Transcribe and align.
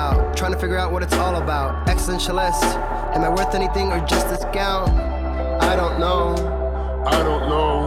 about. 0.00 0.36
Trying 0.36 0.52
to 0.52 0.58
figure 0.58 0.78
out 0.78 0.92
what 0.92 1.02
it's 1.02 1.14
all 1.14 1.36
about. 1.36 1.86
Existentialist. 1.86 2.62
Am 3.14 3.22
I 3.22 3.28
worth 3.28 3.54
anything 3.54 3.92
or 3.92 4.00
just 4.06 4.28
this 4.28 4.44
gown? 4.52 4.88
I 5.60 5.76
don't 5.76 5.98
know. 6.00 6.34
I 7.06 7.22
don't 7.22 7.48
know. 7.48 7.84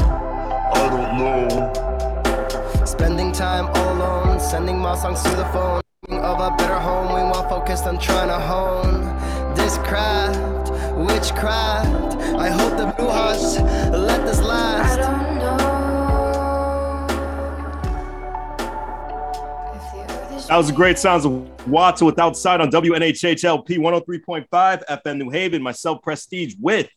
I 0.74 0.84
don't 0.94 1.12
know. 1.20 2.86
Spending 2.86 3.32
time 3.32 3.68
all 3.68 3.94
alone, 3.94 4.40
sending 4.40 4.78
my 4.78 4.96
songs 4.96 5.24
to 5.24 5.30
the 5.30 5.46
phone. 5.46 5.82
Of 6.10 6.40
a 6.40 6.56
better 6.58 6.80
home, 6.80 7.08
while 7.32 7.48
focused 7.50 7.86
on 7.86 7.98
trying 7.98 8.28
to 8.28 8.40
hone 8.40 9.02
this 9.56 9.78
craft, 9.78 10.72
witchcraft. 10.96 12.18
I 12.46 12.50
hope 12.50 12.78
the 12.78 12.94
blue 12.98 13.10
hearts 13.10 13.58
let 14.08 14.26
this 14.26 14.42
last. 14.42 15.13
That 20.54 20.58
was 20.58 20.68
the 20.68 20.74
great 20.74 21.00
sounds 21.00 21.26
of 21.26 21.68
Watts 21.68 22.04
with 22.04 22.20
Outside 22.20 22.62
on 22.62 22.70
WNHHLP 22.70 23.70
103.5 23.70 24.84
FM 24.88 25.18
New 25.18 25.32
Haven. 25.32 25.64
Myself, 25.64 26.04
Prestige, 26.04 26.54
with 26.62 26.88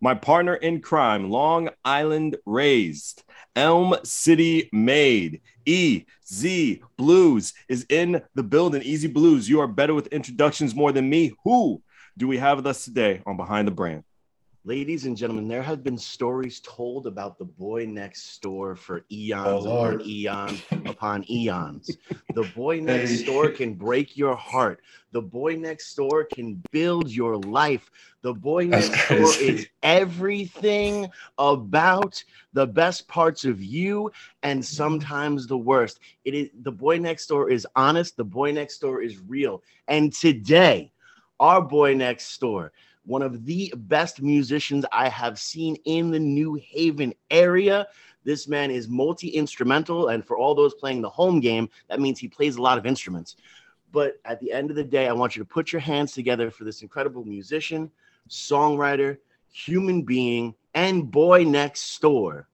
my 0.00 0.14
partner 0.14 0.56
in 0.56 0.80
crime, 0.80 1.30
Long 1.30 1.68
Island 1.84 2.38
raised, 2.44 3.22
Elm 3.54 3.94
City 4.02 4.68
made, 4.72 5.42
EZ 5.64 6.80
BlueZ 6.98 7.52
is 7.68 7.86
in 7.88 8.20
the 8.34 8.42
building. 8.42 8.82
EZ 8.82 9.04
BlueZ, 9.04 9.48
you 9.48 9.60
are 9.60 9.68
better 9.68 9.94
with 9.94 10.08
introductions 10.08 10.74
more 10.74 10.90
than 10.90 11.08
me. 11.08 11.32
Who 11.44 11.80
do 12.16 12.26
we 12.26 12.38
have 12.38 12.56
with 12.56 12.66
us 12.66 12.84
today 12.84 13.22
on 13.24 13.36
Behind 13.36 13.68
the 13.68 13.72
Brand? 13.72 14.02
Ladies 14.68 15.06
and 15.06 15.16
gentlemen, 15.16 15.48
there 15.48 15.62
have 15.62 15.82
been 15.82 15.96
stories 15.96 16.60
told 16.60 17.06
about 17.06 17.38
the 17.38 17.46
boy 17.46 17.86
next 17.86 18.42
door 18.42 18.76
for 18.76 19.06
eons 19.10 19.64
Oh, 19.64 19.66
upon 19.66 19.98
eons 20.04 20.62
upon 20.86 21.24
eons. 21.30 21.96
The 22.34 22.44
boy 22.44 22.80
next 22.82 23.22
door 23.22 23.48
can 23.48 23.74
break 23.74 24.16
your 24.18 24.36
heart. 24.36 24.82
The 25.12 25.22
boy 25.22 25.56
next 25.56 25.94
door 25.94 26.24
can 26.24 26.62
build 26.70 27.10
your 27.10 27.38
life. 27.38 27.90
The 28.20 28.34
boy 28.34 28.66
next 28.66 29.08
door 29.08 29.38
is 29.38 29.68
everything 29.82 31.08
about 31.38 32.22
the 32.52 32.66
best 32.66 33.08
parts 33.08 33.46
of 33.46 33.62
you 33.62 34.12
and 34.42 34.62
sometimes 34.62 35.46
the 35.46 35.56
worst. 35.58 35.98
It 36.26 36.34
is 36.34 36.50
the 36.62 36.72
boy 36.72 36.98
next 36.98 37.26
door 37.28 37.50
is 37.50 37.66
honest, 37.74 38.18
the 38.18 38.24
boy 38.24 38.52
next 38.52 38.80
door 38.80 39.00
is 39.00 39.18
real. 39.18 39.62
And 39.86 40.12
today, 40.12 40.92
our 41.40 41.62
boy 41.62 41.94
next 41.94 42.38
door 42.38 42.72
one 43.08 43.22
of 43.22 43.46
the 43.46 43.72
best 43.74 44.20
musicians 44.20 44.84
I 44.92 45.08
have 45.08 45.38
seen 45.38 45.76
in 45.86 46.10
the 46.10 46.18
New 46.18 46.54
Haven 46.54 47.14
area. 47.30 47.88
This 48.24 48.46
man 48.46 48.70
is 48.70 48.86
multi 48.86 49.28
instrumental, 49.28 50.08
and 50.08 50.24
for 50.24 50.36
all 50.36 50.54
those 50.54 50.74
playing 50.74 51.00
the 51.00 51.08
home 51.08 51.40
game, 51.40 51.70
that 51.88 52.00
means 52.00 52.18
he 52.18 52.28
plays 52.28 52.56
a 52.56 52.62
lot 52.62 52.76
of 52.76 52.84
instruments. 52.84 53.36
But 53.92 54.20
at 54.26 54.40
the 54.40 54.52
end 54.52 54.68
of 54.68 54.76
the 54.76 54.84
day, 54.84 55.08
I 55.08 55.12
want 55.14 55.34
you 55.34 55.42
to 55.42 55.48
put 55.48 55.72
your 55.72 55.80
hands 55.80 56.12
together 56.12 56.50
for 56.50 56.64
this 56.64 56.82
incredible 56.82 57.24
musician, 57.24 57.90
songwriter, 58.28 59.16
human 59.50 60.02
being, 60.02 60.54
and 60.74 61.10
boy 61.10 61.44
next 61.44 61.98
door, 62.02 62.46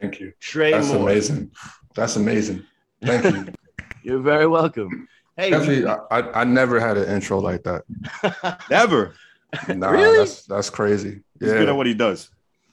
Thank 0.00 0.20
you. 0.20 0.32
Trey 0.38 0.72
That's 0.72 0.92
Moore. 0.92 1.02
amazing. 1.02 1.50
That's 1.96 2.14
amazing. 2.14 2.64
Thank 3.02 3.24
you. 3.34 3.52
You're 4.04 4.20
very 4.20 4.46
welcome. 4.46 5.08
Hey, 5.36 5.52
I, 5.84 5.96
I, 6.10 6.40
I 6.40 6.44
never 6.44 6.78
had 6.78 6.96
an 6.96 7.08
intro 7.08 7.40
like 7.40 7.64
that. 7.64 7.82
Never. 8.70 9.14
Nah, 9.68 9.90
Really? 9.90 10.18
that's 10.18 10.44
that's 10.46 10.70
crazy. 10.70 11.22
He's 11.40 11.52
good 11.52 11.64
Yeah. 11.64 11.70
at 11.70 11.76
what 11.76 11.86
he 11.86 11.94
does. 11.94 12.30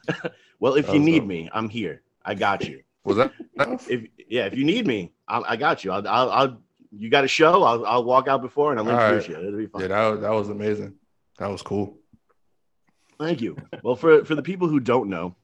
well, 0.60 0.76
if 0.76 0.88
That 0.88 0.94
you 0.94 1.00
need 1.00 1.20
dope. 1.20 1.28
me, 1.28 1.50
I'm 1.54 1.70
here. 1.70 2.02
I 2.24 2.36
got 2.36 2.68
you. 2.68 2.82
Was 3.04 3.18
that? 3.18 3.32
If 3.90 4.08
yeah, 4.28 4.46
if 4.46 4.56
you 4.58 4.66
need 4.66 4.86
me, 4.88 5.14
I, 5.28 5.42
I 5.50 5.56
got 5.56 5.84
you. 5.84 5.92
I'll, 5.92 6.08
I'll, 6.08 6.30
I'll 6.32 6.62
you 6.92 7.10
got 7.10 7.24
a 7.24 7.28
show. 7.28 7.64
I'll, 7.64 7.86
I'll 7.86 8.04
walk 8.04 8.28
out 8.28 8.42
before 8.42 8.72
and 8.72 8.80
I'll 8.80 8.88
All 8.90 8.94
introduce 9.00 9.30
right. 9.30 9.42
you. 9.42 9.48
It'll 9.48 9.60
be 9.60 9.68
fun. 9.68 9.82
Yeah, 9.82 9.88
that 9.90 10.08
was, 10.12 10.20
that 10.22 10.32
was 10.32 10.50
amazing. 10.50 10.94
That 11.40 11.48
was 11.50 11.62
cool. 11.62 11.98
Thank 13.20 13.42
you. 13.42 13.56
Well, 13.84 13.96
for 13.96 14.26
for 14.26 14.36
the 14.36 14.42
people 14.44 14.68
who 14.68 14.80
don't 14.80 15.10
know, 15.10 15.36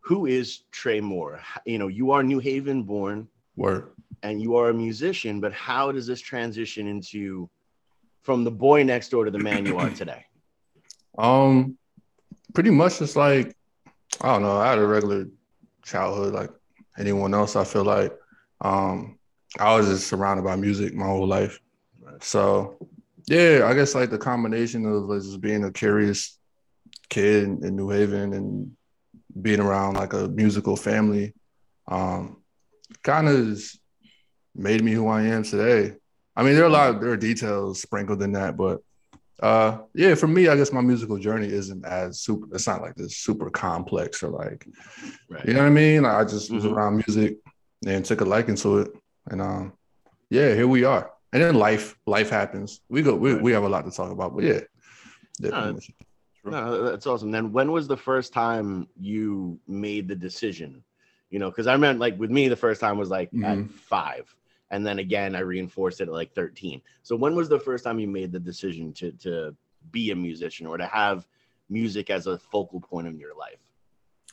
who 0.00 0.26
is 0.26 0.60
Trey 0.70 1.00
Moore? 1.00 1.40
You 1.64 1.78
know, 1.78 1.88
you 1.88 2.10
are 2.12 2.22
New 2.22 2.38
Haven 2.38 2.82
born 2.84 3.26
Word. 3.56 3.90
and 4.22 4.40
you 4.40 4.56
are 4.56 4.68
a 4.70 4.74
musician, 4.74 5.40
but 5.40 5.52
how 5.52 5.90
does 5.92 6.06
this 6.06 6.20
transition 6.20 6.86
into 6.86 7.48
from 8.22 8.44
the 8.44 8.50
boy 8.50 8.82
next 8.82 9.10
door 9.10 9.24
to 9.24 9.30
the 9.30 9.38
man 9.38 9.66
you 9.66 9.78
are 9.78 9.90
today? 9.90 10.24
Um, 11.18 11.76
pretty 12.54 12.70
much 12.70 13.00
just 13.00 13.16
like 13.16 13.54
I 14.20 14.32
don't 14.32 14.42
know. 14.42 14.58
I 14.58 14.70
had 14.70 14.78
a 14.78 14.86
regular 14.86 15.26
childhood 15.82 16.32
like 16.32 16.50
anyone 16.98 17.34
else. 17.34 17.56
I 17.56 17.64
feel 17.64 17.84
like 17.84 18.16
um, 18.60 19.18
I 19.58 19.74
was 19.76 19.88
just 19.88 20.08
surrounded 20.08 20.44
by 20.44 20.56
music 20.56 20.94
my 20.94 21.06
whole 21.06 21.26
life. 21.26 21.60
So 22.20 22.78
yeah, 23.26 23.66
I 23.66 23.74
guess 23.74 23.94
like 23.94 24.10
the 24.10 24.18
combination 24.18 24.84
of 24.86 25.04
like, 25.04 25.22
just 25.22 25.40
being 25.40 25.64
a 25.64 25.72
curious 25.72 26.38
kid 27.08 27.44
in, 27.44 27.64
in 27.64 27.76
New 27.76 27.90
Haven 27.90 28.32
and 28.32 28.72
being 29.40 29.60
around 29.60 29.94
like 29.94 30.12
a 30.12 30.28
musical 30.28 30.76
family, 30.76 31.34
um, 31.88 32.42
kind 33.02 33.28
of 33.28 33.62
made 34.54 34.82
me 34.82 34.92
who 34.92 35.08
I 35.08 35.22
am 35.22 35.42
today. 35.42 35.96
I 36.40 36.42
mean, 36.42 36.54
there 36.54 36.64
are 36.64 36.68
a 36.68 36.72
lot, 36.72 36.88
of, 36.88 37.00
there 37.02 37.10
are 37.10 37.18
details 37.18 37.82
sprinkled 37.82 38.22
in 38.22 38.32
that, 38.32 38.56
but 38.56 38.80
uh, 39.42 39.80
yeah, 39.92 40.14
for 40.14 40.26
me, 40.26 40.48
I 40.48 40.56
guess 40.56 40.72
my 40.72 40.80
musical 40.80 41.18
journey 41.18 41.48
isn't 41.48 41.84
as 41.84 42.20
super. 42.20 42.46
It's 42.54 42.66
not 42.66 42.80
like 42.80 42.94
this 42.94 43.18
super 43.18 43.50
complex 43.50 44.22
or 44.22 44.30
like, 44.30 44.66
Right. 45.28 45.44
you 45.44 45.52
know 45.52 45.60
what 45.60 45.66
I 45.66 45.70
mean? 45.70 46.02
Like, 46.04 46.14
I 46.14 46.24
just 46.24 46.50
was 46.50 46.64
Mhm. 46.64 46.72
around 46.72 46.96
music 47.06 47.36
and 47.86 48.02
took 48.02 48.22
a 48.22 48.24
liking 48.24 48.54
to 48.54 48.78
it, 48.78 48.92
and 49.26 49.42
um, 49.42 49.74
yeah, 50.30 50.54
here 50.54 50.66
we 50.66 50.84
are. 50.84 51.10
And 51.34 51.42
then 51.42 51.56
life, 51.56 51.94
life 52.06 52.30
happens. 52.30 52.80
We 52.88 53.02
go, 53.02 53.14
we, 53.14 53.34
Right. 53.34 53.42
we 53.42 53.52
have 53.52 53.64
a 53.64 53.68
lot 53.68 53.84
to 53.84 53.90
talk 53.90 54.10
about, 54.10 54.34
but 54.34 54.44
yeah, 54.44 54.60
definitely. 55.42 55.94
No, 56.42 56.84
that's 56.84 57.06
awesome. 57.06 57.30
Then 57.30 57.52
when 57.52 57.70
was 57.70 57.86
the 57.86 57.98
first 57.98 58.32
time 58.32 58.88
you 58.98 59.60
made 59.68 60.08
the 60.08 60.16
decision? 60.16 60.82
You 61.28 61.38
know, 61.38 61.50
because 61.50 61.66
I 61.66 61.76
meant 61.76 61.98
like 61.98 62.18
with 62.18 62.30
me, 62.30 62.48
the 62.48 62.56
first 62.56 62.80
time 62.80 62.96
was 62.96 63.10
like 63.10 63.28
at 63.44 63.58
Mhm. 63.58 63.70
five. 63.72 64.34
And 64.70 64.86
then 64.86 64.98
again, 65.00 65.34
I 65.34 65.40
reinforced 65.40 66.00
it 66.00 66.08
at 66.08 66.14
like 66.14 66.32
13. 66.34 66.80
So 67.02 67.16
when 67.16 67.34
was 67.34 67.48
the 67.48 67.58
first 67.58 67.84
time 67.84 67.98
you 67.98 68.06
made 68.08 68.32
the 68.32 68.40
decision 68.40 68.92
to 68.94 69.12
to 69.12 69.54
be 69.90 70.10
a 70.10 70.16
musician 70.16 70.66
or 70.66 70.76
to 70.76 70.86
have 70.86 71.26
music 71.68 72.10
as 72.10 72.26
a 72.26 72.38
focal 72.38 72.80
point 72.80 73.06
in 73.06 73.18
your 73.18 73.34
life? 73.36 73.58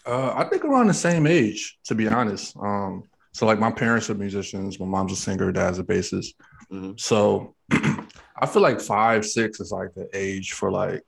Uh, 0.06 0.34
I 0.36 0.44
think 0.46 0.64
around 0.64 0.88
the 0.88 0.94
same 0.94 1.28
age, 1.28 1.80
to 1.86 1.96
be 1.96 2.08
honest. 2.08 2.56
Um, 2.58 3.04
so 3.34 3.46
like 3.46 3.60
my 3.60 3.72
parents 3.72 4.10
are 4.10 4.16
musicians. 4.16 4.80
My 4.80 4.86
mom's 4.86 5.12
a 5.14 5.16
singer, 5.16 5.52
dad's 5.52 5.80
a 5.80 5.84
bassist. 5.84 6.34
Mhm. 6.72 7.00
So 7.00 7.56
I 7.72 8.46
feel 8.46 8.62
like 8.62 8.80
five, 8.80 9.26
six 9.26 9.60
is 9.60 9.72
like 9.72 9.94
the 9.96 10.08
age 10.14 10.54
for 10.54 10.72
like, 10.72 11.04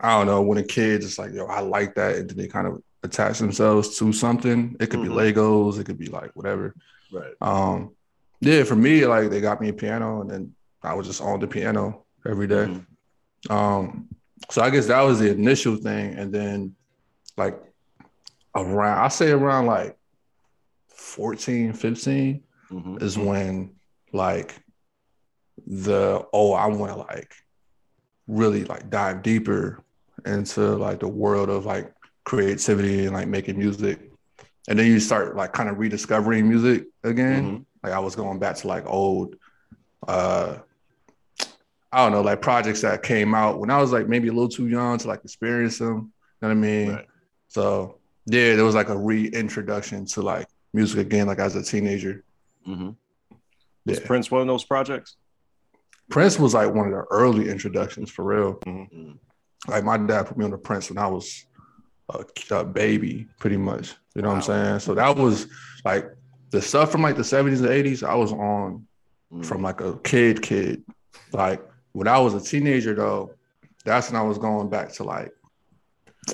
I 0.00 0.16
don't 0.18 0.26
know, 0.26 0.42
when 0.42 0.58
a 0.58 0.64
kid 0.64 1.02
just 1.02 1.18
like, 1.18 1.32
yo, 1.32 1.46
I 1.46 1.60
like 1.60 1.94
that. 1.94 2.16
And 2.16 2.28
then 2.30 2.36
they 2.36 2.48
kind 2.48 2.66
of 2.66 2.82
attach 3.02 3.38
themselves 3.38 3.96
to 3.98 4.12
something. 4.12 4.76
It 4.80 4.88
could 4.90 5.00
Mhm. 5.00 5.04
be 5.04 5.08
Legos, 5.10 5.78
it 5.78 5.84
could 5.84 5.98
be 5.98 6.06
like 6.08 6.30
whatever. 6.34 6.74
Right. 7.12 7.34
Um, 7.40 7.94
yeah, 8.40 8.64
for 8.64 8.76
me, 8.76 9.06
like 9.06 9.30
they 9.30 9.40
got 9.40 9.60
me 9.60 9.68
a 9.68 9.72
piano 9.72 10.20
and 10.20 10.30
then 10.30 10.54
I 10.82 10.94
was 10.94 11.06
just 11.06 11.20
on 11.20 11.40
the 11.40 11.46
piano 11.46 12.04
every 12.26 12.46
day. 12.46 12.66
Mhm. 12.66 13.50
Um, 13.50 14.08
so 14.50 14.62
I 14.62 14.70
guess 14.70 14.86
that 14.86 15.00
was 15.02 15.18
the 15.18 15.30
initial 15.30 15.76
thing. 15.76 16.14
And 16.14 16.32
then 16.32 16.74
like 17.36 17.60
around, 18.54 18.98
I 18.98 19.08
say 19.08 19.30
around 19.30 19.66
like 19.66 19.96
14, 20.88 21.72
15 21.72 22.42
Mhm. 22.70 23.02
is 23.02 23.16
when 23.18 23.74
like 24.12 24.54
the, 25.66 26.24
oh, 26.32 26.52
I 26.52 26.66
want 26.66 26.92
to 26.92 26.98
like 26.98 27.32
really 28.26 28.64
like 28.64 28.90
dive 28.90 29.22
deeper 29.22 29.82
into 30.24 30.60
like 30.76 31.00
the 31.00 31.08
world 31.08 31.48
of 31.48 31.64
like 31.64 31.92
creativity 32.24 33.04
and 33.06 33.14
like 33.14 33.28
making 33.28 33.58
music. 33.58 34.00
And 34.68 34.78
then 34.78 34.86
you 34.86 34.98
start 34.98 35.36
like 35.36 35.52
kind 35.52 35.68
of 35.68 35.78
rediscovering 35.78 36.48
music 36.48 36.86
again. 37.04 37.65
Like 37.86 37.94
I 37.94 38.00
was 38.00 38.16
going 38.16 38.40
back 38.40 38.56
to 38.56 38.66
like 38.66 38.84
old, 38.86 39.36
uh, 40.08 40.56
I 41.92 42.02
don't 42.02 42.10
know, 42.10 42.20
like 42.20 42.42
projects 42.42 42.80
that 42.80 43.04
came 43.04 43.32
out 43.32 43.60
when 43.60 43.70
I 43.70 43.80
was 43.80 43.92
like 43.92 44.08
maybe 44.08 44.26
a 44.26 44.32
little 44.32 44.48
too 44.48 44.66
young 44.66 44.98
to 44.98 45.06
like 45.06 45.22
experience 45.22 45.78
them. 45.78 45.88
You 45.94 45.94
know 46.42 46.48
what 46.48 46.50
I 46.50 46.54
mean? 46.54 46.92
Right. 46.94 47.06
So 47.46 47.98
yeah, 48.26 48.56
there 48.56 48.64
was 48.64 48.74
like 48.74 48.88
a 48.88 48.98
reintroduction 48.98 50.04
to 50.06 50.22
like 50.22 50.48
music 50.74 50.98
again, 50.98 51.28
like 51.28 51.38
as 51.38 51.54
a 51.54 51.62
teenager. 51.62 52.24
Mm-hmm. 52.66 52.88
Was 53.86 54.00
Yeah. 54.00 54.06
Prince 54.06 54.32
one 54.32 54.40
of 54.40 54.48
those 54.48 54.64
projects? 54.64 55.16
Prince 56.10 56.40
was 56.40 56.54
like 56.54 56.74
one 56.74 56.86
of 56.86 56.92
the 56.92 57.04
early 57.12 57.48
introductions 57.48 58.10
for 58.10 58.24
real. 58.24 58.54
Mhm. 58.66 59.18
Like 59.68 59.84
my 59.84 59.96
dad 59.96 60.26
put 60.26 60.36
me 60.36 60.44
on 60.44 60.50
the 60.50 60.58
Prince 60.58 60.90
when 60.90 60.98
I 60.98 61.06
was 61.06 61.46
a, 62.08 62.24
a 62.50 62.64
baby, 62.64 63.28
pretty 63.38 63.56
much. 63.56 63.94
You 64.16 64.22
know 64.22 64.30
what 64.30 64.36
I'm 64.38 64.42
saying? 64.42 64.80
So 64.80 64.94
that 64.94 65.16
was 65.16 65.46
like 65.84 66.06
the 66.56 66.62
stuff 66.62 66.90
from 66.90 67.02
like 67.02 67.16
the 67.16 67.22
70s 67.22 67.60
and 67.60 67.68
80s. 67.68 68.02
I 68.02 68.14
was 68.14 68.32
on 68.32 68.86
Mhm. 69.32 69.44
from 69.44 69.62
like 69.62 69.80
a 69.80 69.96
kid, 69.98 70.40
kid. 70.40 70.82
Like 71.32 71.60
when 71.92 72.08
I 72.08 72.18
was 72.18 72.32
a 72.34 72.40
teenager, 72.40 72.94
though, 72.94 73.32
that's 73.84 74.10
when 74.10 74.20
I 74.20 74.24
was 74.24 74.38
going 74.38 74.68
back 74.70 74.92
to 74.94 75.04
like 75.04 75.32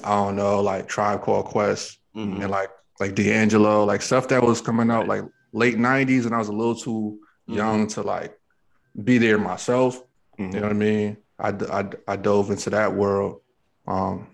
I 0.04 0.10
don't 0.24 0.36
know, 0.36 0.60
like 0.60 0.88
Tribe 0.88 1.20
Called 1.22 1.46
Quest 1.46 1.98
Mhm. 2.16 2.40
and 2.42 2.50
like 2.50 2.70
like 3.00 3.14
D'Angelo, 3.14 3.84
like 3.84 4.00
stuff 4.02 4.28
that 4.28 4.42
was 4.42 4.60
coming 4.60 4.90
out 4.90 5.08
like 5.08 5.24
late 5.52 5.76
'90s, 5.76 6.24
and 6.26 6.34
I 6.34 6.38
was 6.38 6.48
a 6.48 6.52
little 6.52 6.76
too 6.76 7.18
Mhm. 7.48 7.54
young 7.56 7.86
to 7.88 8.02
like 8.02 8.38
be 9.02 9.18
there 9.18 9.38
myself. 9.38 10.00
Mhm. 10.38 10.54
You 10.54 10.60
know 10.60 10.66
what 10.68 10.70
I 10.70 10.74
mean? 10.74 11.16
I, 11.38 11.48
I, 11.78 11.90
I 12.12 12.16
dove 12.16 12.50
into 12.50 12.70
that 12.70 12.94
world. 12.94 13.40
Um, 13.86 14.28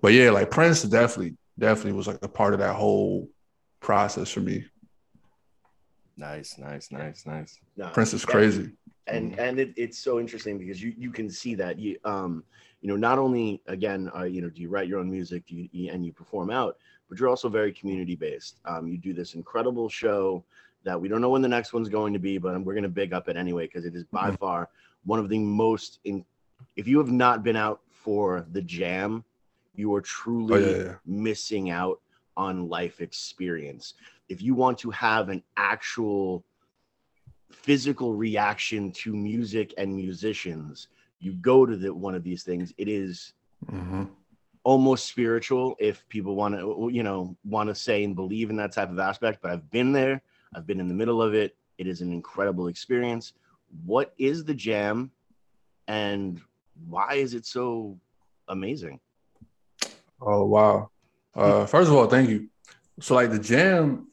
but 0.00 0.12
yeah, 0.14 0.30
like 0.30 0.50
Prince 0.50 0.82
definitely, 0.84 1.36
definitely 1.58 1.92
was 1.92 2.06
like 2.06 2.18
a 2.22 2.28
part 2.28 2.54
of 2.54 2.60
that 2.60 2.74
whole 2.76 3.28
process 3.80 4.30
for 4.30 4.40
me. 4.40 4.64
Nice, 6.16 6.58
nice, 6.58 6.90
nice, 6.92 7.26
nice. 7.26 7.58
No, 7.76 7.88
Prince 7.88 8.14
is 8.14 8.24
crazy. 8.24 8.70
and 9.06 9.38
and 9.38 9.58
it, 9.58 9.74
it's 9.76 9.98
so 9.98 10.20
interesting 10.20 10.58
because 10.58 10.82
you 10.82 10.94
you 10.96 11.10
can 11.10 11.28
see 11.28 11.54
that 11.56 11.78
you 11.78 11.98
um 12.04 12.42
you 12.80 12.88
know 12.88 12.96
not 12.96 13.18
only 13.18 13.60
again 13.66 14.10
uh, 14.16 14.22
you 14.22 14.40
know 14.40 14.48
do 14.48 14.62
you 14.62 14.68
write 14.68 14.88
your 14.88 14.98
own 15.00 15.10
music 15.10 15.44
do 15.46 15.54
you, 15.56 15.68
you- 15.72 15.90
and 15.92 16.06
you 16.06 16.12
perform 16.12 16.50
out 16.50 16.78
but 17.08 17.18
you're 17.18 17.28
also 17.28 17.48
very 17.50 17.70
community 17.72 18.16
based 18.16 18.60
um 18.64 18.86
you 18.86 18.96
do 18.96 19.12
this 19.12 19.34
incredible 19.34 19.90
show 19.90 20.42
that 20.84 20.98
we 20.98 21.06
don't 21.08 21.20
know 21.20 21.28
when 21.28 21.42
the 21.42 21.48
next 21.48 21.72
one's 21.74 21.90
going 21.90 22.12
to 22.14 22.18
be 22.18 22.38
but 22.38 22.58
we're 22.62 22.72
going 22.72 22.82
to 22.82 22.88
big 22.88 23.12
up 23.12 23.28
it 23.28 23.36
anyway 23.36 23.66
because 23.66 23.84
it 23.84 23.94
is 23.94 24.04
by 24.04 24.30
Mhm. 24.30 24.38
far 24.38 24.70
one 25.04 25.18
of 25.18 25.28
the 25.28 25.38
most 25.38 25.98
in 26.04 26.24
if 26.76 26.88
you 26.88 26.96
have 26.98 27.10
not 27.12 27.42
been 27.42 27.56
out 27.56 27.80
for 27.90 28.46
the 28.52 28.62
jam 28.62 29.22
you 29.74 29.92
are 29.94 30.00
truly 30.00 30.54
Oh, 30.54 30.56
yeah, 30.56 30.84
yeah. 30.84 30.94
missing 31.04 31.68
out 31.68 32.00
on 32.38 32.68
life 32.70 33.00
experience 33.02 33.94
if 34.28 34.42
you 34.42 34.54
want 34.54 34.78
to 34.78 34.90
have 34.90 35.28
an 35.28 35.42
actual 35.56 36.44
physical 37.50 38.14
reaction 38.14 38.90
to 38.92 39.14
music 39.14 39.74
and 39.78 39.94
musicians 39.94 40.88
you 41.24 41.32
go 41.32 41.64
to 41.64 41.76
the 41.76 41.92
one 41.92 42.14
of 42.14 42.22
these 42.22 42.42
things. 42.42 42.72
It 42.76 42.88
is 42.88 43.32
hmm 43.68 44.04
almost 44.62 45.06
spiritual 45.06 45.74
if 45.78 46.08
people 46.08 46.36
want 46.36 46.54
to 46.54 46.88
you 46.90 47.02
know 47.02 47.36
want 47.44 47.68
to 47.68 47.74
say 47.74 48.02
and 48.02 48.16
believe 48.16 48.48
in 48.48 48.56
that 48.56 48.72
type 48.72 48.90
of 48.90 48.98
aspect 48.98 49.40
but 49.42 49.50
i've 49.50 49.70
been 49.70 49.92
there. 49.92 50.22
I've 50.54 50.66
been 50.66 50.80
in 50.80 50.88
the 50.88 50.94
middle 50.94 51.20
of 51.20 51.34
it. 51.34 51.56
It 51.78 51.86
is 51.86 52.00
an 52.00 52.12
incredible 52.12 52.68
experience. 52.68 53.32
What 53.84 54.14
is 54.18 54.44
the 54.44 54.54
jam 54.54 55.10
and 55.88 56.40
why 56.88 57.14
is 57.14 57.34
it 57.34 57.44
so 57.44 57.98
amazing? 58.48 59.00
Oh 60.20 60.44
wow. 60.44 60.90
Uh 61.34 61.66
first 61.66 61.88
of 61.90 61.96
all, 61.96 62.06
thank 62.06 62.30
you. 62.30 62.48
So 63.00 63.14
like 63.14 63.30
the 63.30 63.38
jam, 63.38 64.08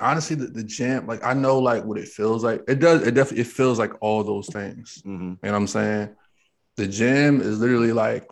honestly, 0.00 0.36
the, 0.36 0.46
the 0.46 0.62
jam, 0.64 1.06
like 1.06 1.24
I 1.24 1.32
know 1.34 1.58
like 1.58 1.84
what 1.84 1.98
it 1.98 2.08
feels 2.08 2.44
like. 2.44 2.62
It 2.68 2.80
does, 2.80 3.06
it 3.06 3.12
definitely 3.14 3.42
it 3.42 3.46
feels 3.48 3.78
like 3.78 3.92
all 4.00 4.22
those 4.24 4.46
things. 4.48 5.02
Mhm. 5.06 5.12
You 5.12 5.26
know 5.26 5.36
what 5.42 5.54
I'm 5.54 5.66
saying? 5.66 6.10
The 6.76 6.86
jam 6.86 7.40
is 7.40 7.58
literally 7.60 7.92
like 7.92 8.28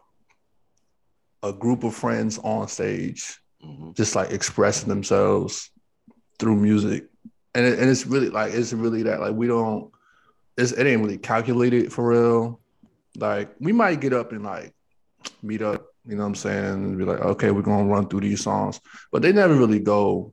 a 1.43 1.53
group 1.53 1.85
of 1.85 1.95
friends 1.95 2.39
on 2.39 2.69
stage, 2.69 3.39
Mhm. 3.65 3.95
just 3.97 4.15
like 4.15 4.31
expressing 4.31 4.89
themselves 4.89 5.71
through 6.39 6.57
music. 6.57 7.09
And, 7.55 7.65
it, 7.67 7.79
and 7.79 7.89
it's 7.89 8.07
really 8.07 8.31
like 8.31 8.53
it's 8.53 8.73
really 8.73 9.05
that 9.05 9.21
like 9.21 9.35
we 9.35 9.47
don't 9.47 9.91
it's 10.57 10.73
it 10.73 10.87
ain't 10.87 11.03
really 11.03 11.19
calculated 11.19 11.93
for 11.93 12.09
real. 12.11 12.61
Like 13.17 13.55
we 13.61 13.73
might 13.73 14.01
get 14.01 14.13
up 14.13 14.33
and 14.33 14.43
like 14.45 14.75
meet 15.43 15.63
up, 15.63 15.87
you 16.07 16.17
know 16.17 16.23
what 16.23 16.29
I'm 16.29 16.35
saying, 16.35 16.65
and 16.75 16.99
be 16.99 17.05
like, 17.05 17.21
okay, 17.21 17.51
we're 17.51 17.63
gonna 17.63 17.85
run 17.87 18.09
through 18.09 18.21
these 18.21 18.43
songs. 18.43 18.81
But 19.13 19.23
they 19.23 19.33
never 19.33 19.55
really 19.55 19.81
go, 19.81 20.33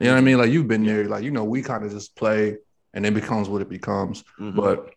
you 0.00 0.06
know 0.06 0.12
what 0.12 0.18
I 0.18 0.22
mean? 0.22 0.38
Like 0.38 0.50
you've 0.50 0.68
been 0.68 0.84
there, 0.84 1.04
like 1.04 1.22
you 1.24 1.30
know, 1.30 1.44
we 1.44 1.62
kind 1.62 1.84
of 1.84 1.90
just 1.92 2.16
play 2.16 2.56
and 2.94 3.04
it 3.06 3.14
becomes 3.14 3.48
what 3.48 3.62
it 3.62 3.68
becomes. 3.68 4.24
Mhm. 4.40 4.56
But 4.56 4.90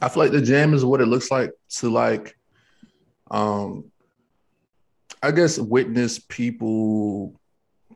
I 0.00 0.08
feel 0.08 0.22
like 0.22 0.32
the 0.32 0.40
jam 0.42 0.72
is 0.74 0.84
what 0.84 1.00
it 1.00 1.06
looks 1.06 1.30
like 1.30 1.50
to 1.78 1.90
like 1.90 2.36
um 3.30 3.84
I 5.22 5.30
guess 5.32 5.58
witness 5.58 6.18
people 6.18 7.34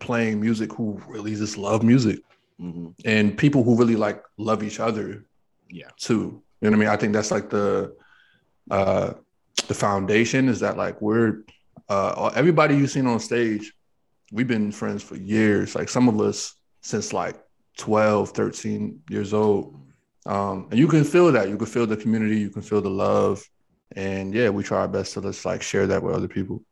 playing 0.01 0.41
music 0.41 0.73
who 0.73 1.01
really 1.09 1.35
just 1.35 1.57
love 1.57 1.83
music 1.83 2.21
Mhm. 2.61 2.95
and 3.05 3.37
people 3.39 3.63
who 3.65 3.77
really 3.77 3.97
like 3.97 4.23
love 4.37 4.63
each 4.63 4.81
other 4.81 5.25
Yeah. 5.71 5.89
too. 5.97 6.43
You 6.61 6.71
know 6.71 6.71
what 6.71 6.75
I 6.75 6.79
mean? 6.81 6.89
I 6.89 6.97
think 6.97 7.13
that's 7.15 7.31
like 7.31 7.49
the 7.51 7.95
uh 8.71 9.15
the 9.69 9.75
foundation 9.75 10.49
is 10.49 10.61
that 10.61 10.77
like 10.77 11.01
we're 11.01 11.45
uh 11.89 12.31
everybody 12.35 12.77
you've 12.77 12.91
seen 12.91 13.07
on 13.07 13.21
stage, 13.21 13.73
we've 14.35 14.49
been 14.49 14.73
friends 14.73 15.03
for 15.03 15.17
years. 15.17 15.75
Like 15.75 15.89
some 15.89 16.09
of 16.09 16.21
us 16.21 16.55
since 16.83 17.13
like 17.13 17.37
12, 17.79 18.31
13 18.31 19.01
years 19.09 19.33
old. 19.33 19.81
Um, 20.27 20.69
and 20.71 20.79
you 20.79 20.89
can 20.89 21.05
feel 21.05 21.31
that. 21.33 21.49
You 21.49 21.57
can 21.57 21.67
feel 21.67 21.87
the 21.87 21.97
community, 21.97 22.39
you 22.39 22.51
can 22.51 22.63
feel 22.63 22.81
the 22.83 22.91
love. 22.91 23.43
And 23.97 24.35
yeah, 24.35 24.49
we 24.51 24.63
try 24.65 24.81
our 24.81 24.89
best 24.89 25.15
to 25.15 25.21
just 25.23 25.45
like 25.45 25.63
share 25.63 25.87
that 25.87 26.03
with 26.03 26.15
other 26.15 26.29
people. 26.29 26.63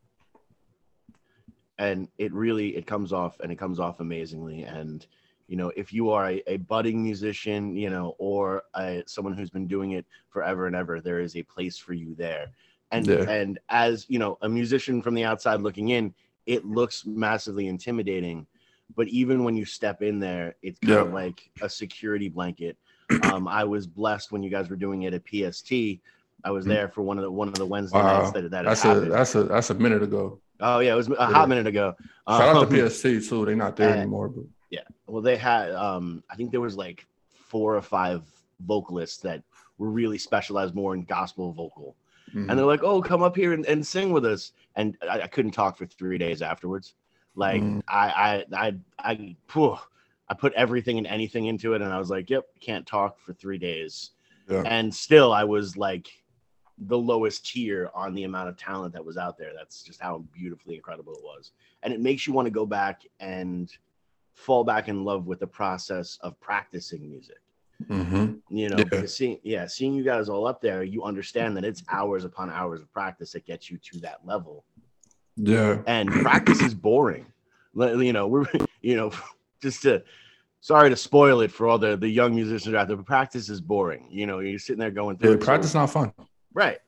and 1.78 2.08
it 2.18 2.32
really 2.32 2.76
it 2.76 2.86
comes 2.86 3.12
off 3.12 3.40
and 3.40 3.50
it 3.50 3.56
comes 3.56 3.80
off 3.80 4.00
amazingly 4.00 4.62
and 4.64 5.06
you 5.48 5.56
know 5.56 5.72
if 5.74 5.92
you 5.92 6.10
are 6.10 6.30
a, 6.30 6.42
a 6.46 6.56
budding 6.58 7.02
musician 7.02 7.74
you 7.74 7.88
know 7.90 8.14
or 8.18 8.62
a, 8.74 9.02
someone 9.06 9.34
who's 9.36 9.50
been 9.50 9.66
doing 9.66 9.92
it 9.92 10.06
forever 10.28 10.66
and 10.66 10.76
ever 10.76 11.00
there 11.00 11.20
is 11.20 11.34
a 11.34 11.42
place 11.44 11.78
for 11.78 11.94
you 11.94 12.14
there 12.14 12.46
and 12.90 13.06
Yeah. 13.08 13.24
and 13.38 13.58
as 13.70 14.06
you 14.08 14.18
know 14.18 14.36
a 14.42 14.48
musician 14.48 15.00
from 15.02 15.14
the 15.14 15.24
outside 15.24 15.60
looking 15.62 15.88
in 15.88 16.14
it 16.46 16.64
looks 16.64 17.06
massively 17.06 17.68
intimidating 17.68 18.46
but 18.96 19.08
even 19.08 19.44
when 19.44 19.56
you 19.56 19.64
step 19.64 20.02
in 20.02 20.18
there 20.18 20.54
it's 20.62 20.78
kind 20.80 20.98
of 20.98 21.12
like 21.12 21.50
a 21.62 21.68
security 21.68 22.28
blanket 22.28 22.76
um 23.24 23.46
i 23.48 23.62
was 23.64 23.86
blessed 23.86 24.32
when 24.32 24.42
you 24.42 24.50
guys 24.50 24.68
were 24.68 24.76
doing 24.76 25.02
it 25.02 25.14
at 25.14 25.24
pst 25.24 25.72
i 26.44 26.50
was 26.50 26.64
Mhm. 26.64 26.68
there 26.68 26.88
for 26.88 27.02
one 27.02 27.18
of 27.18 27.22
the 27.24 27.30
one 27.30 27.48
of 27.48 27.54
the 27.54 27.66
wednesday 27.66 27.98
Wow. 27.98 28.20
nights 28.20 28.32
that, 28.32 28.50
that 28.50 28.64
That's 28.64 28.82
had 28.82 28.96
a 28.96 29.00
that's 29.00 29.34
a 29.34 29.44
that's 29.44 29.70
a 29.70 29.74
minute 29.74 30.02
ago. 30.02 30.40
oh 30.60 30.80
yeah 30.80 30.92
it 30.92 30.96
was 30.96 31.08
a 31.08 31.12
Yeah. 31.12 31.26
hot 31.32 31.48
minute 31.48 31.66
ago 31.66 31.94
Shout 32.28 32.40
out 32.42 32.56
Um, 32.56 32.68
to 32.70 32.88
PST 32.88 33.28
too. 33.28 33.44
They're 33.44 33.56
not 33.56 33.74
there 33.76 33.90
and- 33.90 34.00
anymore, 34.00 34.28
but 34.28 34.44
yeah. 34.70 34.80
well 35.06 35.22
they 35.22 35.36
had 35.36 35.70
um 35.72 36.22
i 36.30 36.34
think 36.36 36.50
there 36.50 36.60
was 36.60 36.76
like 36.76 37.06
four 37.28 37.76
or 37.76 37.82
five 37.82 38.22
vocalists 38.60 39.18
that 39.22 39.42
were 39.78 39.90
really 39.90 40.18
specialized 40.18 40.74
more 40.74 40.94
in 40.94 41.02
gospel 41.04 41.52
vocal 41.52 41.96
mhm. 42.34 42.48
and 42.48 42.58
they're 42.58 42.66
like 42.66 42.82
oh 42.82 43.00
come 43.02 43.22
up 43.22 43.36
here 43.36 43.52
and, 43.52 43.66
and 43.66 43.86
sing 43.86 44.12
with 44.12 44.24
us 44.24 44.52
and 44.76 44.96
I, 45.08 45.22
I 45.22 45.26
couldn't 45.26 45.52
talk 45.52 45.76
for 45.76 45.86
three 45.86 46.18
days 46.18 46.42
afterwards 46.42 46.94
like 47.34 47.62
Mm. 47.62 47.82
I, 47.88 48.44
I 48.52 48.66
i 48.66 48.74
i 48.98 49.36
phew, 49.48 49.76
i 50.28 50.34
put 50.34 50.52
everything 50.54 50.98
and 50.98 51.06
anything 51.06 51.46
into 51.46 51.74
it 51.74 51.82
and 51.82 51.92
i 51.92 51.98
was 51.98 52.10
like 52.10 52.28
yep 52.30 52.44
can't 52.60 52.86
talk 52.86 53.18
for 53.18 53.32
three 53.32 53.58
days 53.58 54.10
Yeah. 54.48 54.62
and 54.66 54.94
still 54.94 55.32
i 55.32 55.44
was 55.44 55.76
like 55.76 56.08
the 56.78 56.98
lowest 56.98 57.46
tier 57.46 57.90
on 57.94 58.14
the 58.14 58.24
amount 58.24 58.48
of 58.48 58.56
talent 58.56 58.92
that 58.94 59.04
was 59.04 59.16
out 59.16 59.36
there 59.38 59.52
that's 59.54 59.82
just 59.82 60.00
how 60.00 60.24
beautifully 60.34 60.74
incredible 60.76 61.12
it 61.14 61.22
was 61.22 61.52
and 61.82 61.92
it 61.92 62.00
makes 62.00 62.26
you 62.26 62.32
want 62.32 62.46
to 62.46 62.50
go 62.50 62.66
back 62.66 63.02
and 63.20 63.70
fall 64.34 64.64
back 64.64 64.88
in 64.88 65.04
love 65.04 65.26
with 65.26 65.38
the 65.40 65.46
process 65.46 66.18
of 66.22 66.38
practicing 66.40 67.08
music 67.08 67.36
Mhm. 67.88 68.40
you 68.50 68.68
know 68.68 68.78
Yeah. 68.92 69.06
seeing 69.06 69.38
yeah 69.42 69.66
seeing 69.66 69.94
you 69.94 70.02
guys 70.04 70.28
all 70.28 70.46
up 70.46 70.60
there 70.60 70.82
you 70.82 71.02
understand 71.04 71.56
that 71.56 71.64
it's 71.64 71.82
hours 71.88 72.24
upon 72.24 72.50
hours 72.50 72.80
of 72.80 72.92
practice 72.92 73.32
that 73.32 73.44
gets 73.46 73.70
you 73.70 73.78
to 73.78 74.00
that 74.00 74.24
level 74.24 74.64
yeah. 75.36 75.82
and 75.86 76.10
practice 76.10 76.60
is 76.60 76.74
boring 76.74 77.26
you 77.74 78.12
know 78.12 78.26
we're 78.26 78.44
you 78.82 78.96
know 78.96 79.10
just 79.62 79.82
to 79.82 80.02
sorry 80.60 80.90
to 80.90 80.96
spoil 80.96 81.40
it 81.40 81.50
for 81.50 81.66
all 81.68 81.78
the 81.78 81.96
the 81.96 82.08
young 82.08 82.34
musicians 82.34 82.74
out 82.74 82.86
there 82.88 82.96
but 82.96 83.06
practice 83.06 83.48
is 83.48 83.60
boring 83.60 84.06
you 84.10 84.26
know 84.26 84.38
you're 84.40 84.58
sitting 84.58 84.80
there 84.80 84.90
going 84.90 85.16
through 85.16 85.32
Yeah, 85.32 85.44
practice 85.44 85.74
not 85.74 85.90
fun. 85.90 86.12
right 86.54 86.78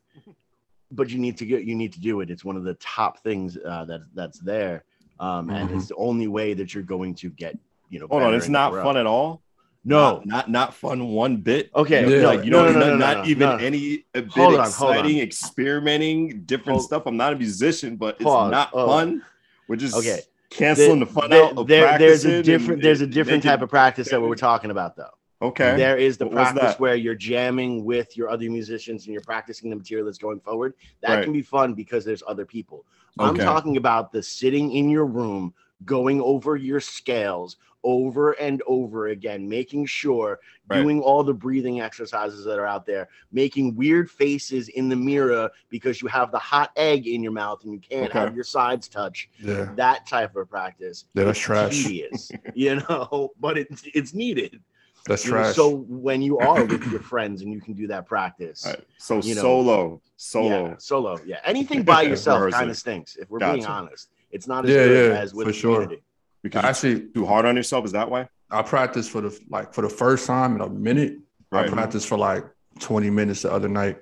but 0.91 1.09
you 1.09 1.17
need 1.17 1.37
to 1.37 1.45
get 1.45 1.63
you 1.63 1.75
need 1.75 1.93
to 1.93 1.99
do 1.99 2.21
it 2.21 2.29
it's 2.29 2.45
one 2.45 2.55
of 2.55 2.63
the 2.63 2.75
top 2.75 3.19
things 3.23 3.57
uh, 3.57 3.85
that 3.85 4.01
that's 4.13 4.39
there 4.39 4.83
um 5.19 5.49
and 5.49 5.69
Mhm. 5.69 5.75
it's 5.77 5.87
the 5.87 5.95
only 5.95 6.27
way 6.27 6.53
that 6.53 6.73
you're 6.73 6.83
going 6.83 7.15
to 7.15 7.29
get 7.29 7.57
you 7.89 7.99
know 7.99 8.07
Hold 8.07 8.23
on, 8.23 8.33
it's 8.35 8.49
not 8.49 8.71
grow. 8.71 8.83
fun 8.83 8.97
at 8.97 9.05
all. 9.05 9.41
No 9.85 10.15
not 10.15 10.25
not, 10.25 10.49
not 10.49 10.73
fun 10.73 11.07
one 11.09 11.37
bit. 11.37 11.69
okay 11.75 12.01
Yeah. 12.09 12.21
no, 12.23 12.27
like 12.27 12.43
you 12.43 12.51
no, 12.51 12.65
know, 12.65 12.71
no, 12.73 12.79
no, 12.79 12.85
not, 12.87 12.89
no, 12.89 12.97
not 12.97 13.17
no, 13.25 13.29
even 13.31 13.59
any 13.61 14.05
a 14.13 14.21
bit 14.21 14.31
Hold 14.31 14.53
on, 14.55 14.59
on. 14.61 14.65
exciting, 14.67 15.19
experimenting, 15.19 16.41
different 16.45 16.77
Hold- 16.77 16.83
stuff. 16.83 17.03
I'm 17.05 17.17
not 17.17 17.33
a 17.33 17.35
musician, 17.37 17.95
but 17.95 18.15
it's 18.15 18.23
Pause. 18.23 18.51
not 18.51 18.69
Oh. 18.73 18.87
fun. 18.87 19.21
We're 19.67 19.75
just 19.77 19.95
Okay. 19.95 20.19
canceling 20.49 20.99
the 20.99 21.05
fun 21.05 21.29
There- 21.29 21.43
out 21.43 21.57
of 21.57 21.67
there- 21.67 21.97
there's 21.97 22.25
a 22.25 22.41
different 22.43 22.81
there's 22.81 23.01
a 23.01 23.07
different 23.07 23.43
type 23.43 23.61
of 23.61 23.69
practice 23.69 24.09
that 24.09 24.21
we're 24.21 24.35
talking 24.35 24.71
about 24.71 24.95
though 24.95 25.09
Okay. 25.41 25.75
there 25.75 25.97
is 25.97 26.17
the 26.17 26.25
What 26.25 26.33
practice 26.35 26.79
where 26.79 26.95
you're 26.95 27.15
jamming 27.15 27.83
with 27.83 28.15
your 28.15 28.29
other 28.29 28.49
musicians 28.49 29.05
and 29.05 29.13
you're 29.13 29.21
practicing 29.23 29.69
the 29.69 29.75
material 29.75 30.05
that's 30.05 30.17
going 30.17 30.39
forward 30.39 30.73
that 31.01 31.15
Right. 31.15 31.23
can 31.23 31.33
be 31.33 31.41
fun 31.41 31.73
because 31.73 32.05
there's 32.05 32.23
other 32.27 32.45
people 32.45 32.85
i'm 33.19 33.37
talking 33.37 33.77
about 33.77 34.11
the 34.11 34.21
sitting 34.23 34.71
in 34.71 34.89
your 34.89 35.05
room 35.05 35.53
going 35.83 36.21
over 36.21 36.55
your 36.55 36.79
scales 36.79 37.57
over 37.83 38.31
and 38.31 38.63
over 38.65 39.07
again 39.09 39.47
making 39.47 39.85
sure 39.85 40.39
Right. 40.67 40.79
doing 40.81 40.99
all 41.01 41.23
the 41.23 41.33
breathing 41.35 41.81
exercises 41.81 42.43
that 42.45 42.57
are 42.57 42.65
out 42.65 42.87
there 42.87 43.07
making 43.31 43.75
weird 43.75 44.09
faces 44.09 44.69
in 44.69 44.89
the 44.89 44.95
mirror 44.95 45.51
because 45.69 46.01
you 46.01 46.07
have 46.07 46.31
the 46.31 46.39
hot 46.39 46.71
egg 46.75 47.05
in 47.07 47.21
your 47.21 47.31
mouth 47.33 47.63
and 47.63 47.73
you 47.73 47.79
can't 47.79 48.09
Okay. 48.09 48.17
have 48.19 48.33
your 48.33 48.43
sides 48.43 48.87
touch 48.87 49.29
Yeah. 49.39 49.69
that 49.75 50.07
type 50.07 50.35
of 50.35 50.49
practice 50.49 51.05
Yeah, 51.13 51.25
that's 51.25 51.37
is 51.37 51.45
trash. 51.45 51.69
tedious, 51.83 52.31
you 52.55 52.77
know 52.77 53.29
but 53.39 53.57
it's 53.59 53.83
it's 53.93 54.13
needed 54.15 54.59
That's 55.05 55.23
you 55.23 55.31
know, 55.33 55.37
trash. 55.43 55.55
so 55.55 55.69
when 55.87 56.23
you 56.23 56.39
are 56.39 56.65
with 56.65 56.87
your 56.87 57.01
friends 57.01 57.43
and 57.43 57.53
you 57.53 57.61
can 57.61 57.73
do 57.73 57.85
that 57.87 58.07
practice 58.07 58.65
right. 58.65 58.83
So 58.97 59.19
you 59.21 59.35
know, 59.35 59.41
solo, 59.41 60.01
solo. 60.15 60.69
yeah, 60.69 60.75
solo 60.79 61.21
yeah 61.25 61.37
anything 61.45 61.83
by 61.93 62.01
yourself 62.01 62.49
kind 62.51 62.71
of 62.71 62.77
stinks 62.77 63.15
if 63.17 63.29
we're 63.29 63.39
being 63.39 63.65
honest 63.65 64.09
it's 64.35 64.47
not 64.47 64.65
as 64.65 64.71
Yeah, 64.75 64.83
good 64.85 65.09
yeah, 65.11 65.19
as 65.21 65.33
with 65.33 65.45
for 65.47 65.51
the 65.53 65.57
sure. 65.57 65.81
community 65.81 66.03
Because 66.43 66.61
you're 66.63 66.69
actually 66.69 67.09
too 67.13 67.25
hard 67.25 67.45
on 67.45 67.55
yourself. 67.55 67.85
Is 67.85 67.93
that 67.93 68.09
why? 68.11 68.27
I 68.51 68.61
practiced 68.61 69.09
for 69.09 69.21
the 69.21 69.31
like 69.49 69.73
for 69.73 69.81
the 69.81 69.89
first 69.89 70.27
time 70.27 70.55
in 70.55 70.61
a 70.61 70.69
minute. 70.69 71.13
I 71.51 71.61
Right. 71.61 71.71
practiced 71.71 72.07
for 72.07 72.17
like 72.17 72.43
20 72.79 73.09
minutes 73.09 73.41
the 73.43 73.51
other 73.51 73.69
night, 73.69 73.97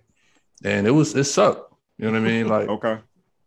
and 0.64 0.88
it 0.88 0.92
was 0.92 1.16
it 1.16 1.26
sucked. 1.26 1.72
You 1.98 2.06
know 2.06 2.12
what 2.14 2.18
I 2.28 2.32
mean? 2.32 2.48
Like, 2.48 2.70
Okay. 2.78 2.98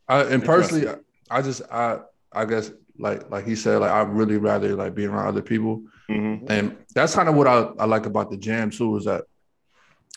I, 0.08 0.22
and 0.22 0.44
personally, 0.44 0.86
I 1.30 1.42
just 1.42 1.62
I 1.70 1.98
I 2.32 2.44
guess 2.44 2.70
like 2.98 3.28
like 3.30 3.44
he 3.46 3.56
said, 3.56 3.80
like 3.80 3.90
I 3.90 4.02
really 4.02 4.36
rather 4.38 4.74
like 4.76 4.94
being 4.94 5.08
around 5.10 5.26
other 5.28 5.42
people, 5.42 5.82
Mhm. 6.08 6.48
and 6.48 6.76
that's 6.94 7.14
kind 7.14 7.28
of 7.28 7.34
what 7.34 7.48
I, 7.48 7.58
I 7.82 7.86
like 7.86 8.06
about 8.06 8.30
the 8.30 8.36
jam 8.36 8.70
too 8.70 8.96
is 8.96 9.04
that 9.06 9.24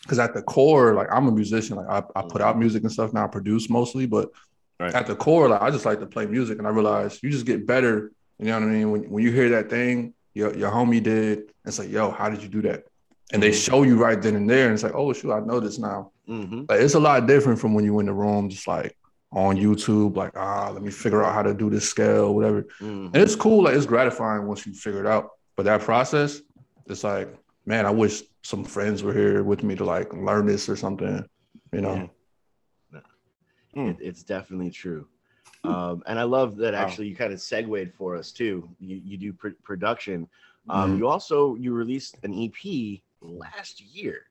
because 0.02 0.18
at 0.18 0.32
the 0.34 0.42
core, 0.42 0.94
like 0.94 1.08
I'm 1.10 1.26
a 1.26 1.32
musician, 1.32 1.76
like 1.76 1.88
I, 1.88 2.02
I 2.18 2.22
put 2.22 2.40
out 2.40 2.58
music 2.58 2.82
and 2.84 2.92
stuff 2.92 3.12
now, 3.12 3.24
I 3.24 3.28
produce 3.28 3.68
mostly, 3.68 4.06
but 4.06 4.30
Right. 4.80 4.94
at 4.94 5.06
the 5.06 5.14
core, 5.14 5.46
like 5.50 5.60
I 5.60 5.70
just 5.70 5.84
like 5.84 6.00
to 6.00 6.06
play 6.06 6.24
music, 6.24 6.56
and 6.56 6.66
I 6.66 6.70
realize 6.70 7.22
you 7.22 7.28
just 7.28 7.44
get 7.44 7.66
better. 7.66 8.12
You 8.38 8.46
know 8.46 8.54
what 8.54 8.62
I 8.62 8.66
mean? 8.66 8.90
When 8.90 9.02
when 9.10 9.22
you 9.22 9.30
hear 9.30 9.50
that 9.50 9.68
thing 9.68 10.14
your 10.32 10.56
your 10.56 10.70
homie 10.70 11.02
did, 11.02 11.52
it's 11.66 11.78
like, 11.78 11.90
yo, 11.90 12.10
how 12.10 12.30
did 12.30 12.42
you 12.42 12.48
do 12.48 12.62
that? 12.62 12.84
And 13.32 13.42
they 13.42 13.52
show 13.52 13.82
you 13.82 13.96
right 13.96 14.20
then 14.20 14.36
and 14.36 14.48
there, 14.48 14.64
and 14.64 14.74
it's 14.74 14.82
like, 14.82 14.94
oh 14.94 15.12
shoot, 15.12 15.32
I 15.32 15.40
know 15.40 15.60
this 15.60 15.78
now. 15.78 16.12
Mm-hmm. 16.26 16.64
Like 16.68 16.80
it's 16.80 16.94
a 16.94 17.00
lot 17.00 17.26
different 17.26 17.60
from 17.60 17.74
when 17.74 17.84
you 17.84 18.00
in 18.00 18.06
the 18.06 18.14
room, 18.14 18.48
just 18.48 18.66
like 18.66 18.96
on 19.32 19.56
YouTube, 19.56 20.16
like 20.16 20.32
ah, 20.34 20.70
let 20.70 20.82
me 20.82 20.90
figure 20.90 21.22
out 21.22 21.34
how 21.34 21.42
to 21.42 21.52
do 21.52 21.68
this 21.68 21.88
scale, 21.88 22.34
whatever. 22.34 22.62
Mm-hmm. 22.80 23.06
And 23.12 23.16
it's 23.16 23.36
cool, 23.36 23.64
like 23.64 23.74
it's 23.74 23.86
gratifying 23.86 24.46
once 24.46 24.66
you 24.66 24.72
figure 24.72 25.00
it 25.00 25.06
out. 25.06 25.32
But 25.56 25.64
that 25.66 25.82
process, 25.82 26.40
it's 26.86 27.04
like, 27.04 27.28
man, 27.66 27.84
I 27.84 27.90
wish 27.90 28.22
some 28.42 28.64
friends 28.64 29.02
were 29.02 29.12
here 29.12 29.44
with 29.44 29.62
me 29.62 29.76
to 29.76 29.84
like 29.84 30.12
learn 30.14 30.46
this 30.46 30.70
or 30.70 30.76
something. 30.76 31.22
You 31.72 31.80
know, 31.82 32.10
Hmm. 33.74 33.88
It, 33.88 33.96
it's 34.00 34.22
definitely 34.22 34.70
true. 34.70 35.06
Um, 35.64 36.02
and 36.06 36.18
I 36.18 36.22
love 36.22 36.56
that 36.56 36.72
Wow. 36.74 36.80
actually 36.80 37.08
you 37.08 37.16
kind 37.16 37.32
of 37.32 37.40
segued 37.40 37.92
for 37.94 38.16
us 38.16 38.32
too. 38.32 38.68
You, 38.80 39.00
you 39.04 39.16
do 39.18 39.32
pr- 39.32 39.48
production. 39.62 40.26
Um, 40.68 40.92
Mhm. 40.92 40.98
You 40.98 41.08
also 41.08 41.54
you 41.56 41.72
released 41.72 42.16
an 42.22 42.32
EP 42.34 43.02
last 43.20 43.80
year 43.80 44.22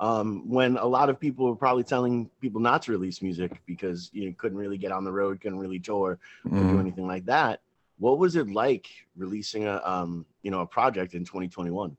um, 0.00 0.48
when 0.48 0.76
a 0.76 0.84
lot 0.84 1.08
of 1.08 1.18
people 1.18 1.46
were 1.46 1.56
probably 1.56 1.84
telling 1.84 2.28
people 2.40 2.60
not 2.60 2.82
to 2.82 2.92
release 2.92 3.22
music 3.22 3.60
because 3.66 4.10
you 4.12 4.34
couldn't 4.34 4.58
really 4.58 4.76
get 4.78 4.92
on 4.92 5.04
the 5.04 5.12
road, 5.12 5.40
couldn't 5.40 5.58
really 5.58 5.78
tour 5.78 6.18
or 6.44 6.50
do 6.50 6.54
Mhm. 6.54 6.80
anything 6.80 7.06
like 7.06 7.24
that. 7.26 7.60
What 7.98 8.18
was 8.18 8.36
it 8.36 8.48
like 8.50 8.86
releasing 9.16 9.64
a 9.66 9.80
um, 9.84 10.26
you 10.42 10.50
know 10.50 10.60
a 10.60 10.66
project 10.66 11.14
in 11.14 11.24
2021? 11.24 11.96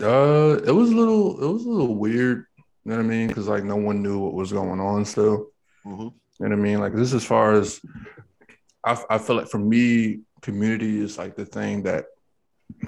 Uh, 0.00 0.60
it 0.64 0.70
was 0.70 0.90
a 0.92 0.96
little, 0.96 1.42
it 1.42 1.52
was 1.52 1.64
a 1.66 1.68
little 1.68 1.96
weird. 1.96 2.46
You 2.84 2.92
know 2.92 2.96
what 2.98 3.04
I 3.04 3.08
mean? 3.08 3.26
Because 3.28 3.48
like 3.48 3.64
no 3.64 3.76
one 3.76 4.02
knew 4.02 4.18
what 4.20 4.34
was 4.34 4.52
going 4.52 4.78
on 4.80 5.04
still. 5.04 5.48
Mhm. 5.86 6.12
You 6.40 6.48
know 6.48 6.48
what 6.48 6.52
I 6.52 6.56
mean? 6.56 6.78
Like 6.80 6.94
this, 6.94 7.12
as 7.12 7.24
far 7.24 7.52
as 7.52 7.80
I, 8.84 8.98
I 9.10 9.18
feel 9.18 9.36
like 9.36 9.48
for 9.48 9.58
me, 9.58 10.20
community 10.42 11.00
is 11.00 11.18
like 11.18 11.36
the 11.36 11.44
thing 11.44 11.82
that 11.82 12.06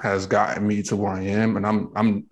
has 0.00 0.26
gotten 0.26 0.66
me 0.66 0.82
to 0.84 0.96
where 0.96 1.12
I 1.12 1.22
am, 1.22 1.56
and 1.56 1.66
I'm 1.66 1.90
I'm 1.94 2.26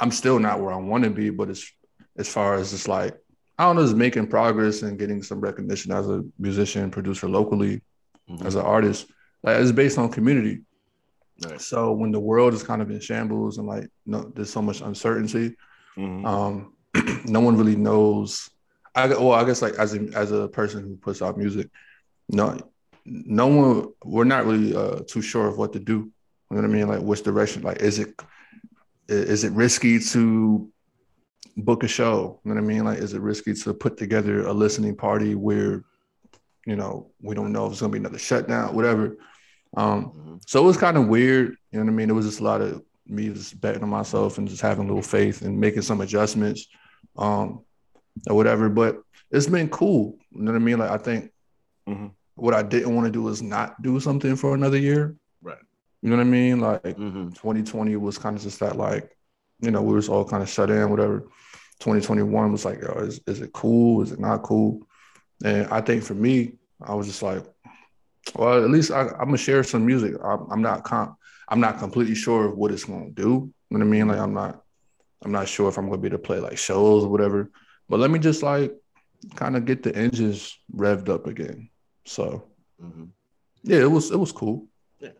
I'm 0.00 0.10
still 0.10 0.38
not 0.38 0.60
where 0.60 0.72
I 0.72 0.76
want 0.76 1.04
to 1.04 1.10
be, 1.10 1.30
but 1.30 1.48
it's 1.50 1.70
as 2.16 2.28
far 2.28 2.54
as 2.54 2.70
just 2.72 2.88
like 2.88 3.16
I 3.58 3.64
don't 3.64 3.76
know, 3.76 3.82
just 3.82 3.96
making 3.96 4.28
progress 4.28 4.82
and 4.82 4.98
getting 4.98 5.22
some 5.22 5.40
recognition 5.40 5.92
as 5.92 6.08
a 6.08 6.24
musician, 6.38 6.90
producer 6.90 7.28
locally, 7.28 7.82
Mhm. 8.30 8.44
as 8.44 8.54
an 8.54 8.62
artist. 8.62 9.06
Like 9.42 9.60
it's 9.60 9.72
based 9.72 9.98
on 9.98 10.10
community. 10.10 10.62
Right. 11.44 11.60
So 11.60 11.92
when 11.92 12.10
the 12.10 12.18
world 12.20 12.52
is 12.54 12.62
kind 12.64 12.82
of 12.82 12.90
in 12.90 12.98
shambles 13.00 13.58
and 13.58 13.66
like 13.68 13.88
no, 14.06 14.32
there's 14.34 14.50
so 14.52 14.60
much 14.62 14.80
uncertainty, 14.80 15.56
Mhm. 15.96 16.26
um, 16.26 16.72
no 17.26 17.40
one 17.40 17.56
really 17.56 17.76
knows. 17.76 18.50
I 19.04 19.06
well, 19.08 19.32
I 19.32 19.44
guess 19.44 19.62
like 19.62 19.74
as 19.74 19.94
a 19.94 20.00
as 20.14 20.32
a 20.32 20.48
person 20.48 20.82
who 20.82 20.96
puts 20.96 21.22
out 21.22 21.38
music, 21.38 21.68
no, 22.28 22.58
no 23.04 23.46
one. 23.46 23.88
We're 24.04 24.24
not 24.24 24.46
really 24.46 24.74
uh, 24.74 25.00
too 25.06 25.22
sure 25.22 25.46
of 25.48 25.58
what 25.58 25.72
to 25.74 25.78
do. 25.78 25.92
You 26.50 26.56
know 26.56 26.62
what 26.62 26.64
I 26.64 26.68
mean? 26.68 26.88
Like 26.88 27.00
which 27.00 27.22
direction? 27.22 27.62
Like 27.62 27.80
is 27.80 27.98
it 27.98 28.14
is 29.08 29.44
it 29.44 29.52
risky 29.52 29.98
to 29.98 30.70
book 31.56 31.82
a 31.82 31.88
show? 31.88 32.40
You 32.44 32.50
know 32.54 32.60
what 32.60 32.64
I 32.64 32.66
mean? 32.66 32.84
Like 32.84 32.98
is 32.98 33.14
it 33.14 33.20
risky 33.20 33.54
to 33.54 33.74
put 33.74 33.96
together 33.96 34.46
a 34.46 34.52
listening 34.52 34.96
party 34.96 35.34
where 35.34 35.84
you 36.66 36.76
know 36.76 37.10
we 37.22 37.34
don't 37.34 37.52
know 37.52 37.66
if 37.66 37.72
it's 37.72 37.80
gonna 37.80 37.92
be 37.92 37.98
another 37.98 38.18
shutdown, 38.18 38.74
whatever. 38.74 39.16
Um, 39.76 40.12
Mhm. 40.12 40.40
so 40.46 40.62
it 40.62 40.66
was 40.66 40.76
kind 40.76 40.96
of 40.96 41.08
weird. 41.08 41.56
You 41.72 41.78
know 41.78 41.84
what 41.84 41.92
I 41.92 41.94
mean? 41.94 42.10
It 42.10 42.14
was 42.14 42.26
just 42.26 42.40
a 42.40 42.44
lot 42.44 42.60
of 42.62 42.82
me 43.06 43.28
just 43.28 43.58
betting 43.60 43.82
on 43.82 43.88
myself 43.88 44.38
and 44.38 44.48
just 44.48 44.60
having 44.62 44.84
a 44.84 44.88
little 44.88 45.02
faith 45.02 45.42
and 45.42 45.58
making 45.58 45.82
some 45.82 46.00
adjustments, 46.02 46.66
um, 47.16 47.60
or 48.28 48.36
whatever. 48.36 48.68
But 48.68 49.00
it's 49.30 49.46
been 49.46 49.68
cool. 49.68 50.18
You 50.32 50.42
know 50.42 50.52
what 50.52 50.60
I 50.60 50.64
mean? 50.64 50.78
Like 50.78 50.90
I 50.90 50.98
think 50.98 51.30
Mhm. 51.88 52.12
what 52.34 52.54
I 52.54 52.62
didn't 52.62 52.94
want 52.94 53.06
to 53.06 53.12
do 53.12 53.28
is 53.28 53.42
not 53.42 53.80
do 53.82 53.98
something 54.00 54.36
for 54.36 54.54
another 54.54 54.78
year. 54.78 55.16
Right. 55.42 55.58
You 56.02 56.10
know 56.10 56.16
what 56.16 56.26
I 56.26 56.30
mean? 56.30 56.60
Like 56.60 56.82
Mhm. 56.82 57.34
2020 57.34 57.96
was 57.96 58.18
kind 58.18 58.36
of 58.36 58.42
just 58.42 58.60
that 58.60 58.76
like, 58.76 59.16
you 59.60 59.70
know, 59.70 59.82
we 59.82 59.94
was 59.94 60.08
all 60.08 60.24
kind 60.24 60.42
of 60.42 60.48
shut 60.48 60.70
in, 60.70 60.90
whatever. 60.90 61.28
2021 61.80 62.52
was 62.52 62.64
like, 62.64 62.80
yo, 62.80 62.92
is, 63.00 63.20
is 63.26 63.40
it 63.40 63.52
cool? 63.52 64.02
Is 64.02 64.12
it 64.12 64.18
not 64.20 64.42
cool? 64.42 64.86
And 65.44 65.66
I 65.68 65.80
think 65.80 66.02
for 66.02 66.14
me, 66.14 66.54
I 66.80 66.94
was 66.94 67.06
just 67.06 67.22
like, 67.22 67.44
well, 68.34 68.62
at 68.62 68.70
least 68.70 68.90
I, 68.90 69.02
I'm 69.02 69.26
gonna 69.26 69.36
share 69.38 69.62
some 69.62 69.86
music. 69.86 70.14
I'm, 70.22 70.50
I'm 70.50 70.62
not 70.62 70.84
comp, 70.84 71.16
I'm 71.48 71.60
not 71.60 71.78
completely 71.78 72.14
sure 72.14 72.46
of 72.46 72.56
what 72.56 72.72
it's 72.72 72.84
gonna 72.84 73.10
do. 73.10 73.22
You 73.70 73.78
know 73.78 73.78
what 73.78 73.82
I 73.82 73.84
mean? 73.84 74.08
Like 74.08 74.18
I'm 74.18 74.34
not 74.34 74.62
I'm 75.24 75.32
not 75.32 75.48
sure 75.48 75.68
if 75.68 75.78
I'm 75.78 75.86
gonna 75.86 75.98
be 75.98 76.08
able 76.08 76.18
to 76.18 76.22
play 76.22 76.38
like 76.40 76.58
shows 76.58 77.04
or 77.04 77.08
whatever. 77.08 77.50
But 77.88 78.00
let 78.00 78.10
me 78.10 78.18
just 78.18 78.42
like 78.42 78.74
kind 79.34 79.56
of 79.56 79.64
get 79.64 79.82
the 79.82 79.94
engines 79.96 80.56
revved 80.74 81.08
up 81.08 81.26
again. 81.26 81.70
So 82.04 82.44
Mhm. 82.82 83.08
yeah, 83.62 83.78
it 83.80 83.90
was 83.90 84.10
it 84.10 84.18
was 84.18 84.32
cool. 84.32 84.66
Yeah. 85.00 85.10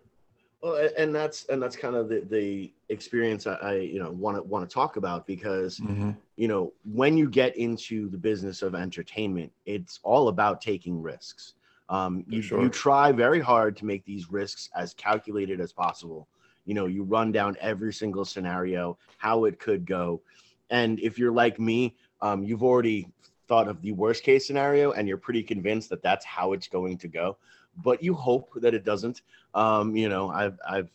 Well, 0.62 0.88
and 0.96 1.14
that's 1.14 1.44
and 1.46 1.62
that's 1.62 1.76
kind 1.76 1.96
of 1.96 2.08
the, 2.08 2.20
the 2.20 2.72
experience 2.88 3.46
I, 3.46 3.54
I 3.54 3.74
you 3.76 3.98
know 3.98 4.10
want 4.10 4.36
to 4.36 4.42
want 4.42 4.68
to 4.68 4.72
talk 4.72 4.96
about 4.96 5.26
because 5.26 5.80
Mhm. 5.80 6.16
you 6.36 6.48
know 6.48 6.72
when 6.84 7.16
you 7.16 7.28
get 7.28 7.56
into 7.56 8.08
the 8.08 8.18
business 8.18 8.62
of 8.62 8.74
entertainment, 8.74 9.52
it's 9.66 9.98
all 10.02 10.28
about 10.28 10.60
taking 10.60 11.00
risks. 11.00 11.54
Um, 11.90 12.22
you 12.28 12.42
sure. 12.42 12.62
you 12.62 12.68
try 12.68 13.12
very 13.12 13.40
hard 13.40 13.74
to 13.78 13.86
make 13.86 14.04
these 14.04 14.30
risks 14.30 14.68
as 14.76 14.92
calculated 14.94 15.58
as 15.58 15.72
possible. 15.72 16.28
You 16.66 16.74
know, 16.74 16.84
you 16.84 17.02
run 17.02 17.32
down 17.32 17.56
every 17.60 17.94
single 17.94 18.26
scenario, 18.26 18.98
how 19.16 19.46
it 19.46 19.58
could 19.58 19.86
go, 19.86 20.20
and 20.68 21.00
if 21.00 21.18
you're 21.18 21.32
like 21.32 21.58
me, 21.58 21.96
um, 22.20 22.42
you've 22.42 22.62
already 22.62 23.08
thought 23.48 23.68
of 23.68 23.80
the 23.80 23.92
worst 23.92 24.22
case 24.22 24.46
scenario, 24.46 24.92
and 24.92 25.08
you're 25.08 25.16
pretty 25.16 25.42
convinced 25.42 25.88
that 25.90 26.02
that's 26.02 26.24
how 26.24 26.52
it's 26.52 26.68
going 26.68 26.98
to 26.98 27.08
go. 27.08 27.38
But 27.82 28.02
you 28.02 28.14
hope 28.14 28.50
that 28.56 28.74
it 28.74 28.84
doesn't. 28.84 29.22
Um 29.54 29.96
you 29.96 30.08
know 30.08 30.28
i've 30.30 30.58
i've 30.68 30.90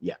yeah. 0.00 0.16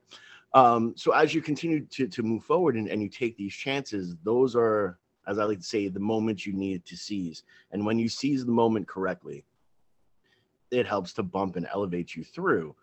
Um 0.54 0.94
so 0.96 1.12
as 1.12 1.34
you 1.34 1.42
continue 1.42 1.84
to 1.86 2.06
to 2.06 2.22
move 2.22 2.44
forward 2.44 2.76
and, 2.76 2.88
and 2.88 3.02
you 3.02 3.08
take 3.08 3.36
these 3.36 3.54
chances 3.54 4.14
those 4.22 4.54
are 4.54 4.98
as 5.26 5.38
i 5.38 5.44
like 5.44 5.58
to 5.58 5.64
say 5.64 5.88
the 5.88 5.98
moments 5.98 6.46
you 6.46 6.52
need 6.52 6.84
to 6.84 6.96
seize. 6.96 7.42
And 7.72 7.84
when 7.84 7.98
you 7.98 8.08
seize 8.08 8.44
the 8.44 8.52
moment 8.52 8.86
correctly 8.86 9.44
it 10.70 10.86
helps 10.86 11.12
to 11.14 11.22
bump 11.22 11.56
and 11.56 11.68
elevate 11.72 12.16
you 12.16 12.24
through. 12.24 12.74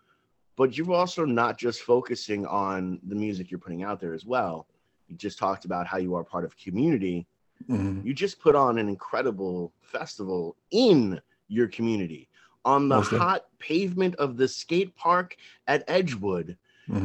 But 0.56 0.76
you're 0.76 0.92
also 0.92 1.24
not 1.24 1.58
just 1.58 1.82
focusing 1.82 2.46
on 2.46 3.00
the 3.06 3.14
music 3.14 3.50
you're 3.50 3.58
putting 3.58 3.82
out 3.82 4.00
there 4.00 4.14
as 4.14 4.24
well. 4.24 4.66
You 5.08 5.16
just 5.16 5.38
talked 5.38 5.64
about 5.64 5.86
how 5.86 5.98
you 5.98 6.14
are 6.14 6.24
part 6.24 6.44
of 6.44 6.56
community 6.56 7.26
Mhm. 7.68 8.04
you 8.04 8.14
just 8.14 8.40
put 8.40 8.54
on 8.54 8.78
an 8.78 8.88
incredible 8.88 9.72
festival 9.80 10.56
in 10.70 11.20
your 11.48 11.68
community 11.68 12.28
on 12.64 12.88
the 12.88 13.00
hot 13.00 13.46
pavement 13.58 14.14
of 14.16 14.36
the 14.36 14.48
skate 14.48 14.94
park 14.96 15.36
at 15.66 15.84
Edgewood. 15.88 16.56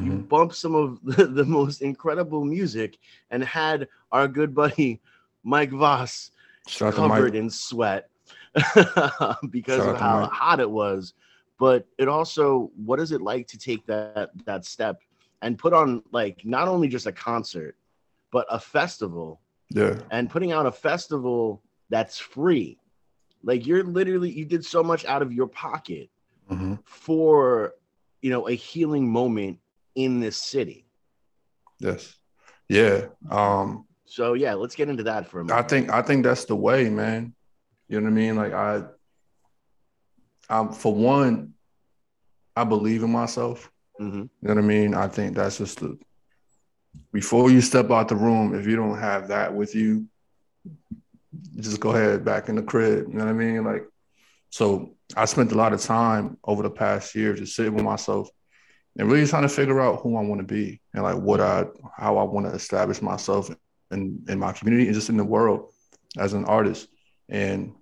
You 0.01 0.11
Mhm. 0.11 0.27
bumped 0.29 0.55
some 0.55 0.75
of 0.75 0.99
the, 1.03 1.25
the 1.27 1.45
most 1.45 1.81
incredible 1.81 2.43
music 2.45 2.97
and 3.29 3.43
had 3.43 3.87
our 4.11 4.27
good 4.27 4.53
buddy 4.53 5.01
Mike 5.43 5.71
Voss 5.71 6.31
Shout 6.67 6.93
covered 6.95 7.35
in 7.35 7.49
sweat 7.49 8.09
because 9.49 9.85
Shout 9.85 9.95
of 9.95 9.99
how 9.99 10.25
hot 10.31 10.59
it 10.59 10.69
was. 10.69 11.13
But 11.59 11.87
it 11.97 12.07
also, 12.07 12.71
what 12.75 12.99
is 12.99 13.11
it 13.11 13.21
like 13.21 13.47
to 13.47 13.57
take 13.57 13.85
that 13.87 14.29
that 14.45 14.65
step 14.65 14.99
and 15.41 15.57
put 15.57 15.73
on 15.73 16.03
like 16.11 16.41
not 16.45 16.67
only 16.67 16.87
just 16.87 17.07
a 17.07 17.11
concert, 17.11 17.75
but 18.31 18.45
a 18.49 18.59
festival 18.59 19.41
Yeah. 19.69 19.99
and 20.11 20.29
putting 20.29 20.51
out 20.51 20.65
a 20.65 20.71
festival 20.71 21.61
that's 21.89 22.17
free. 22.17 22.79
Like 23.43 23.65
you're 23.67 23.83
literally 23.83 24.31
you 24.31 24.45
did 24.45 24.63
so 24.65 24.81
much 24.83 25.05
out 25.05 25.21
of 25.21 25.31
your 25.33 25.47
pocket 25.47 26.09
Mhm. 26.49 26.79
for 26.85 27.73
you 28.21 28.29
know 28.29 28.47
a 28.47 28.53
healing 28.53 29.09
moment 29.11 29.59
in 29.95 30.19
this 30.19 30.37
city. 30.37 30.85
Yes. 31.79 32.15
Yeah. 32.69 33.07
Um, 33.29 33.85
So 34.05 34.33
yeah, 34.33 34.53
let's 34.53 34.75
get 34.75 34.87
into 34.89 35.03
that 35.03 35.27
for 35.27 35.41
a 35.41 35.43
minute. 35.45 35.57
I 35.59 35.63
think 35.67 35.89
I 35.89 36.01
think 36.01 36.23
that's 36.23 36.45
the 36.45 36.55
way, 36.55 36.89
man. 36.89 37.35
You 37.89 37.99
know 37.99 38.05
what 38.05 38.11
I 38.11 38.15
mean? 38.15 38.35
Like 38.35 38.53
I 38.53 38.83
um 40.49 40.71
for 40.73 40.93
one, 40.93 41.53
I 42.55 42.63
believe 42.63 43.03
in 43.03 43.11
myself. 43.11 43.71
Mhm. 43.99 44.13
You 44.13 44.29
know 44.41 44.55
what 44.55 44.63
I 44.63 44.67
mean? 44.67 44.93
I 44.93 45.07
think 45.07 45.35
that's 45.35 45.57
just 45.57 45.79
the 45.79 45.97
before 47.13 47.49
you 47.49 47.61
step 47.61 47.89
out 47.91 48.07
the 48.07 48.15
room, 48.15 48.57
if 48.57 48.67
you 48.67 48.75
don't 48.75 48.97
have 48.97 49.29
that 49.29 49.53
with 49.53 49.75
you, 49.75 50.07
just 51.55 51.79
go 51.79 51.91
ahead 51.91 52.25
back 52.25 52.49
in 52.49 52.55
the 52.55 52.61
crib. 52.61 53.07
You 53.07 53.13
know 53.13 53.25
what 53.25 53.31
I 53.31 53.33
mean? 53.33 53.63
Like, 53.63 53.83
so 54.49 54.95
I 55.15 55.25
spent 55.25 55.51
a 55.51 55.55
lot 55.55 55.73
of 55.73 55.81
time 55.81 56.37
over 56.43 56.63
the 56.63 56.69
past 56.69 57.15
year 57.15 57.33
just 57.33 57.55
sitting 57.55 57.73
with 57.73 57.83
myself 57.83 58.29
and 58.97 59.09
really 59.11 59.27
trying 59.27 59.43
to 59.43 59.49
figure 59.49 59.79
out 59.79 60.01
who 60.01 60.17
I 60.17 60.21
want 60.21 60.41
to 60.41 60.47
be 60.47 60.81
and 60.93 61.03
like 61.03 61.17
what 61.17 61.39
I 61.39 61.65
how 61.95 62.17
I 62.17 62.23
want 62.23 62.47
to 62.47 62.53
establish 62.53 63.01
myself 63.01 63.49
in, 63.91 64.23
in 64.27 64.39
my 64.39 64.51
community 64.51 64.87
and 64.87 64.95
just 64.95 65.09
in 65.09 65.17
the 65.17 65.23
world 65.23 65.71
as 66.17 66.33
an 66.33 66.45
artist. 66.45 66.87
And 67.29 67.73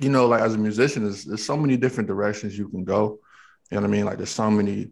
you 0.00 0.10
know, 0.10 0.26
like 0.26 0.42
as 0.42 0.54
a 0.54 0.58
musician, 0.58 1.04
there's, 1.04 1.24
there's 1.24 1.44
so 1.44 1.56
many 1.56 1.76
different 1.76 2.08
directions 2.08 2.56
you 2.56 2.68
can 2.68 2.84
go. 2.84 3.18
You 3.70 3.76
know 3.76 3.82
what 3.82 3.88
I 3.88 3.90
mean? 3.90 4.04
Like 4.04 4.18
there's 4.18 4.30
so 4.30 4.50
many, 4.50 4.90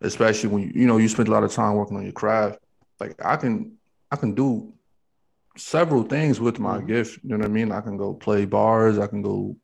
especially 0.00 0.48
when 0.48 0.62
you, 0.62 0.72
you 0.74 0.86
know 0.86 0.96
you 0.96 1.08
spend 1.08 1.28
a 1.28 1.32
lot 1.32 1.44
of 1.44 1.52
time 1.52 1.74
working 1.74 1.96
on 1.96 2.04
your 2.04 2.12
craft. 2.12 2.58
Like 3.00 3.24
I 3.24 3.36
can 3.36 3.76
I 4.10 4.16
can 4.16 4.34
do 4.34 4.72
several 5.56 6.02
things 6.04 6.40
with 6.40 6.58
my 6.58 6.78
Mhm. 6.78 6.86
gift. 6.86 7.20
You 7.22 7.30
know 7.30 7.38
what 7.38 7.46
I 7.46 7.48
mean? 7.48 7.72
I 7.72 7.80
can 7.80 7.96
go 7.96 8.14
play 8.14 8.44
bars. 8.46 8.98
I 8.98 9.06
can 9.06 9.22
go, 9.22 9.56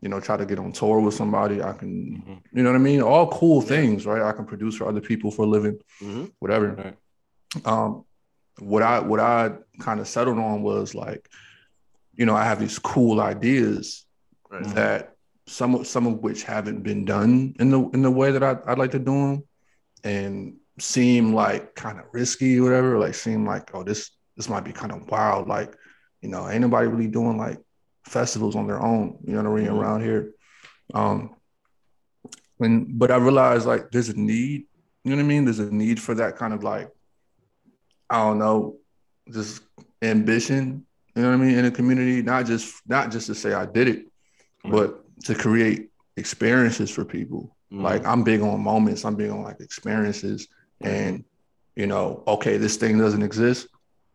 you 0.00 0.08
know, 0.08 0.18
try 0.20 0.36
to 0.36 0.46
get 0.46 0.58
on 0.58 0.72
tour 0.72 0.98
with 1.00 1.14
somebody. 1.14 1.62
I 1.62 1.72
can, 1.74 2.22
Mhm. 2.26 2.40
you 2.52 2.62
know 2.62 2.70
what 2.70 2.76
I 2.80 2.82
mean? 2.82 3.02
All 3.02 3.28
cool 3.28 3.60
things, 3.60 4.06
right? 4.06 4.22
I 4.22 4.32
can 4.32 4.46
produce 4.46 4.76
for 4.76 4.86
other 4.88 5.00
people 5.00 5.30
for 5.30 5.42
a 5.44 5.48
living, 5.48 5.78
Mhm. 6.00 6.32
whatever. 6.38 6.68
Right. 6.74 7.66
Um, 7.66 8.04
what 8.58 8.82
I 8.82 9.00
what 9.00 9.20
I 9.20 9.52
kind 9.78 10.00
of 10.00 10.08
settled 10.08 10.38
on 10.38 10.62
was 10.62 10.94
like, 10.94 11.28
you 12.14 12.26
know, 12.26 12.34
I 12.34 12.44
have 12.44 12.60
these 12.60 12.78
cool 12.78 13.20
ideas 13.20 14.06
Right. 14.50 14.74
that 14.74 15.16
some 15.46 15.74
of 15.74 15.86
some 15.86 16.06
of 16.06 16.18
which 16.22 16.44
haven't 16.44 16.82
been 16.82 17.04
done 17.04 17.54
in 17.58 17.70
the 17.70 17.80
in 17.90 18.02
the 18.02 18.10
way 18.10 18.32
that 18.32 18.42
I, 18.42 18.56
I'd 18.66 18.78
like 18.78 18.92
to 18.92 18.98
do 18.98 19.12
them, 19.12 19.42
and 20.04 20.56
seem 20.78 21.34
like 21.34 21.74
kind 21.74 21.98
of 21.98 22.06
risky 22.12 22.58
or 22.58 22.64
whatever. 22.64 22.98
Like 22.98 23.14
seem 23.14 23.46
like 23.46 23.70
oh 23.74 23.82
this 23.84 24.10
this 24.36 24.48
might 24.48 24.64
be 24.64 24.72
kind 24.72 24.92
of 24.92 25.06
wild. 25.08 25.48
Like 25.48 25.74
you 26.20 26.28
know 26.28 26.48
ain't 26.48 26.60
nobody 26.62 26.86
really 26.88 27.08
doing 27.08 27.36
like 27.38 27.58
festivals 28.06 28.56
on 28.56 28.66
their 28.66 28.80
own. 28.82 29.18
You 29.24 29.34
know 29.34 29.42
what 29.50 29.58
I 29.60 29.62
mean 29.62 29.72
Mhm. 29.72 29.80
around 29.80 30.02
here. 30.02 30.32
Um, 30.94 31.36
and 32.60 32.98
but 32.98 33.10
I 33.10 33.16
realized 33.16 33.66
like 33.66 33.90
there's 33.90 34.08
a 34.08 34.18
need. 34.18 34.66
You 35.04 35.10
know 35.10 35.16
what 35.16 35.24
I 35.24 35.28
mean? 35.28 35.44
There's 35.44 35.58
a 35.58 35.70
need 35.70 36.00
for 36.00 36.14
that 36.14 36.36
kind 36.36 36.52
of 36.54 36.62
like 36.62 36.88
I 38.08 38.18
don't 38.18 38.38
know, 38.38 38.76
just 39.30 39.62
ambition. 40.02 40.86
You 41.16 41.22
know 41.22 41.28
what 41.30 41.34
I 41.34 41.44
mean 41.44 41.58
in 41.58 41.64
the 41.64 41.70
community, 41.70 42.22
not 42.22 42.46
just 42.46 42.74
not 42.86 43.10
just 43.10 43.26
to 43.26 43.34
say 43.34 43.52
I 43.52 43.66
did 43.66 43.88
it, 43.88 44.06
but 44.64 45.00
to 45.24 45.34
create 45.34 45.90
experiences 46.16 46.90
for 46.90 47.04
people. 47.04 47.56
Mhm. 47.72 47.82
Like 47.82 48.06
I'm 48.06 48.22
big 48.22 48.40
on 48.42 48.60
moments. 48.62 49.04
I'm 49.04 49.16
big 49.16 49.30
on 49.30 49.42
like 49.42 49.60
experiences. 49.60 50.48
And 50.82 51.24
you 51.76 51.86
know, 51.86 52.22
okay, 52.26 52.56
this 52.56 52.76
thing 52.76 52.98
doesn't 52.98 53.22
exist. 53.22 53.68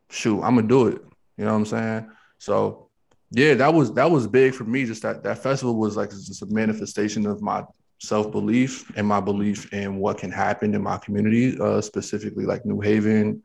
Shoot, 0.09 0.41
I'm 0.41 0.55
gonna 0.55 0.67
do 0.67 0.87
it. 0.87 1.01
You 1.37 1.45
know 1.45 1.51
what 1.51 1.59
I'm 1.59 1.65
saying? 1.65 2.11
So 2.37 2.89
yeah, 3.31 3.55
that 3.55 3.73
was 3.73 3.93
that 3.93 4.09
was 4.09 4.27
big 4.27 4.53
for 4.53 4.63
me. 4.63 4.85
Just 4.85 5.01
that 5.03 5.23
that 5.23 5.39
festival 5.39 5.75
was 5.75 5.97
like 5.97 6.11
just 6.11 6.41
a 6.41 6.47
manifestation 6.47 7.25
of 7.25 7.41
my 7.41 7.63
self 7.99 8.31
belief 8.31 8.91
and 8.95 9.07
my 9.07 9.19
belief 9.19 9.73
in 9.73 9.97
what 9.97 10.17
can 10.17 10.31
happen 10.31 10.75
in 10.75 10.83
my 10.83 10.97
community, 10.97 11.59
uh, 11.59 11.81
specifically 11.81 12.45
like 12.45 12.65
New 12.65 12.79
Haven 12.79 13.41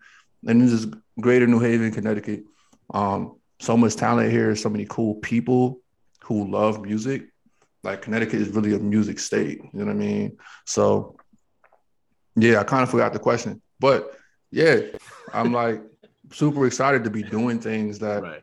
and 0.47 0.61
this 0.61 0.73
is 0.73 0.87
greater 1.21 1.47
New 1.47 1.61
Haven, 1.61 1.93
Connecticut. 1.93 2.45
Um, 2.93 3.37
so 3.61 3.77
much 3.77 3.97
talent 3.97 4.33
here, 4.33 4.55
so 4.57 4.69
many 4.69 4.87
cool 4.89 5.17
people 5.17 5.81
who 6.25 6.51
love 6.51 6.83
music. 6.83 7.29
Like 7.85 8.03
Connecticut 8.03 8.41
is 8.41 8.49
really 8.49 8.75
a 8.75 8.79
music 8.79 9.19
state. 9.19 9.59
You 9.59 9.71
know 9.73 9.87
what 9.87 9.93
I 9.93 9.95
mean? 9.95 10.39
So 10.67 11.17
yeah, 12.37 12.61
I 12.61 12.65
kind 12.65 12.83
of 12.83 12.91
forgot 12.91 13.13
the 13.13 13.19
question, 13.19 13.61
but 13.81 14.17
yeah, 14.51 14.81
I'm 15.33 15.53
like 15.63 15.83
super 16.33 16.67
excited 16.67 17.05
to 17.05 17.11
be 17.11 17.23
doing 17.23 17.59
things 17.59 17.99
that 18.01 18.23
Right. 18.23 18.43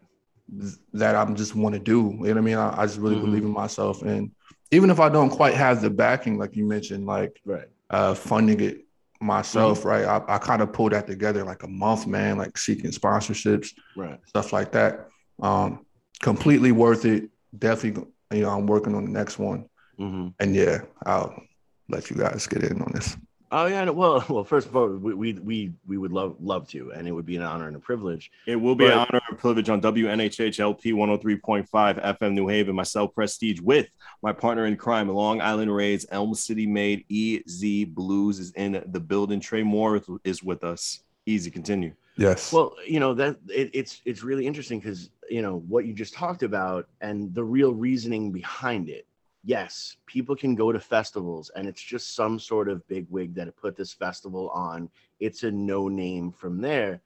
that 0.94 1.16
I'm 1.16 1.36
just 1.36 1.56
want 1.56 1.74
to 1.76 1.80
do. 1.80 1.98
You 1.98 2.12
know 2.12 2.18
what 2.34 2.38
I 2.38 2.42
mean? 2.42 2.58
I, 2.58 2.82
I 2.82 2.86
just 2.86 2.98
really 3.00 3.16
Mhm. 3.18 3.22
believe 3.22 3.44
in 3.44 3.52
myself, 3.52 4.02
and 4.02 4.32
even 4.72 4.90
if 4.90 5.00
I 5.00 5.10
don't 5.10 5.30
quite 5.30 5.54
have 5.56 5.82
the 5.82 5.90
backing, 5.90 6.38
like 6.38 6.56
you 6.56 6.66
mentioned, 6.66 7.06
like 7.06 7.40
Right. 7.46 7.68
uh, 7.90 8.14
funding 8.14 8.60
it 8.60 8.86
myself, 9.22 9.80
Mm-hmm. 9.80 9.88
right? 9.88 10.06
I, 10.06 10.36
I 10.36 10.38
kind 10.38 10.62
of 10.62 10.72
pulled 10.74 10.94
that 10.94 11.06
together 11.08 11.44
like 11.44 11.64
a 11.64 11.68
month, 11.68 12.08
man, 12.08 12.38
like 12.38 12.58
seeking 12.58 12.92
sponsorships, 12.92 13.70
Right. 13.96 14.20
stuff 14.28 14.54
like 14.54 14.72
that. 14.74 15.08
Um, 15.42 15.86
completely 16.22 16.72
worth 16.72 17.06
it. 17.06 17.30
Definitely, 17.58 18.06
you 18.32 18.42
know, 18.44 18.50
I'm 18.52 18.68
working 18.68 18.94
on 18.96 19.06
the 19.06 19.12
next 19.12 19.40
one, 19.40 19.66
hmm 19.98 20.28
and 20.40 20.56
yeah, 20.56 20.82
I'll 21.06 21.44
let 21.90 22.10
you 22.10 22.16
guys 22.16 22.46
get 22.48 22.64
in 22.64 22.82
on 22.82 22.92
this. 22.94 23.18
Oh 23.52 23.66
yeah. 23.66 23.84
no, 23.86 23.94
Well, 23.94 24.24
well. 24.30 24.44
First 24.44 24.68
of 24.68 24.76
all, 24.76 24.88
we, 24.88 25.14
we 25.14 25.34
we 25.34 25.72
we 25.88 25.98
would 25.98 26.12
love 26.12 26.36
love 26.40 26.68
to, 26.70 26.92
and 26.92 27.08
it 27.08 27.12
would 27.12 27.26
be 27.26 27.36
an 27.36 27.42
honor 27.42 27.68
and 27.68 27.76
a 27.76 27.80
privilege. 27.80 28.32
It 28.46 28.56
will 28.56 28.76
be 28.76 28.86
an 28.86 28.94
honor 28.94 29.22
and 29.30 29.38
privilege 29.38 29.70
on 29.70 29.82
WNHH 29.82 30.60
LP 30.60 30.94
103.5 30.94 31.68
FM 31.70 32.34
New 32.34 32.48
Haven, 32.48 32.76
myself, 32.76 33.14
Prestige, 33.14 33.60
with 33.60 33.88
my 34.22 34.34
partner 34.34 34.66
in 34.66 34.76
crime, 34.78 35.10
Long 35.10 35.42
Island 35.42 35.74
Raids, 35.74 36.06
Elm 36.12 36.34
City 36.36 36.68
made 36.68 37.06
EZ 37.12 37.62
BlueZ 37.94 38.40
is 38.40 38.52
in 38.52 38.84
the 38.88 39.00
building. 39.00 39.40
Trey 39.40 39.64
Moore 39.64 40.02
is 40.24 40.44
with 40.44 40.64
us. 40.64 41.02
Easy, 41.26 41.52
continue. 41.52 41.94
Yes. 42.18 42.52
Well, 42.52 42.76
you 42.86 43.00
know 43.00 43.14
that 43.14 43.38
it, 43.48 43.70
it's 43.74 44.02
it's 44.06 44.24
really 44.24 44.46
interesting 44.46 44.80
because 44.80 45.10
you 45.30 45.42
know 45.42 45.64
what 45.68 45.86
you 45.86 45.94
just 45.94 46.14
talked 46.14 46.44
about 46.44 46.88
and 47.02 47.34
the 47.34 47.44
real 47.44 47.74
reasoning 47.74 48.32
behind 48.32 48.90
it. 48.90 49.08
Yes, 49.50 49.98
people 50.06 50.36
can 50.36 50.54
go 50.54 50.72
to 50.72 50.80
festivals 50.80 51.50
and 51.56 51.68
it's 51.68 51.82
just 51.82 52.14
some 52.14 52.38
sort 52.38 52.70
of 52.70 52.88
big 52.88 53.08
wig 53.10 53.34
that 53.34 53.56
put 53.58 53.76
this 53.76 53.92
festival 53.92 54.52
on. 54.52 54.92
It's 55.20 55.42
a 55.42 55.50
no 55.50 55.88
name 55.88 56.32
from 56.32 56.62
there. 56.62 57.02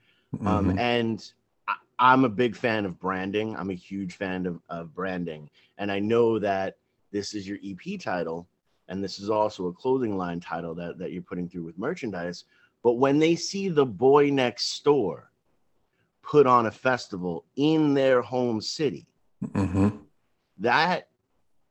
Um, 0.45 0.71
Mhm. 0.71 0.77
and 0.77 1.33
I, 1.69 1.75
I'm 1.99 2.25
a 2.25 2.29
big 2.29 2.53
fan 2.57 2.85
of 2.85 2.99
branding. 2.99 3.55
I'm 3.55 3.69
a 3.69 3.73
huge 3.75 4.15
fan 4.15 4.45
of, 4.45 4.59
of 4.67 4.93
branding. 4.93 5.49
And 5.77 5.89
I 5.89 5.99
know 5.99 6.37
that 6.37 6.75
this 7.13 7.33
is 7.33 7.47
your 7.47 7.59
EP 7.63 7.97
title, 7.97 8.45
and 8.89 9.01
this 9.01 9.19
is 9.19 9.29
also 9.29 9.67
a 9.67 9.73
clothing 9.73 10.17
line 10.17 10.41
title 10.41 10.75
that, 10.75 10.97
that 10.97 11.13
you're 11.13 11.21
putting 11.21 11.47
through 11.47 11.63
with 11.63 11.77
merchandise. 11.77 12.43
But 12.83 12.95
when 12.95 13.19
they 13.19 13.37
see 13.37 13.69
the 13.69 13.85
boy 13.85 14.31
next 14.31 14.83
door 14.83 15.31
put 16.21 16.45
on 16.45 16.65
a 16.65 16.71
festival 16.71 17.45
in 17.55 17.93
their 17.93 18.21
home 18.21 18.59
city, 18.59 19.07
Mhm. 19.55 20.01
that 20.57 21.07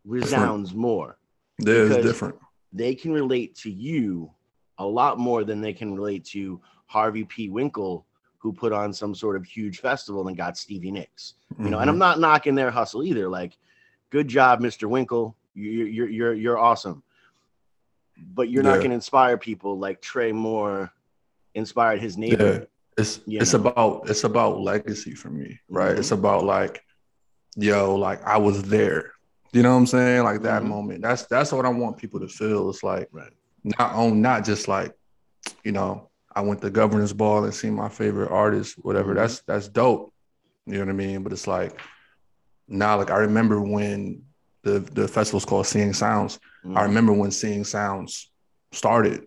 resounds 0.04 0.74
more. 0.74 1.18
Yeah, 1.58 1.74
it's 1.74 1.96
different. 2.06 2.36
They 2.72 2.94
can 2.94 3.12
relate 3.12 3.54
to 3.56 3.70
you 3.70 4.30
a 4.78 4.86
lot 4.86 5.18
more 5.18 5.44
than 5.44 5.60
they 5.60 5.72
can 5.72 5.94
relate 5.94 6.24
to 6.26 6.60
Harvey 6.86 7.24
P. 7.24 7.48
Winkle, 7.48 8.06
who 8.38 8.52
put 8.52 8.72
on 8.72 8.92
some 8.92 9.14
sort 9.14 9.36
of 9.36 9.44
huge 9.44 9.78
festival 9.80 10.26
and 10.28 10.36
got 10.36 10.56
Stevie 10.56 10.90
Nicks. 10.90 11.34
You 11.58 11.70
know, 11.70 11.78
and 11.78 11.88
I'm 11.90 11.96
Mhm. 11.96 12.00
not 12.00 12.18
knocking 12.20 12.54
their 12.54 12.70
hustle 12.70 13.04
either. 13.04 13.28
Like, 13.28 13.56
good 14.10 14.26
job, 14.26 14.60
Mr. 14.60 14.88
Winkle. 14.88 15.36
You're 15.54 15.86
you're 15.86 16.08
you're 16.08 16.34
you're 16.34 16.58
awesome. 16.58 17.02
But 18.34 18.48
you're 18.50 18.62
not 18.62 18.78
going 18.78 18.90
to 18.90 18.94
inspire 18.94 19.36
people 19.38 19.78
like 19.78 20.00
Trey 20.00 20.32
Moore 20.32 20.90
inspired 21.54 22.00
his 22.00 22.16
neighbor. 22.16 22.66
it's 22.98 23.20
you 23.26 23.38
it's 23.40 23.52
know. 23.54 23.60
about 23.60 24.08
it's 24.10 24.24
about 24.24 24.60
legacy 24.60 25.14
for 25.14 25.28
me, 25.30 25.58
right? 25.68 25.94
Mhm. 25.94 25.98
It's 25.98 26.10
about 26.10 26.44
like, 26.44 26.82
yo, 27.56 27.94
like 27.94 28.22
I 28.24 28.38
was 28.38 28.62
there. 28.64 29.11
You 29.52 29.62
know 29.62 29.72
what 29.72 29.78
I'm 29.80 29.86
saying? 29.86 30.24
Like 30.24 30.42
that 30.42 30.62
Mhm. 30.62 30.68
moment. 30.68 31.02
That's 31.02 31.26
that's 31.26 31.52
what 31.52 31.66
I 31.66 31.68
want 31.68 31.98
people 31.98 32.20
to 32.20 32.28
feel. 32.28 32.70
It's 32.70 32.82
like 32.82 33.08
Right. 33.12 33.32
not 33.64 33.94
on 33.94 34.22
not 34.22 34.44
just 34.44 34.66
like, 34.66 34.94
you 35.62 35.72
know, 35.72 36.08
I 36.34 36.40
went 36.40 36.62
to 36.62 36.70
governor's 36.70 37.12
ball 37.12 37.44
and 37.44 37.54
seen 37.54 37.74
my 37.74 37.90
favorite 37.90 38.30
artist, 38.30 38.76
whatever. 38.82 39.12
Mhm. 39.12 39.16
That's 39.16 39.40
that's 39.42 39.68
dope. 39.68 40.12
You 40.66 40.74
know 40.74 40.80
what 40.80 40.88
I 40.88 40.92
mean? 40.92 41.22
But 41.22 41.32
it's 41.32 41.46
like 41.46 41.78
now, 42.66 42.96
like 42.96 43.10
I 43.10 43.16
remember 43.18 43.60
when 43.60 44.22
the 44.62 44.78
the 44.80 45.06
festival's 45.06 45.44
called 45.44 45.66
Seeing 45.66 45.92
Sounds. 45.92 46.38
I 46.64 46.68
Mhm. 46.68 46.82
remember 46.84 47.12
when 47.12 47.30
Seeing 47.30 47.64
Sounds 47.64 48.30
started, 48.72 49.26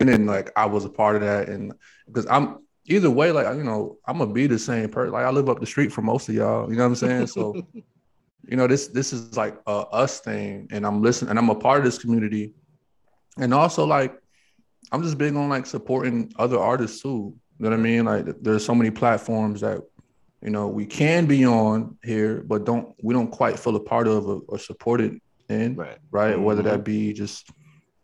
and 0.00 0.08
then 0.08 0.26
like 0.26 0.50
I 0.56 0.66
was 0.66 0.84
a 0.84 0.88
part 0.90 1.14
of 1.14 1.22
that, 1.22 1.48
and 1.48 1.74
because 2.06 2.26
I'm 2.28 2.58
either 2.86 3.10
way, 3.10 3.30
like 3.30 3.46
you 3.56 3.62
know, 3.62 3.98
I'm 4.04 4.18
gonna 4.18 4.32
be 4.32 4.48
the 4.48 4.58
same 4.58 4.88
person. 4.88 5.12
Like 5.12 5.26
I 5.26 5.30
live 5.30 5.48
up 5.48 5.60
the 5.60 5.66
street 5.66 5.92
from 5.92 6.06
most 6.06 6.28
of 6.28 6.34
y'all. 6.34 6.68
You 6.68 6.76
know 6.76 6.82
what 6.84 6.88
I'm 6.88 6.94
saying? 6.96 7.26
So 7.28 7.54
you 8.48 8.56
know, 8.56 8.66
this 8.66 8.88
this 8.88 9.12
is 9.12 9.36
like 9.36 9.56
a 9.66 9.70
us 9.70 10.20
thing, 10.20 10.68
and 10.70 10.86
I'm 10.86 11.02
listening, 11.02 11.30
and 11.30 11.38
I'm 11.38 11.50
a 11.50 11.54
part 11.54 11.78
of 11.78 11.84
this 11.84 11.98
community, 11.98 12.54
and 13.38 13.52
also 13.52 13.84
like 13.84 14.18
I'm 14.90 15.02
just 15.02 15.18
big 15.18 15.36
on 15.36 15.48
like 15.48 15.66
supporting 15.66 16.32
other 16.38 16.58
artists 16.58 17.02
too. 17.02 17.34
You 17.58 17.64
know 17.64 17.70
what 17.70 17.78
I 17.78 17.82
mean? 17.82 18.04
Like 18.06 18.26
there's 18.40 18.64
so 18.64 18.74
many 18.74 18.90
platforms 18.90 19.60
that 19.60 19.82
you 20.42 20.50
know 20.50 20.66
we 20.68 20.86
can 20.86 21.26
be 21.26 21.44
on 21.44 21.98
here, 22.02 22.42
but 22.46 22.64
don't 22.64 22.94
we 23.02 23.12
don't 23.12 23.30
quite 23.30 23.58
feel 23.58 23.76
a 23.76 23.80
part 23.80 24.08
of 24.08 24.26
or, 24.26 24.40
or 24.48 24.58
supported 24.58 25.20
in 25.48 25.74
right. 25.76 25.98
right? 26.10 26.40
Whether 26.40 26.62
that 26.62 26.84
be 26.84 27.12
just, 27.12 27.50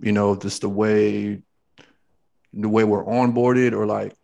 you 0.01 0.13
know, 0.13 0.37
just 0.37 0.61
the 0.61 0.69
way 0.69 1.41
the 2.53 2.69
way 2.69 2.85
we're 2.85 3.05
onboarded 3.05 3.73
or 3.73 3.87
like 3.87 4.15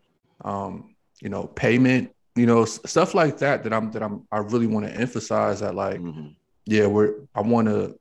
um, 0.43 0.95
you 1.21 1.29
know, 1.29 1.45
payment, 1.45 2.13
you 2.35 2.45
know, 2.45 2.63
stuff 2.65 3.13
like 3.13 3.37
that 3.39 3.63
that 3.63 3.73
I'm 3.73 3.91
that 3.91 4.01
I'm 4.03 4.25
I 4.31 4.37
really 4.39 4.67
want 4.67 4.85
to 4.85 4.93
emphasize 4.93 5.59
that 5.59 5.75
like, 5.75 5.99
Mhm. 5.99 6.35
yeah, 6.65 6.87
we're 6.87 7.15
I 7.35 7.41
want 7.41 7.67
to 7.67 7.97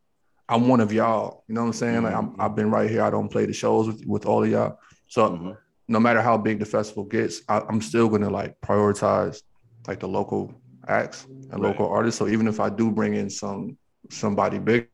I'm 0.49 0.69
one 0.69 0.81
of 0.81 0.93
y'all. 0.93 1.45
You 1.49 1.55
know 1.55 1.61
what 1.62 1.69
I'm 1.69 1.73
saying? 1.75 2.03
Like 2.03 2.14
I'm 2.14 2.31
Mhm. 2.31 2.37
I've 2.38 2.55
been 2.57 2.71
right 2.71 2.90
here. 2.90 3.03
I 3.03 3.11
don't 3.11 3.29
play 3.29 3.47
the 3.47 3.53
shows 3.53 3.87
with, 3.88 4.05
with 4.07 4.27
all 4.27 4.43
of 4.45 4.51
y'all. 4.51 4.79
So 5.09 5.31
Mhm. 5.31 5.57
no 5.88 5.99
matter 6.01 6.23
how 6.23 6.37
big 6.38 6.59
the 6.61 6.64
festival 6.66 7.05
gets, 7.05 7.43
I, 7.49 7.61
I'm 7.69 7.81
still 7.81 8.09
gonna 8.09 8.31
like 8.31 8.61
prioritize 8.61 9.43
like 9.88 10.01
the 10.01 10.09
local 10.09 10.55
acts 10.87 11.25
and 11.27 11.51
Right. 11.53 11.62
local 11.62 11.88
artists. 11.88 12.19
So 12.19 12.29
even 12.29 12.47
if 12.49 12.61
I 12.61 12.69
do 12.71 12.90
bring 12.90 13.14
in 13.14 13.31
some 13.31 13.77
somebody 14.11 14.59
big, 14.59 14.88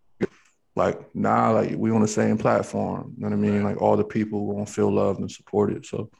like 0.75 1.15
nah, 1.15 1.51
like 1.53 1.75
we 1.77 1.91
on 1.91 2.03
the 2.03 2.09
same 2.09 2.37
platform. 2.39 3.15
You 3.17 3.23
know 3.23 3.29
what 3.29 3.33
I 3.35 3.41
mean? 3.41 3.63
Right. 3.63 3.73
Like 3.75 3.83
all 3.83 3.97
the 3.97 4.05
people 4.05 4.47
won't 4.47 4.69
feel 4.69 4.91
loved 4.93 5.21
and 5.21 5.31
supported. 5.31 5.85
So 5.87 6.11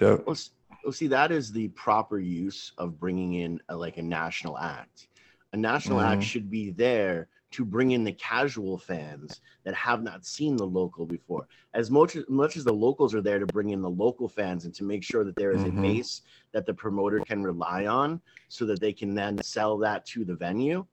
yeah, 0.00 0.16
Well, 0.26 0.30
s- 0.32 0.50
well, 0.84 0.92
see, 0.92 1.06
that 1.08 1.32
is 1.32 1.52
the 1.52 1.68
proper 1.68 2.18
use 2.18 2.72
of 2.78 2.98
bringing 2.98 3.34
in 3.34 3.60
a, 3.68 3.76
like 3.76 3.96
a 3.98 4.02
national 4.02 4.58
act. 4.58 5.08
A 5.52 5.56
national 5.56 6.00
act 6.00 6.22
Mhm. 6.22 6.26
should 6.26 6.50
be 6.50 6.70
there 6.70 7.28
to 7.52 7.64
bring 7.66 7.90
in 7.90 8.02
the 8.02 8.12
casual 8.12 8.78
fans 8.78 9.42
that 9.64 9.74
have 9.74 10.02
not 10.02 10.24
seen 10.24 10.56
the 10.56 10.66
local 10.66 11.04
before. 11.04 11.46
As 11.74 11.90
much 11.90 12.16
as 12.16 12.24
much 12.28 12.56
as 12.56 12.64
the 12.64 12.72
locals 12.72 13.14
are 13.14 13.20
there 13.20 13.38
to 13.38 13.46
bring 13.46 13.70
in 13.70 13.82
the 13.82 13.90
local 13.90 14.26
fans 14.28 14.64
and 14.64 14.74
to 14.74 14.84
make 14.84 15.04
sure 15.04 15.22
that 15.24 15.36
there 15.36 15.52
is 15.52 15.64
Mhm. 15.64 15.78
a 15.78 15.82
base 15.82 16.22
that 16.52 16.64
the 16.64 16.72
promoter 16.72 17.20
can 17.20 17.42
rely 17.42 17.86
on, 17.86 18.22
so 18.48 18.64
that 18.66 18.80
they 18.80 18.92
can 18.92 19.14
then 19.14 19.42
sell 19.42 19.76
that 19.78 20.06
to 20.06 20.24
the 20.24 20.34
venue. 20.34 20.86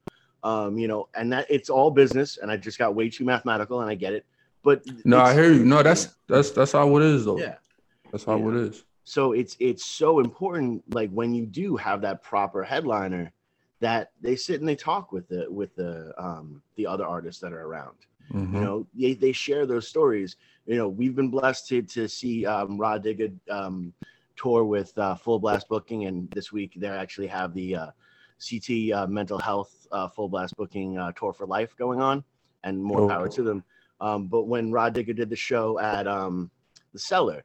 Um, 0.43 0.77
you 0.77 0.87
know, 0.87 1.07
and 1.15 1.31
that 1.33 1.47
it's 1.49 1.69
all 1.69 1.91
business. 1.91 2.37
And 2.37 2.51
I 2.51 2.57
just 2.57 2.77
got 2.77 2.95
way 2.95 3.09
too 3.09 3.23
mathematical, 3.25 3.81
and 3.81 3.89
I 3.89 3.95
get 3.95 4.13
it. 4.13 4.25
But 4.61 4.85
No, 5.05 5.19
I 5.19 5.33
hear 5.33 5.53
you. 5.53 5.63
No, 5.63 5.81
that's 5.81 6.15
that's 6.27 6.51
that's 6.51 6.73
how 6.73 6.95
it 6.97 7.03
is 7.03 7.23
though. 7.25 7.39
yeah. 7.39 7.55
That's 8.11 8.25
how 8.25 8.37
Yeah. 8.37 8.49
it 8.49 8.55
is. 8.55 8.83
So 9.09 9.31
it's 9.31 9.57
it's 9.59 9.83
so 9.87 10.19
important, 10.19 10.83
like 10.93 11.09
when 11.09 11.33
you 11.33 11.47
do 11.47 11.75
have 11.77 12.01
that 12.01 12.21
proper 12.21 12.61
headliner, 12.63 13.33
that 13.79 14.11
they 14.21 14.35
sit 14.35 14.59
and 14.59 14.69
they 14.69 14.75
talk 14.75 15.11
with 15.11 15.27
the 15.27 15.47
with 15.49 15.75
the 15.75 16.13
um 16.23 16.61
the 16.75 16.85
other 16.85 17.07
artists 17.07 17.41
that 17.41 17.51
are 17.51 17.65
around. 17.65 17.97
Mhm. 18.31 18.53
You 18.53 18.61
know, 18.61 18.87
they, 18.93 19.15
they 19.15 19.31
share 19.31 19.65
those 19.65 19.87
stories. 19.87 20.35
You 20.67 20.75
know, 20.77 20.87
we've 20.87 21.15
been 21.15 21.31
blessed 21.31 21.67
to 21.69 21.81
to 21.81 22.07
see 22.07 22.45
um 22.45 22.77
Rah 22.77 22.99
Digga 22.99 23.33
um 23.49 23.93
tour 24.35 24.63
with 24.63 24.95
uh, 24.99 25.15
Full 25.15 25.39
Blast 25.39 25.67
Booking, 25.67 26.05
and 26.05 26.29
this 26.29 26.51
week 26.51 26.73
they 26.77 26.87
actually 26.87 27.27
have 27.27 27.51
the 27.55 27.75
uh, 27.77 27.91
CT 28.47 28.91
uh, 28.93 29.07
Mental 29.07 29.39
Health 29.39 29.87
uh, 29.91 30.07
Full 30.07 30.29
Blast 30.29 30.55
Booking 30.55 30.99
uh, 30.99 31.11
Tour 31.13 31.33
for 31.33 31.47
Life 31.47 31.75
going 31.77 31.99
on, 31.99 32.23
and 32.63 32.77
more 32.77 33.01
Oh, 33.01 33.07
power 33.07 33.25
cool. 33.27 33.37
to 33.37 33.41
them. 33.43 33.63
Um, 33.99 34.27
but 34.27 34.43
when 34.43 34.71
Rah 34.71 34.91
Digga 34.91 35.15
did 35.15 35.31
the 35.31 35.35
show 35.35 35.79
at 35.79 36.05
um, 36.07 36.51
the 36.93 36.99
Cellar, 36.99 37.43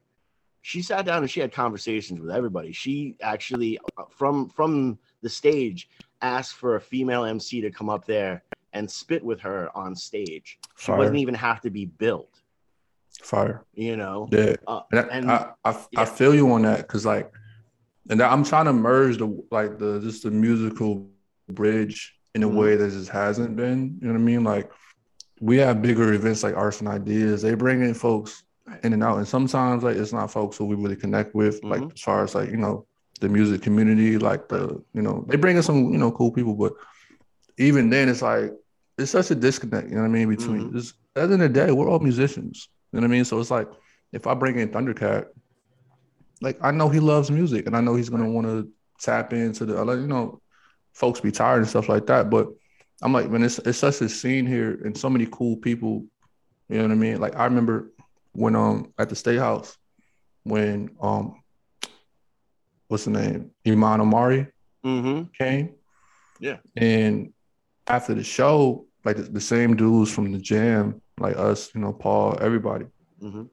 she 0.65 0.81
sat 0.81 1.05
down 1.05 1.21
and 1.21 1.29
she 1.29 1.39
had 1.39 1.51
conversations 1.51 2.19
with 2.19 2.31
everybody. 2.31 2.71
She 2.71 3.15
actually, 3.21 3.77
uh, 3.99 4.05
from 4.09 4.49
from 4.49 4.97
the 5.21 5.29
stage, 5.29 5.87
asked 6.23 6.55
for 6.55 6.75
a 6.75 6.81
female 6.81 7.23
MC 7.23 7.61
to 7.61 7.69
come 7.69 7.87
up 7.87 8.03
there 8.05 8.41
and 8.73 8.89
spit 8.89 9.23
with 9.23 9.39
her 9.41 9.69
on 9.77 9.95
stage. 9.95 10.57
She 10.75 10.87
Fire. 10.87 10.97
wasn't 10.97 11.17
even 11.19 11.35
have 11.35 11.61
to 11.61 11.69
be 11.69 11.85
built, 11.85 12.41
Fire. 13.21 13.63
you 13.75 13.95
know. 13.95 14.27
Yeah. 14.31 14.55
Uh, 14.65 14.81
And, 14.91 15.29
I- 15.31 15.51
I, 15.63 15.69
I, 15.69 15.85
yeah. 15.91 16.01
I 16.01 16.05
feel 16.05 16.33
you 16.33 16.51
on 16.51 16.63
that 16.63 16.79
because 16.79 17.05
like, 17.05 17.31
and 18.09 18.19
I'm 18.19 18.43
trying 18.43 18.65
to 18.65 18.73
merge 18.73 19.19
the 19.19 19.27
like 19.51 19.77
the 19.77 19.99
just 19.99 20.23
the 20.23 20.31
musical 20.31 21.07
bridge 21.49 22.17
in 22.33 22.41
a 22.41 22.49
Mhm. 22.49 22.55
way 22.55 22.75
that 22.75 22.89
just 22.89 23.09
hasn't 23.09 23.55
been. 23.55 23.99
You 24.01 24.07
know 24.07 24.13
what 24.15 24.19
I 24.19 24.23
mean? 24.23 24.43
Like, 24.43 24.71
we 25.39 25.57
have 25.57 25.83
bigger 25.83 26.11
events 26.13 26.41
like 26.41 26.55
Arts 26.57 26.79
and 26.79 26.89
Ideas. 26.89 27.43
They 27.43 27.53
bring 27.53 27.81
in 27.83 27.93
folks 27.93 28.41
in 28.83 28.93
and 28.93 29.03
out, 29.03 29.17
and 29.17 29.27
sometimes 29.27 29.83
like 29.83 29.95
it's 29.95 30.13
not 30.13 30.31
folks 30.31 30.57
who 30.57 30.65
we 30.65 30.75
really 30.75 30.95
connect 30.95 31.35
with. 31.35 31.63
Like 31.63 31.81
Mhm. 31.81 31.93
as 31.93 32.01
far 32.01 32.23
as 32.23 32.35
like 32.35 32.49
you 32.49 32.57
know 32.57 32.85
the 33.21 33.29
music 33.29 33.61
community, 33.61 34.17
like 34.17 34.49
the 34.49 34.81
you 34.93 35.01
know 35.01 35.25
they 35.27 35.37
bring 35.37 35.57
in 35.57 35.63
some 35.63 35.91
you 35.91 35.97
know 35.97 36.11
cool 36.11 36.31
people, 36.31 36.55
but 36.55 36.73
even 37.57 37.89
then 37.89 38.09
it's 38.09 38.21
like 38.21 38.51
it's 38.97 39.11
such 39.11 39.31
a 39.31 39.35
disconnect. 39.35 39.89
You 39.89 39.95
know 39.95 40.01
what 40.01 40.07
I 40.07 40.11
mean? 40.11 40.29
Between 40.29 40.69
Mhm. 40.69 40.73
this, 40.73 40.93
at 41.15 41.27
the 41.27 41.33
end 41.33 41.43
of 41.43 41.53
the 41.53 41.65
day, 41.65 41.71
we're 41.71 41.87
all 41.89 41.99
musicians. 41.99 42.69
You 42.91 42.99
know 42.99 43.05
what 43.05 43.11
I 43.11 43.15
mean? 43.15 43.25
So 43.25 43.39
it's 43.39 43.51
like 43.51 43.67
if 44.11 44.25
I 44.25 44.33
bring 44.33 44.57
in 44.57 44.69
Thundercat, 44.69 45.25
like 46.41 46.57
I 46.61 46.71
know 46.71 46.89
he 46.89 46.99
loves 46.99 47.29
music 47.31 47.67
and 47.67 47.75
I 47.75 47.81
know 47.81 47.95
he's 47.95 48.09
gonna 48.09 48.29
want 48.29 48.47
to 48.47 48.69
tap 48.99 49.33
into 49.33 49.65
the 49.65 49.83
like, 49.83 49.99
you 49.99 50.07
know, 50.07 50.41
folks 50.93 51.19
be 51.19 51.31
tired 51.31 51.59
and 51.59 51.67
stuff 51.67 51.89
like 51.89 52.07
that. 52.07 52.29
But 52.29 52.47
I'm 53.01 53.13
like, 53.13 53.29
man, 53.29 53.43
it's 53.43 53.59
it's 53.59 53.77
such 53.77 54.01
a 54.01 54.09
scene 54.09 54.45
here 54.45 54.79
and 54.83 54.97
so 54.97 55.09
many 55.09 55.27
cool 55.31 55.57
people. 55.57 56.05
You 56.69 56.77
know 56.77 56.83
what 56.83 56.91
I 56.91 56.95
mean? 56.95 57.19
Like 57.19 57.35
I 57.35 57.45
remember 57.45 57.91
when 58.35 58.55
um 58.55 58.93
at 58.97 59.09
the 59.09 59.15
State 59.15 59.39
House 59.39 59.77
when 60.43 60.89
um 61.01 61.41
what's 62.87 63.05
the 63.05 63.11
name? 63.11 63.51
Iman 63.67 64.01
Omari 64.01 64.47
Mhm. 64.85 65.33
came. 65.33 65.73
Yeah. 66.39 66.57
And 66.75 67.33
after 67.87 68.13
the 68.13 68.23
show, 68.23 68.85
like 69.03 69.17
the, 69.17 69.23
the 69.23 69.41
same 69.41 69.75
dudes 69.75 70.11
from 70.11 70.31
the 70.31 70.37
jam, 70.37 71.01
like 71.19 71.35
us, 71.37 71.73
you 71.73 71.81
know, 71.81 71.93
Paul, 71.93 72.37
everybody. 72.41 72.85
Mhm. 73.21 73.49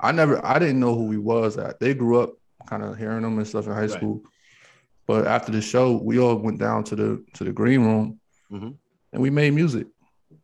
I 0.00 0.12
never, 0.12 0.44
I 0.44 0.58
didn't 0.58 0.80
know 0.80 0.94
who 0.94 1.10
he 1.10 1.18
was 1.18 1.56
at. 1.58 1.80
They 1.80 1.94
grew 1.94 2.20
up 2.20 2.34
kind 2.66 2.82
of 2.82 2.96
hearing 2.98 3.24
him 3.24 3.38
and 3.38 3.46
stuff 3.46 3.66
in 3.66 3.72
high 3.72 3.80
Right. 3.82 3.90
school. 3.90 4.22
But 5.06 5.26
after 5.26 5.52
the 5.52 5.60
show, 5.60 5.96
we 5.96 6.18
all 6.18 6.36
went 6.36 6.58
down 6.58 6.84
to 6.84 6.96
the 6.96 7.24
to 7.34 7.44
the 7.44 7.52
green 7.52 7.82
room 7.84 8.20
Mhm. 8.50 8.76
and 9.12 9.22
we 9.22 9.30
made 9.30 9.52
music. 9.52 9.86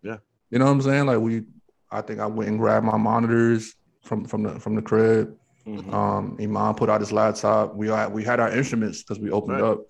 Yeah. 0.02 0.18
You 0.50 0.58
know 0.58 0.66
what 0.66 0.72
I'm 0.72 0.82
saying? 0.82 1.06
Like 1.06 1.18
we, 1.20 1.44
I 1.92 2.00
think 2.00 2.20
I 2.20 2.26
went 2.26 2.48
and 2.50 2.58
grabbed 2.58 2.86
my 2.86 2.96
monitors 2.96 3.74
from 4.02 4.24
from 4.24 4.42
the 4.42 4.58
from 4.58 4.74
the 4.74 4.82
crib. 4.82 5.36
Mhm. 5.66 5.92
Um, 5.92 6.36
Iman 6.40 6.74
put 6.74 6.88
out 6.90 7.00
his 7.00 7.12
laptop. 7.12 7.74
We 7.76 7.88
had 7.88 8.12
we 8.12 8.24
had 8.24 8.40
our 8.40 8.50
instruments 8.50 9.02
because 9.02 9.20
we 9.20 9.30
opened 9.30 9.60
Right. 9.60 9.70
up. 9.70 9.80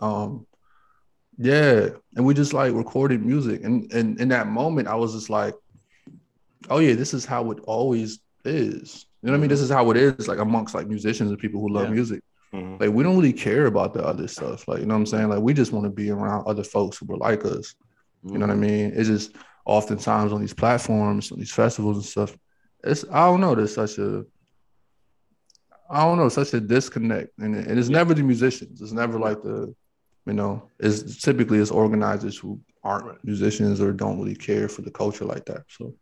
Um, 0.00 0.46
yeah, 1.38 1.88
and 2.16 2.24
we 2.24 2.34
just 2.34 2.52
like 2.52 2.72
recorded 2.74 3.24
music, 3.24 3.64
and 3.64 3.90
and 3.92 4.20
in 4.20 4.28
that 4.28 4.48
moment, 4.48 4.88
I 4.88 4.94
was 4.94 5.14
just 5.14 5.30
like, 5.30 5.54
oh 6.70 6.78
yeah, 6.78 6.94
this 6.94 7.14
is 7.14 7.24
how 7.24 7.50
it 7.50 7.58
always 7.64 8.20
is. 8.44 9.06
You 9.22 9.26
know 9.28 9.32
what 9.32 9.38
I 9.38 9.40
mean? 9.40 9.48
This 9.50 9.60
is 9.60 9.70
how 9.70 9.90
it 9.90 9.96
is, 9.96 10.28
like 10.28 10.38
amongst 10.38 10.74
like 10.74 10.88
musicians 10.88 11.30
and 11.30 11.38
people 11.38 11.60
who 11.60 11.68
love 11.72 11.88
Yeah. 11.88 11.94
music. 11.94 12.22
Mhm. 12.52 12.80
Like 12.80 12.90
we 12.90 13.02
don't 13.02 13.16
really 13.16 13.32
care 13.32 13.66
about 13.66 13.94
the 13.94 14.04
other 14.04 14.28
stuff. 14.28 14.68
Like 14.68 14.80
you 14.80 14.86
know 14.86 14.94
what 14.94 15.00
I'm 15.00 15.06
saying? 15.06 15.28
Like 15.30 15.40
we 15.40 15.54
just 15.54 15.72
want 15.72 15.84
to 15.84 15.90
be 15.90 16.10
around 16.10 16.44
other 16.46 16.64
folks 16.64 16.98
who 16.98 17.12
are 17.12 17.16
like 17.16 17.44
us. 17.44 17.74
You 18.24 18.38
know 18.38 18.46
what 18.46 18.52
I 18.52 18.56
mean? 18.56 18.92
It's 18.94 19.08
just 19.08 19.34
oftentimes 19.64 20.32
on 20.32 20.40
these 20.40 20.54
platforms, 20.54 21.32
on 21.32 21.38
these 21.38 21.52
festivals 21.52 21.96
and 21.96 22.04
stuff. 22.04 22.36
It's 22.84 23.04
I 23.10 23.26
don't 23.26 23.40
know. 23.40 23.54
There's 23.54 23.74
such 23.74 23.98
a 23.98 24.24
I 25.90 26.04
don't 26.04 26.16
know, 26.16 26.30
such 26.30 26.54
a 26.54 26.60
disconnect, 26.60 27.38
and, 27.38 27.54
and 27.54 27.78
it's 27.78 27.90
never 27.90 28.14
the 28.14 28.22
musicians. 28.22 28.80
It's 28.80 28.92
never 28.92 29.18
like 29.18 29.42
the, 29.42 29.74
you 30.24 30.32
know, 30.32 30.62
it's 30.78 31.20
typically 31.20 31.58
it's 31.58 31.70
organizers 31.70 32.38
who 32.38 32.58
aren't 32.82 33.22
musicians 33.24 33.78
or 33.78 33.92
don't 33.92 34.18
really 34.18 34.34
care 34.34 34.68
for 34.68 34.80
the 34.80 34.90
culture 34.90 35.26
like 35.26 35.44
that. 35.44 35.64
So 35.68 35.94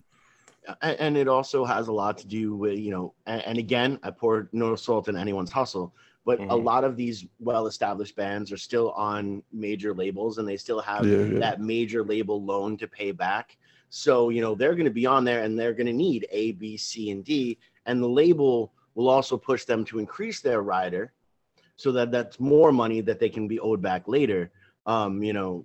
and, 0.83 1.17
it 1.17 1.29
also 1.29 1.65
has 1.65 1.89
a 1.89 1.93
lot 1.93 2.19
to 2.19 2.27
do 2.27 2.55
with 2.55 2.79
you 2.79 2.91
know 2.91 3.15
and, 3.27 3.43
and 3.43 3.59
again 3.59 3.99
i 4.03 4.11
pour 4.11 4.49
no 4.53 4.77
salt 4.77 5.09
in 5.09 5.17
anyone's 5.17 5.51
hustle 5.51 5.95
but 6.25 6.39
a 6.41 6.43
Mhm. 6.43 6.65
lot 6.65 6.85
of 6.85 6.97
these 6.97 7.27
well-established 7.39 8.15
bands 8.17 8.53
are 8.53 8.57
still 8.57 8.91
on 8.93 9.43
major 9.53 9.95
labels 9.95 10.39
and 10.39 10.47
they 10.49 10.57
still 10.57 10.81
have 10.81 11.07
yeah, 11.07 11.25
yeah, 11.25 11.39
that 11.39 11.61
major 11.61 12.05
label 12.05 12.43
loan 12.43 12.77
to 12.77 12.87
pay 12.87 13.11
back 13.13 13.57
so 13.89 14.29
you 14.29 14.41
know 14.41 14.55
they're 14.55 14.75
going 14.75 14.85
to 14.85 14.91
be 14.91 15.07
on 15.07 15.25
there 15.25 15.43
and 15.43 15.59
they're 15.59 15.73
going 15.73 15.87
to 15.87 15.93
need 15.93 16.27
a 16.31 16.53
b 16.53 16.77
c 16.77 17.11
and 17.11 17.25
d 17.25 17.59
and 17.87 18.03
the 18.03 18.09
label 18.09 18.73
will 18.95 19.09
also 19.09 19.37
push 19.37 19.65
them 19.65 19.85
to 19.85 19.99
increase 19.99 20.41
their 20.41 20.63
rider 20.63 21.13
so 21.77 21.91
that 21.93 22.11
that's 22.13 22.39
more 22.39 22.71
money 22.73 23.01
that 23.01 23.19
they 23.19 23.29
can 23.29 23.49
be 23.49 23.59
owed 23.61 23.83
back 23.83 24.07
later 24.07 24.51
um 24.87 25.23
you 25.23 25.33
know 25.33 25.65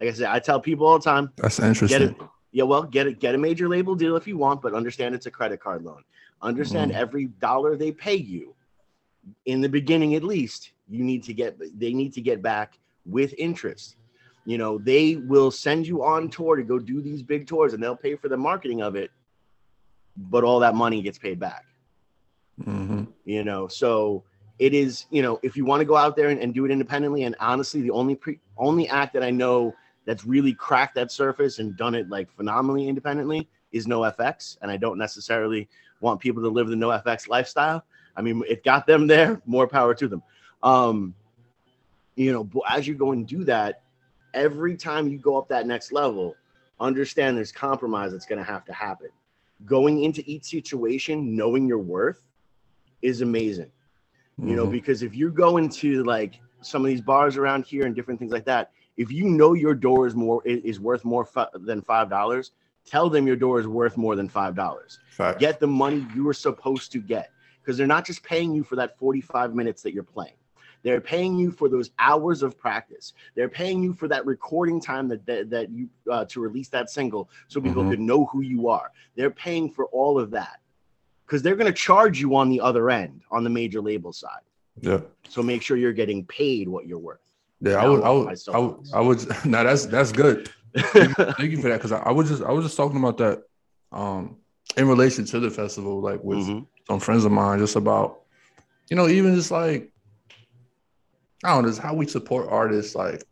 like 0.00 0.08
i 0.10 0.12
said 0.12 0.26
i 0.26 0.38
tell 0.38 0.60
people 0.60 0.86
all 0.86 0.98
the 0.98 1.04
time 1.04 1.32
that's 1.36 1.58
interesting. 1.60 1.88
get 1.98 2.02
it 2.10 2.16
yeah 2.52 2.64
well 2.64 2.82
get 2.82 3.06
it 3.06 3.18
get 3.20 3.34
a 3.34 3.38
major 3.38 3.68
label 3.68 3.94
deal 3.94 4.16
if 4.16 4.26
you 4.26 4.36
want 4.36 4.60
but 4.60 4.74
understand 4.74 5.14
it's 5.14 5.26
a 5.26 5.30
credit 5.30 5.58
card 5.60 5.82
loan 5.82 6.02
understand 6.42 6.90
Mhm. 6.92 6.96
every 6.96 7.26
dollar 7.26 7.76
they 7.76 7.92
pay 7.92 8.16
you 8.16 8.54
in 9.46 9.60
the 9.60 9.68
beginning 9.68 10.14
at 10.14 10.24
least 10.24 10.72
you 10.88 11.04
need 11.04 11.22
to 11.22 11.32
get 11.32 11.58
they 11.78 11.92
need 11.92 12.12
to 12.12 12.20
get 12.20 12.42
back 12.42 12.78
with 13.06 13.34
interest 13.38 13.96
you 14.44 14.58
know 14.58 14.78
they 14.78 15.16
will 15.16 15.50
send 15.50 15.86
you 15.86 16.04
on 16.04 16.28
tour 16.28 16.56
to 16.56 16.62
go 16.62 16.78
do 16.78 17.00
these 17.00 17.22
big 17.22 17.46
tours 17.46 17.72
and 17.72 17.82
they'll 17.82 17.96
pay 17.96 18.14
for 18.14 18.28
the 18.28 18.36
marketing 18.36 18.82
of 18.82 18.96
it 18.96 19.10
but 20.16 20.44
all 20.44 20.60
that 20.60 20.74
money 20.74 21.02
gets 21.02 21.18
paid 21.18 21.38
back 21.38 21.64
Mhm. 22.60 23.08
you 23.24 23.42
know 23.42 23.66
so 23.66 24.22
it 24.58 24.74
is 24.74 25.06
you 25.10 25.22
know 25.22 25.40
if 25.42 25.56
you 25.56 25.64
want 25.64 25.80
to 25.80 25.84
go 25.84 25.96
out 25.96 26.14
there 26.14 26.28
and, 26.28 26.40
and 26.40 26.54
do 26.54 26.64
it 26.64 26.70
independently 26.70 27.24
and 27.24 27.34
honestly 27.40 27.80
the 27.80 27.90
only 27.90 28.14
pre, 28.14 28.38
only 28.56 28.88
act 28.88 29.12
that 29.14 29.24
i 29.24 29.30
know 29.30 29.74
that's 30.04 30.24
really 30.24 30.52
cracked 30.54 30.94
that 30.94 31.10
surface 31.10 31.58
and 31.58 31.76
done 31.76 31.94
it 31.94 32.08
like 32.08 32.30
phenomenally 32.30 32.86
independently 32.88 33.48
is 33.72 33.86
NOFX 33.88 34.56
and 34.62 34.70
i 34.70 34.76
don't 34.76 34.98
necessarily 34.98 35.68
want 36.00 36.20
people 36.20 36.42
to 36.42 36.48
live 36.48 36.68
the 36.68 36.76
NOFX 36.76 37.28
lifestyle 37.28 37.84
i 38.16 38.22
mean 38.22 38.42
it 38.48 38.64
got 38.64 38.86
them 38.86 39.06
there 39.06 39.40
more 39.46 39.66
power 39.66 39.94
to 39.94 40.08
them. 40.08 40.22
Um 40.62 41.14
you 42.16 42.32
know 42.32 42.48
as 42.68 42.86
you 42.86 42.94
go 42.94 43.12
and 43.12 43.26
do 43.26 43.44
that 43.44 43.82
every 44.34 44.76
time 44.76 45.08
you 45.08 45.18
go 45.18 45.36
up 45.36 45.48
that 45.48 45.66
next 45.66 45.92
level 45.92 46.34
understand 46.80 47.36
there's 47.36 47.52
compromise 47.52 48.12
that's 48.12 48.26
going 48.26 48.38
to 48.38 48.44
have 48.44 48.64
to 48.64 48.72
happen. 48.72 49.08
Going 49.64 50.02
into 50.02 50.22
each 50.28 50.44
situation 50.44 51.36
knowing 51.36 51.68
your 51.68 51.78
worth 51.78 52.22
is 53.02 53.20
amazing. 53.20 53.70
You 54.38 54.56
know 54.56 54.66
Mhm. 54.66 54.72
because 54.72 55.02
if 55.02 55.14
you 55.14 55.30
go 55.30 55.56
into 55.58 56.02
like 56.04 56.40
some 56.60 56.82
of 56.82 56.88
these 56.88 57.00
bars 57.00 57.36
around 57.36 57.64
here 57.64 57.86
and 57.86 57.94
different 57.94 58.18
things 58.18 58.32
like 58.32 58.44
that 58.46 58.70
if 58.96 59.10
you 59.12 59.24
know 59.28 59.52
your 59.54 59.74
door 59.74 60.06
is 60.06 60.14
more 60.14 60.40
is 60.46 60.80
worth 60.80 61.04
more 61.04 61.24
fi- 61.24 61.48
than 61.54 61.80
five 61.82 62.08
dollars 62.10 62.52
tell 62.84 63.08
them 63.08 63.26
your 63.26 63.36
door 63.36 63.58
is 63.60 63.66
worth 63.66 63.96
more 63.96 64.14
than 64.16 64.28
five 64.28 64.54
dollars. 64.54 64.98
Get 65.38 65.60
the 65.60 65.66
money 65.66 66.06
you 66.14 66.24
were 66.24 66.34
supposed 66.34 66.90
to 66.92 66.98
get 66.98 67.30
because 67.64 67.78
they're 67.78 67.86
not 67.86 68.04
just 68.04 68.22
paying 68.22 68.52
you 68.52 68.62
for 68.62 68.76
that 68.76 68.98
45 68.98 69.54
minutes 69.54 69.82
that 69.82 69.94
you're 69.94 70.02
playing 70.02 70.34
they're 70.82 71.00
paying 71.00 71.38
you 71.38 71.50
for 71.50 71.70
those 71.70 71.90
hours 71.98 72.42
of 72.42 72.58
practice 72.58 73.14
they're 73.34 73.48
paying 73.48 73.82
you 73.82 73.92
for 73.94 74.06
that 74.08 74.24
recording 74.26 74.80
time 74.80 75.08
that 75.08 75.24
that, 75.26 75.48
that 75.50 75.70
you 75.70 75.88
uh, 76.10 76.24
to 76.26 76.40
release 76.40 76.68
that 76.68 76.90
single 76.90 77.30
so 77.48 77.60
people 77.60 77.82
Mhm. 77.84 77.90
could 77.90 78.00
know 78.00 78.26
who 78.26 78.42
you 78.42 78.68
are 78.68 78.90
they're 79.16 79.30
paying 79.30 79.70
for 79.70 79.86
all 79.86 80.18
of 80.18 80.30
that 80.32 80.60
because 81.26 81.42
they're 81.42 81.56
going 81.56 81.72
to 81.72 81.78
charge 81.78 82.20
you 82.20 82.36
on 82.36 82.50
the 82.50 82.60
other 82.60 82.90
end 82.90 83.22
on 83.30 83.44
the 83.44 83.50
major 83.50 83.80
label 83.80 84.12
side. 84.12 84.42
Yeah. 84.80 85.00
So 85.26 85.42
make 85.42 85.62
sure 85.62 85.78
you're 85.78 85.94
getting 85.94 86.26
paid 86.26 86.68
what 86.68 86.86
you're 86.86 86.98
worth. 86.98 87.26
Yeah, 87.62 87.82
I 87.82 87.86
would, 87.88 88.02
I 88.02 88.10
would, 88.10 88.38
I 88.52 88.58
would, 88.58 88.76
I 88.92 89.00
would. 89.00 89.26
Now 89.46 89.62
that's 89.62 89.86
that's 89.86 90.12
good. 90.12 90.50
Thank 90.76 91.50
you 91.52 91.62
for 91.62 91.68
that 91.70 91.78
because 91.78 91.92
I, 91.92 92.00
I 92.00 92.10
was 92.12 92.28
just 92.28 92.42
I 92.42 92.52
was 92.52 92.66
just 92.66 92.76
talking 92.76 92.98
about 92.98 93.16
that 93.18 93.42
um 93.90 94.36
in 94.76 94.86
relation 94.86 95.24
to 95.26 95.40
the 95.40 95.50
festival, 95.50 96.02
like 96.02 96.22
with 96.22 96.40
Mhm. 96.40 96.66
Some 96.86 97.00
friends 97.00 97.24
of 97.24 97.32
mine, 97.32 97.58
just 97.58 97.76
about 97.76 98.20
you 98.90 98.96
know 98.96 99.08
even 99.08 99.34
just 99.34 99.50
like 99.50 99.90
I 101.44 101.48
don't 101.54 101.64
know, 101.64 101.68
just 101.68 101.80
how 101.80 101.94
we 101.94 102.06
support 102.06 102.48
artists 102.50 102.94
like 102.94 103.22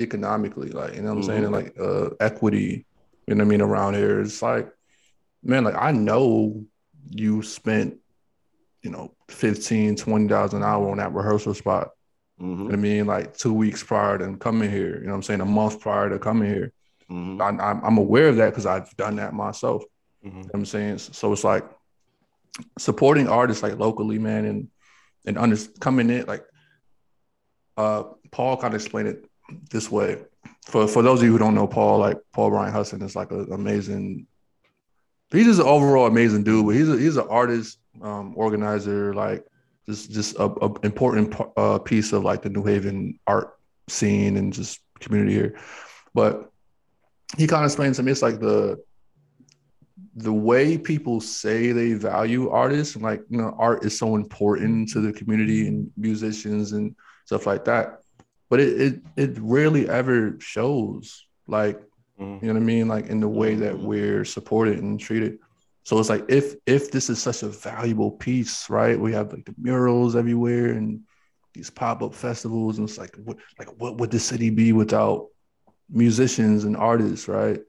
economically, 0.00 0.70
like 0.70 0.94
you 0.94 1.02
know 1.02 1.10
what 1.10 1.18
I'm 1.18 1.22
saying, 1.24 1.44
and 1.44 1.52
like 1.52 1.74
uh 1.80 2.10
equity, 2.20 2.86
you 3.26 3.34
know 3.34 3.44
what 3.44 3.48
I 3.48 3.50
mean, 3.50 3.60
around 3.60 3.94
here. 3.94 4.20
It's 4.20 4.42
like, 4.42 4.70
man, 5.42 5.64
like 5.64 5.76
I 5.76 5.92
know 5.92 6.64
you 7.10 7.42
spent, 7.42 7.96
you 8.82 8.90
know, 8.90 9.14
15, 9.28 9.96
20 9.96 10.26
dollars 10.28 10.54
an 10.54 10.62
hour 10.62 10.90
on 10.90 10.98
that 10.98 11.12
rehearsal 11.12 11.54
spot. 11.54 11.90
You 12.40 12.46
know 12.46 12.64
what 12.64 12.72
I 12.74 12.76
mean? 12.76 13.06
Like 13.06 13.36
two 13.36 13.52
weeks 13.54 13.82
prior 13.82 14.18
to 14.18 14.36
coming 14.36 14.70
here, 14.70 14.96
you 14.96 15.04
know 15.04 15.10
what 15.10 15.16
I'm 15.16 15.22
saying? 15.22 15.40
A 15.40 15.44
month 15.44 15.80
prior 15.80 16.10
to 16.10 16.18
coming 16.18 16.48
here. 16.52 16.72
Mhm. 17.10 17.40
I, 17.40 17.48
I'm, 17.70 17.84
I'm 17.84 17.98
aware 17.98 18.28
of 18.28 18.36
that 18.36 18.50
because 18.50 18.66
I've 18.66 18.94
done 18.96 19.16
that 19.16 19.32
myself. 19.34 19.84
Mhm. 20.24 20.26
You 20.26 20.30
know 20.30 20.40
what 20.46 20.54
I'm 20.54 20.64
saying? 20.66 20.98
So 20.98 21.32
it's 21.32 21.44
like 21.44 21.64
supporting 22.78 23.28
artists 23.28 23.62
like 23.62 23.78
locally, 23.78 24.18
man, 24.18 24.44
and 24.44 24.68
and 25.26 25.38
under, 25.38 25.56
coming 25.80 26.10
in 26.10 26.26
like 26.26 26.44
uh 27.76 28.04
Paul 28.30 28.56
kind 28.56 28.74
of 28.74 28.80
explained 28.80 29.08
it 29.08 29.24
this 29.70 29.90
way. 29.90 30.22
For 30.66 30.86
for 30.86 31.02
those 31.02 31.20
of 31.20 31.26
you 31.26 31.32
who 31.32 31.38
don't 31.38 31.54
know 31.54 31.66
Paul, 31.66 31.98
like 31.98 32.18
Paul 32.32 32.50
Ryan 32.50 32.72
Hudson 32.72 33.02
is 33.02 33.16
like 33.16 33.30
an 33.30 33.52
amazing 33.52 34.26
he's 35.30 35.46
just 35.46 35.60
an 35.60 35.66
overall 35.66 36.06
amazing 36.06 36.44
dude, 36.44 36.66
but 36.66 36.74
he's 36.74 36.88
a, 36.88 36.98
he's 36.98 37.16
an 37.16 37.26
artist, 37.28 37.78
um, 38.02 38.32
organizer, 38.36 39.14
like 39.14 39.44
just 39.86 40.10
just 40.10 40.36
a, 40.36 40.44
a 40.44 40.80
important 40.82 41.34
uh, 41.56 41.78
piece 41.78 42.12
of 42.12 42.24
like 42.24 42.42
the 42.42 42.50
New 42.50 42.64
Haven 42.64 43.18
art 43.26 43.56
scene 43.88 44.36
and 44.36 44.52
just 44.52 44.80
community 45.00 45.34
here. 45.34 45.58
But 46.14 46.50
he 47.36 47.46
kind 47.46 47.64
of 47.64 47.70
explains 47.70 47.96
to 47.96 48.02
me 48.02 48.12
it's 48.12 48.22
like 48.22 48.40
the 48.40 48.82
the 50.16 50.32
way 50.32 50.76
people 50.76 51.20
say 51.20 51.72
they 51.72 51.92
value 51.92 52.50
artists 52.50 52.94
and 52.94 53.04
like 53.04 53.22
you 53.28 53.38
know 53.38 53.54
art 53.58 53.84
is 53.84 53.96
so 53.96 54.16
important 54.16 54.88
to 54.90 55.00
the 55.00 55.12
community 55.12 55.68
and 55.68 55.90
musicians 55.96 56.72
and 56.72 56.94
stuff 57.26 57.46
like 57.46 57.64
that. 57.66 58.00
But 58.50 58.60
it 58.60 58.80
it, 58.80 59.00
it 59.16 59.38
rarely 59.40 59.88
ever 59.88 60.36
shows 60.40 61.26
like 61.46 61.80
Mhm. 62.20 62.42
you 62.42 62.46
know 62.46 62.54
what 62.54 62.62
i 62.62 62.64
mean? 62.64 62.86
Like 62.86 63.06
in 63.08 63.18
the 63.18 63.28
way 63.28 63.56
that 63.56 63.76
we're 63.76 64.24
supported 64.24 64.78
and 64.78 65.00
treated. 65.00 65.38
So 65.82 65.98
it's 65.98 66.08
like 66.08 66.24
if 66.28 66.54
if 66.64 66.92
this 66.92 67.10
is 67.10 67.20
such 67.20 67.42
a 67.42 67.48
valuable 67.48 68.12
piece 68.12 68.70
right? 68.70 68.98
We 68.98 69.12
have 69.12 69.32
like 69.32 69.44
the 69.44 69.54
murals 69.58 70.14
everywhere 70.14 70.70
and 70.78 71.00
these 71.54 71.70
pop-up 71.70 72.14
festivals 72.14 72.78
and 72.78 72.88
it's 72.88 72.98
like 72.98 73.14
what 73.16 73.38
like 73.58 73.68
what 73.80 73.98
would 73.98 74.12
the 74.12 74.20
city 74.20 74.50
be 74.50 74.72
without 74.72 75.26
musicians 75.90 76.64
and 76.64 76.76
artists 76.76 77.28
right 77.28 77.60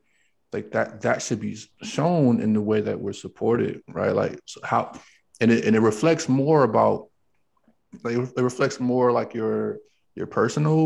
like 0.55 0.67
that 0.75 0.87
that 1.05 1.17
should 1.25 1.41
be 1.49 1.53
shown 1.95 2.31
in 2.45 2.51
the 2.57 2.61
way 2.71 2.79
that 2.87 2.97
we're 3.03 3.19
supported 3.25 3.73
right? 3.99 4.15
Like 4.21 4.35
so 4.51 4.59
how 4.71 4.81
and 5.41 5.49
it, 5.51 5.65
and 5.65 5.73
it 5.79 5.81
reflects 5.91 6.25
more 6.41 6.61
about 6.71 6.97
like 8.05 8.15
it 8.39 8.41
reflects 8.51 8.77
more 8.91 9.07
like 9.19 9.31
your 9.41 9.57
your 10.19 10.27
personal 10.39 10.81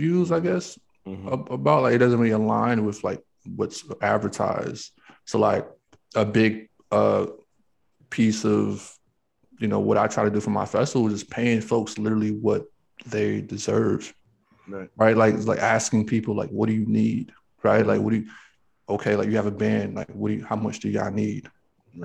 views 0.00 0.28
i 0.38 0.40
guess 0.48 0.66
Mhm. 1.06 1.26
about 1.58 1.82
like 1.84 1.94
it 1.96 1.98
doesn't 2.04 2.20
really 2.22 2.38
align 2.44 2.78
with 2.86 2.98
like 3.08 3.20
what's 3.58 3.78
advertised. 4.14 4.84
So 5.30 5.34
like 5.50 5.64
a 6.14 6.24
big 6.24 6.68
uh 6.92 7.26
piece 8.16 8.40
of 8.44 8.66
you 9.62 9.68
know 9.72 9.80
what 9.88 9.98
i 10.02 10.06
try 10.06 10.22
to 10.28 10.30
do 10.36 10.40
for 10.46 10.54
my 10.62 10.66
festival 10.76 11.10
is 11.16 11.24
paying 11.24 11.60
folks 11.72 11.92
literally 12.04 12.32
what 12.46 12.62
they 13.14 13.40
deserve. 13.54 14.00
Right. 14.74 14.90
right? 15.02 15.16
Like 15.22 15.34
it's 15.34 15.48
like 15.52 15.58
asking 15.76 16.06
people 16.14 16.32
like 16.40 16.50
what 16.56 16.66
do 16.68 16.74
you 16.80 16.86
need? 16.86 17.24
Right? 17.68 17.84
Like 17.90 18.00
what 18.02 18.10
do 18.12 18.18
you 18.20 18.26
okay 18.88 19.16
like 19.16 19.28
you 19.28 19.36
have 19.36 19.46
a 19.46 19.50
band 19.50 19.94
like 19.94 20.08
what 20.10 20.28
do 20.28 20.34
you 20.34 20.44
how 20.44 20.56
much 20.56 20.80
do 20.80 20.88
y'all 20.88 21.10
need 21.10 21.48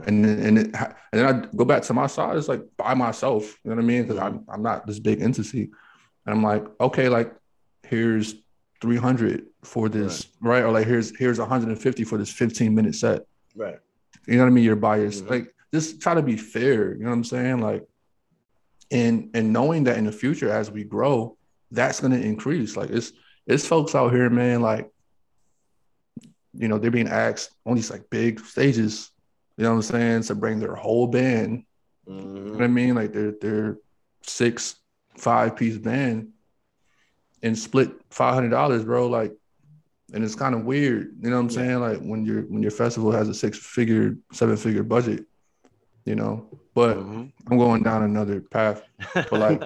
and 0.06 0.24
then 0.24 0.40
and, 0.40 0.58
it, 0.58 0.66
and 0.76 0.94
then 1.14 1.26
i 1.26 1.56
go 1.56 1.64
back 1.66 1.82
to 1.82 1.94
my 1.94 2.08
side 2.08 2.36
it's 2.38 2.48
like 2.48 2.62
by 2.78 2.94
myself 2.94 3.58
you 3.64 3.70
know 3.70 3.76
what 3.76 3.82
i 3.84 3.86
mean 3.86 4.04
because 4.04 4.18
I'm, 4.18 4.44
I'm 4.50 4.62
not 4.62 4.86
this 4.86 5.00
big 5.00 5.22
entity 5.22 5.64
and 6.26 6.36
i'm 6.36 6.44
like 6.44 6.66
okay 6.82 7.10
like 7.10 7.34
here's 7.84 8.36
300 8.82 9.46
for 9.64 9.90
this 9.90 10.28
right, 10.42 10.64
or 10.64 10.72
like 10.72 10.86
here's 10.86 11.18
here's 11.18 11.40
150 11.40 12.04
for 12.04 12.18
this 12.18 12.32
15 12.32 12.76
minute 12.76 12.96
set 12.96 13.22
Right. 13.56 13.80
you 14.28 14.36
know 14.36 14.44
what 14.44 14.50
I 14.50 14.52
mean? 14.52 14.64
Your 14.64 14.76
buyers, 14.76 15.22
Mhm. 15.24 15.30
like 15.32 15.56
just 15.74 16.00
try 16.00 16.14
to 16.14 16.22
be 16.22 16.38
fair. 16.38 16.94
You 16.94 17.00
know 17.04 17.10
what 17.10 17.16
I'm 17.16 17.24
saying? 17.24 17.60
Like, 17.60 17.88
and 18.92 19.30
and 19.34 19.52
knowing 19.52 19.86
that 19.86 19.98
in 19.98 20.06
the 20.06 20.12
future 20.12 20.50
as 20.52 20.70
we 20.72 20.84
grow, 20.84 21.38
that's 21.72 22.00
gonna 22.00 22.18
increase. 22.20 22.78
Like 22.78 22.90
it's 22.92 23.12
it's 23.48 23.66
folks 23.66 23.96
out 23.96 24.12
here, 24.14 24.30
man. 24.30 24.62
Like, 24.62 24.92
you 26.58 26.68
know, 26.68 26.78
they're 26.78 26.92
being 26.92 27.08
asked 27.08 27.52
on 27.66 27.76
these 27.76 27.92
like 27.92 28.10
big 28.10 28.40
stages. 28.40 29.12
You 29.58 29.64
know 29.64 29.72
what 29.72 29.76
I'm 29.78 29.82
saying? 29.84 30.24
To 30.24 30.36
bring 30.36 30.60
their 30.60 30.76
whole 30.76 31.08
band. 31.08 31.64
You 32.08 32.14
know 32.14 32.22
Mhm. 32.24 32.52
what 32.52 32.64
I 32.64 32.68
mean? 32.68 32.96
Like 32.96 33.14
they're 33.14 33.34
they're 33.42 33.78
six 34.24 34.76
five 35.18 35.56
piece 35.56 35.78
band 35.78 36.30
and 37.44 37.58
split 37.58 37.92
five 38.10 38.34
hundred 38.34 38.50
dollars, 38.50 38.84
bro. 38.86 39.08
Like, 39.08 39.34
and 40.14 40.24
it's 40.24 40.36
kind 40.36 40.56
of 40.56 40.64
weird. 40.66 41.16
You 41.22 41.30
know 41.30 41.36
what 41.38 41.42
I'm 41.44 41.50
Yeah. 41.50 41.56
saying? 41.56 41.80
Like 41.80 42.00
when 42.00 42.26
your 42.26 42.42
when 42.44 42.62
your 42.62 42.72
festival 42.72 43.12
has 43.12 43.30
a 43.30 43.34
six 43.34 43.58
figure, 43.58 44.16
seven 44.32 44.58
figure 44.58 44.84
budget, 44.84 45.26
you 46.06 46.16
know. 46.16 46.50
But 46.74 46.98
Mhm. 46.98 47.32
I'm 47.50 47.58
going 47.58 47.84
down 47.84 48.04
another 48.04 48.42
path. 48.42 48.84
But 49.14 49.32
like, 49.34 49.62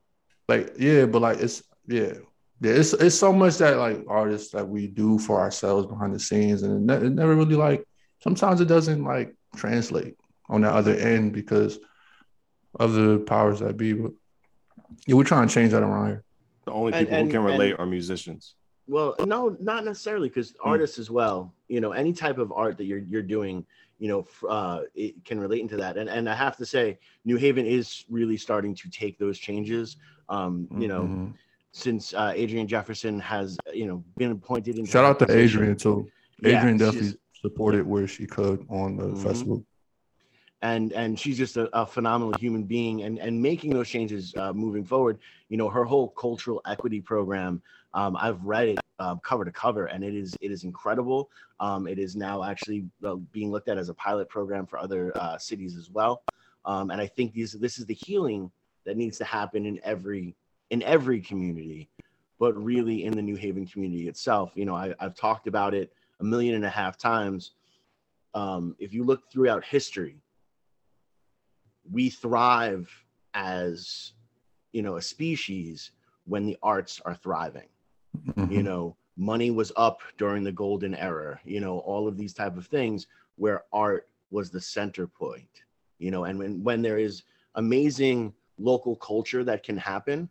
like 0.48 0.72
yeah, 0.78 1.06
but 1.06 1.22
like 1.22 1.38
it's 1.40 1.62
yeah. 1.86 2.12
Yeah, 2.60 2.72
it's 2.72 2.92
it's 2.94 3.14
so 3.18 3.32
much 3.32 3.58
that 3.58 3.76
like 3.76 4.04
artists 4.08 4.50
that 4.52 4.66
we 4.66 4.86
do 4.86 5.18
for 5.18 5.38
ourselves 5.40 5.86
behind 5.86 6.14
the 6.14 6.18
scenes, 6.18 6.62
and 6.62 6.90
it, 6.90 6.94
ne- 7.00 7.06
it 7.06 7.12
never 7.12 7.34
really 7.34 7.54
like. 7.56 7.84
Sometimes 8.22 8.60
it 8.60 8.64
doesn't 8.66 9.04
like 9.04 9.34
translate 9.54 10.16
on 10.48 10.62
the 10.62 10.70
other 10.70 10.94
end 10.94 11.32
because 11.32 11.78
of 12.80 12.94
the 12.94 13.18
powers 13.26 13.60
that 13.60 13.76
be. 13.76 13.92
But 13.92 14.12
yeah, 15.06 15.16
we're 15.16 15.24
trying 15.24 15.48
to 15.48 15.52
change 15.54 15.72
that 15.72 15.82
around 15.82 16.06
here. 16.06 16.24
The 16.64 16.72
only 16.72 16.92
people 16.92 17.14
and- 17.14 17.26
who 17.26 17.30
can 17.32 17.40
and- 17.40 17.46
relate 17.46 17.74
are 17.78 17.86
musicians. 17.86 18.54
Well, 18.88 19.16
no, 19.26 19.56
not 19.60 19.84
necessarily, 19.84 20.28
because 20.28 20.50
Hmm. 20.62 20.70
artists 20.70 20.98
as 21.00 21.10
well. 21.10 21.52
You 21.68 21.80
know, 21.80 21.90
any 21.92 22.12
type 22.12 22.38
of 22.38 22.52
art 22.52 22.78
that 22.78 22.84
you're 22.84 23.00
you're 23.00 23.20
doing, 23.22 23.66
you 23.98 24.08
know, 24.08 24.26
uh, 24.48 24.82
it 24.94 25.24
can 25.24 25.40
relate 25.40 25.60
into 25.60 25.76
that. 25.76 25.96
And 25.98 26.08
and 26.08 26.26
I 26.28 26.34
have 26.34 26.56
to 26.58 26.64
say, 26.64 26.98
New 27.24 27.36
Haven 27.36 27.66
is 27.66 28.04
really 28.08 28.36
starting 28.38 28.74
to 28.76 28.88
take 28.88 29.18
those 29.18 29.38
changes. 29.38 29.96
Um, 30.28 30.68
you 30.78 30.88
know, 30.88 31.02
Mhm. 31.02 31.34
Since 31.76 32.14
uh, 32.14 32.32
Adriane 32.32 32.66
Jefferson 32.66 33.20
has 33.20 33.58
you 33.74 33.86
know 33.86 34.02
been 34.16 34.30
appointed 34.30 34.78
into 34.78 34.90
shout 34.90 35.04
out 35.04 35.18
to. 35.18 35.26
Adriane 35.26 35.78
too. 35.78 36.08
Adriane 36.42 36.78
she's- 36.78 36.78
definitely 36.78 37.18
supported 37.42 37.86
where 37.86 38.08
she 38.08 38.24
could 38.26 38.64
on 38.70 38.96
the 38.96 39.08
Mhm. 39.08 39.22
festival. 39.22 39.62
and 40.62 40.90
and 40.94 41.20
she's 41.20 41.36
just 41.36 41.58
a, 41.58 41.68
a 41.78 41.84
phenomenal 41.84 42.32
human 42.32 42.62
being 42.64 43.02
and 43.02 43.18
and 43.18 43.40
making 43.42 43.74
those 43.74 43.90
changes 43.90 44.34
uh, 44.38 44.54
moving 44.54 44.84
forward 44.86 45.18
you 45.50 45.58
know 45.58 45.68
her 45.68 45.84
whole 45.84 46.08
cultural 46.24 46.62
equity 46.64 46.98
program 46.98 47.60
um, 47.92 48.16
i've 48.18 48.42
read 48.42 48.66
it 48.68 48.80
um, 48.98 49.20
cover 49.22 49.44
to 49.44 49.52
cover 49.52 49.84
and 49.92 50.02
it 50.02 50.14
is 50.14 50.34
it 50.40 50.50
is 50.50 50.64
incredible 50.64 51.28
um, 51.60 51.86
it 51.86 51.98
is 51.98 52.16
now 52.16 52.42
actually 52.42 52.86
uh, 53.04 53.16
being 53.36 53.50
looked 53.52 53.68
at 53.68 53.76
as 53.76 53.90
a 53.90 53.94
pilot 53.94 54.30
program 54.30 54.64
for 54.66 54.78
other 54.78 55.12
uh, 55.16 55.36
cities 55.36 55.76
as 55.76 55.90
well 55.90 56.22
um, 56.64 56.90
and 56.90 57.02
i 57.02 57.06
think 57.06 57.34
these 57.34 57.52
this 57.52 57.78
is 57.78 57.84
the 57.84 57.94
healing 58.06 58.50
that 58.86 58.96
needs 58.96 59.18
to 59.18 59.24
happen 59.24 59.66
in 59.66 59.78
every 59.84 60.34
in 60.70 60.82
every 60.82 61.20
community 61.20 61.88
but 62.38 62.54
really 62.54 63.04
in 63.04 63.14
the 63.16 63.22
new 63.22 63.34
haven 63.36 63.66
community 63.66 64.08
itself. 64.08 64.52
You 64.54 64.64
know 64.66 64.74
I, 64.74 64.94
i've 65.00 65.14
talked 65.14 65.46
about 65.46 65.74
it 65.74 65.92
a 66.20 66.24
million 66.24 66.54
and 66.54 66.64
a 66.64 66.70
half 66.70 66.96
times. 66.98 67.52
Um, 68.34 68.76
if 68.78 68.92
you 68.92 69.04
look 69.04 69.30
throughout 69.30 69.64
history 69.64 70.20
we 71.90 72.10
thrive 72.10 72.90
as 73.34 74.12
you 74.72 74.82
know 74.82 74.96
a 74.96 75.02
species 75.02 75.92
when 76.24 76.44
the 76.46 76.56
arts 76.62 77.00
are 77.04 77.14
thriving. 77.14 77.68
Mhm. 78.16 78.50
you 78.50 78.62
know 78.62 78.96
money 79.16 79.50
was 79.50 79.72
up 79.76 80.00
during 80.18 80.42
the 80.42 80.52
golden 80.52 80.94
era 80.94 81.38
you 81.44 81.60
know 81.60 81.78
all 81.80 82.08
of 82.08 82.16
these 82.16 82.32
type 82.32 82.56
of 82.56 82.66
things 82.66 83.06
where 83.36 83.64
art 83.72 84.08
was 84.30 84.50
the 84.50 84.60
center 84.60 85.06
point 85.06 85.62
you 85.98 86.10
know 86.10 86.24
and 86.24 86.38
when 86.38 86.62
when 86.64 86.80
there 86.82 86.98
is 86.98 87.24
amazing 87.56 88.32
local 88.58 88.96
culture 88.96 89.44
that 89.44 89.62
can 89.62 89.76
happen 89.76 90.28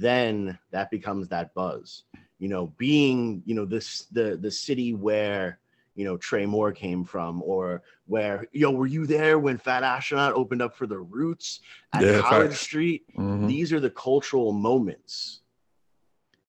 then 0.00 0.58
that 0.70 0.90
becomes 0.90 1.28
that 1.28 1.52
buzz 1.54 2.04
you 2.38 2.48
know 2.48 2.68
being 2.78 3.42
you 3.44 3.54
know 3.54 3.66
this 3.66 4.06
the 4.12 4.38
the 4.40 4.50
city 4.50 4.94
where 4.94 5.58
you 5.94 6.04
know 6.04 6.16
Trey 6.16 6.46
Moore 6.46 6.72
came 6.72 7.04
from 7.04 7.42
or 7.42 7.82
where 8.06 8.46
yo 8.52 8.70
were 8.70 8.86
you 8.86 9.06
there 9.06 9.38
when 9.38 9.58
Fat 9.58 9.82
Astronaut 9.82 10.32
opened 10.32 10.62
up 10.62 10.74
for 10.74 10.86
the 10.86 10.98
Roots 10.98 11.60
at 11.92 12.02
Yeah, 12.04 12.20
College. 12.22 12.54
Street 12.56 13.04
Mhm. 13.18 13.46
these 13.48 13.72
are 13.72 13.80
the 13.80 13.90
cultural 13.90 14.52
moments 14.52 15.42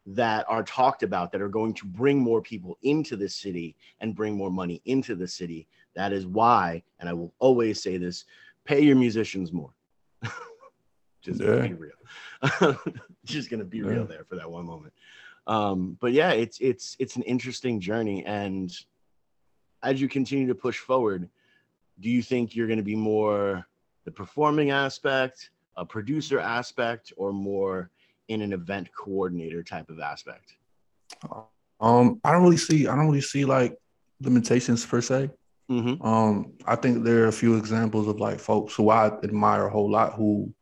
that 0.05 0.45
are 0.49 0.63
talked 0.63 1.03
about 1.03 1.31
that 1.31 1.41
are 1.41 1.49
going 1.49 1.73
to 1.73 1.85
bring 1.85 2.19
more 2.19 2.41
people 2.41 2.77
into 2.83 3.15
the 3.15 3.27
city 3.29 3.75
and 3.99 4.15
bring 4.15 4.35
more 4.35 4.51
money 4.51 4.81
into 4.85 5.15
the 5.15 5.27
city 5.27 5.67
That 5.95 6.11
is 6.13 6.25
why, 6.25 6.83
and 6.99 7.07
I 7.09 7.13
will 7.13 7.33
always 7.39 7.83
say 7.83 7.97
this: 7.97 8.25
pay 8.65 8.81
your 8.81 8.95
musicians 8.95 9.51
more. 9.51 9.75
Just 11.23 11.41
Yeah. 11.41 11.67
be 11.67 11.73
real. 11.73 12.77
Just 13.25 13.49
gonna 13.49 13.63
be 13.63 13.81
real 13.81 14.05
there 14.05 14.25
for 14.25 14.35
that 14.35 14.49
one 14.49 14.65
moment. 14.65 14.93
Um, 15.47 15.97
but 15.99 16.11
yeah, 16.11 16.31
it's 16.31 16.59
it's 16.59 16.95
it's 16.99 17.15
an 17.15 17.23
interesting 17.23 17.79
journey, 17.79 18.25
and 18.25 18.71
as 19.81 19.99
you 19.99 20.07
continue 20.07 20.47
to 20.47 20.55
push 20.55 20.77
forward, 20.77 21.29
do 21.99 22.09
you 22.09 22.21
think 22.21 22.55
you're 22.55 22.67
going 22.67 22.77
to 22.77 22.83
be 22.83 22.95
more 22.95 23.65
the 24.05 24.11
performing 24.11 24.71
aspect, 24.71 25.51
a 25.75 25.85
producer 25.85 26.39
aspect, 26.39 27.11
or 27.17 27.33
more 27.33 27.89
in 28.29 28.41
an 28.41 28.53
event 28.53 28.89
coordinator 28.95 29.63
type 29.63 29.89
of 29.89 29.99
aspect? 29.99 30.55
Um, 31.79 32.21
I 32.23 32.31
don't 32.31 32.43
really 32.43 32.57
see 32.57 32.87
I 32.87 32.95
don't 32.95 33.07
really 33.07 33.21
see 33.21 33.45
like 33.45 33.77
limitations 34.21 34.85
per 34.85 35.01
se. 35.01 35.29
Mm-hmm. 35.69 36.05
Um, 36.05 36.53
I 36.65 36.75
think 36.75 37.03
there 37.03 37.23
are 37.23 37.27
a 37.27 37.33
few 37.33 37.57
examples 37.57 38.07
of 38.07 38.19
like 38.19 38.39
folks 38.39 38.75
who 38.75 38.89
I 38.89 39.07
admire 39.23 39.67
a 39.67 39.69
whole 39.69 39.89
lot 39.89 40.13
who 40.13 40.53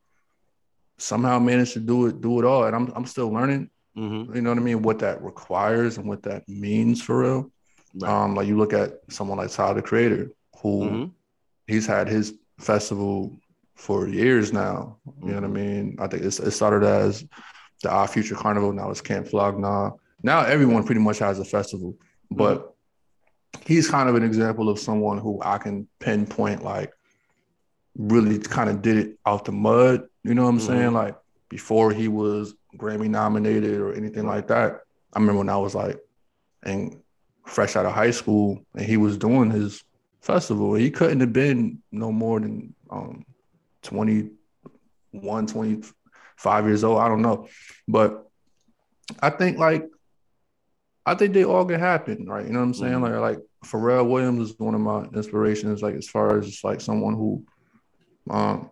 somehow 1.02 1.40
managed 1.40 1.74
to 1.74 1.80
do 1.80 2.06
it, 2.08 2.22
do 2.22 2.40
it 2.40 2.46
all. 2.46 2.66
And 2.66 2.76
I'm 2.76 2.92
I'm 2.96 3.06
still 3.06 3.30
learning, 3.30 3.70
Mm-hmm. 3.98 4.34
you 4.36 4.42
know 4.42 4.52
what 4.52 4.58
I 4.58 4.62
mean, 4.62 4.82
what 4.84 5.00
that 5.00 5.22
requires 5.22 5.98
and 5.98 6.08
what 6.08 6.24
that 6.24 6.48
means 6.48 7.02
for 7.02 7.20
real. 7.24 7.52
Right. 7.94 8.10
Um, 8.10 8.36
like 8.36 8.48
you 8.48 8.58
look 8.58 8.72
at 8.72 8.94
someone 9.10 9.38
like 9.38 9.52
Tyler 9.52 9.74
the 9.76 9.82
Creator, 9.82 10.32
who 10.62 10.82
Mhm. 10.82 11.12
he's 11.68 11.86
had 11.86 12.08
his 12.08 12.36
festival 12.58 13.38
for 13.76 14.08
years 14.08 14.54
now. 14.54 14.98
You 15.22 15.30
know 15.30 15.36
what 15.36 15.44
I 15.44 15.48
Mhm. 15.48 15.52
mean? 15.54 15.96
I 16.00 16.08
think 16.08 16.24
it's, 16.24 16.40
it 16.40 16.52
started 16.52 16.84
as 16.84 17.26
the 17.84 17.92
Odd 17.92 18.10
Future 18.12 18.36
Carnival. 18.36 18.72
Now 18.72 18.92
it's 18.92 19.02
Camp 19.02 19.28
Flog 19.28 19.60
Gnaw. 19.60 19.92
Now 20.24 20.42
everyone 20.46 20.84
pretty 20.86 21.02
much 21.02 21.20
has 21.20 21.40
a 21.40 21.44
festival, 21.46 21.96
but 22.30 22.74
he's 23.66 23.90
kind 23.90 24.08
of 24.08 24.16
an 24.16 24.24
example 24.24 24.70
of 24.70 24.80
someone 24.80 25.18
who 25.18 25.40
I 25.44 25.58
can 25.58 25.88
pinpoint 26.00 26.64
like 26.64 26.94
really 27.98 28.40
kind 28.40 28.70
of 28.70 28.82
did 28.82 28.98
it 28.98 29.20
out 29.26 29.46
the 29.46 29.52
mud. 29.52 30.08
You 30.24 30.34
know 30.34 30.44
what 30.44 30.50
I'm 30.50 30.58
Mhm. 30.60 30.68
saying? 30.68 30.94
Like 30.94 31.16
before 31.50 31.92
he 31.92 32.08
was 32.08 32.56
Grammy 32.78 33.10
nominated 33.10 33.80
or 33.82 33.94
anything 33.94 34.26
like 34.26 34.48
that. 34.48 34.82
I 35.14 35.20
remember 35.20 35.40
when 35.40 35.50
I 35.50 35.58
was 35.58 35.76
like, 35.76 36.00
and 36.64 37.02
fresh 37.46 37.76
out 37.76 37.86
of 37.86 37.92
high 37.94 38.12
school, 38.12 38.60
and 38.76 38.86
he 38.86 38.96
was 38.98 39.18
doing 39.18 39.50
his 39.52 39.84
festival. 40.22 40.74
He 40.76 40.90
couldn't 40.92 41.20
have 41.20 41.34
been 41.34 41.80
no 41.92 42.12
more 42.12 42.40
than 42.40 42.74
um 42.90 43.26
21, 43.82 45.48
25 45.48 46.66
years 46.66 46.84
old. 46.84 47.00
I 47.00 47.08
don't 47.08 47.22
know. 47.22 47.48
But 47.88 48.28
I 49.22 49.30
think 49.32 49.58
like 49.58 49.86
I 51.06 51.16
think 51.16 51.34
they 51.34 51.44
all 51.44 51.66
can 51.66 51.80
happen, 51.80 52.28
right? 52.28 52.46
You 52.46 52.54
know 52.54 52.60
what 52.60 52.66
I'm 52.66 52.74
saying? 52.76 52.94
Mhm. 52.94 53.02
Like 53.22 53.38
like 53.38 53.40
Pharrell 53.66 54.08
Williams 54.10 54.52
is 54.52 54.60
one 54.60 54.76
of 54.76 54.82
my 54.82 55.04
inspirations, 55.16 55.82
like 55.82 55.96
as 55.96 56.08
far 56.08 56.38
as 56.38 56.46
just 56.48 56.64
like 56.64 56.80
someone 56.80 57.16
who 57.16 57.44
um 58.30 58.70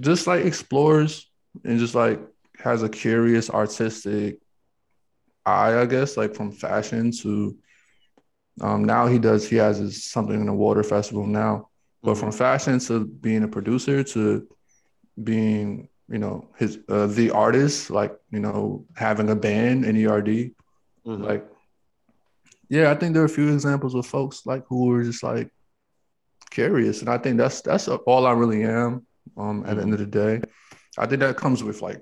just 0.00 0.26
like 0.26 0.44
explores 0.44 1.30
and 1.64 1.78
just 1.78 1.94
like 1.94 2.20
has 2.58 2.82
a 2.82 2.88
curious 2.88 3.50
artistic 3.50 4.38
eye, 5.46 5.78
I 5.80 5.86
guess, 5.86 6.16
like 6.16 6.34
from 6.34 6.50
fashion 6.52 7.10
to 7.22 7.56
um 8.60 8.84
now 8.84 9.06
he 9.06 9.18
does 9.18 9.48
he 9.48 9.56
has 9.56 9.78
his 9.78 10.04
something 10.04 10.40
in 10.40 10.46
the 10.46 10.52
water 10.52 10.82
festival 10.82 11.26
now. 11.26 11.68
But 12.02 12.16
from 12.16 12.32
fashion 12.32 12.78
to 12.80 13.04
being 13.06 13.44
a 13.44 13.48
producer 13.48 14.02
to 14.04 14.46
being, 15.22 15.88
you 16.08 16.18
know, 16.18 16.50
his 16.58 16.78
uh, 16.88 17.06
the 17.06 17.30
artist, 17.30 17.88
like, 17.90 18.12
you 18.30 18.40
know, 18.40 18.84
having 18.94 19.30
a 19.30 19.36
band 19.36 19.84
N.E.R.D, 19.86 20.52
Mhm. 21.06 21.22
like 21.24 21.46
yeah, 22.68 22.90
I 22.90 22.94
think 22.94 23.14
there 23.14 23.22
are 23.22 23.26
a 23.26 23.28
few 23.40 23.52
examples 23.52 23.94
of 23.94 24.06
folks 24.06 24.44
like 24.46 24.64
who 24.68 24.90
are 24.92 25.02
just 25.04 25.22
like 25.22 25.50
curious. 26.54 27.00
And 27.00 27.10
I 27.10 27.18
think 27.18 27.36
that's 27.36 27.60
that's 27.60 27.88
all 27.88 28.26
I 28.26 28.32
really 28.32 28.62
am 28.62 29.06
um 29.36 29.64
at 29.66 29.76
the 29.76 29.82
end 29.82 29.92
of 29.92 29.98
the 29.98 30.06
day. 30.06 30.40
I 30.96 31.06
think 31.06 31.20
that 31.20 31.36
comes 31.36 31.62
with 31.62 31.82
like 31.82 32.00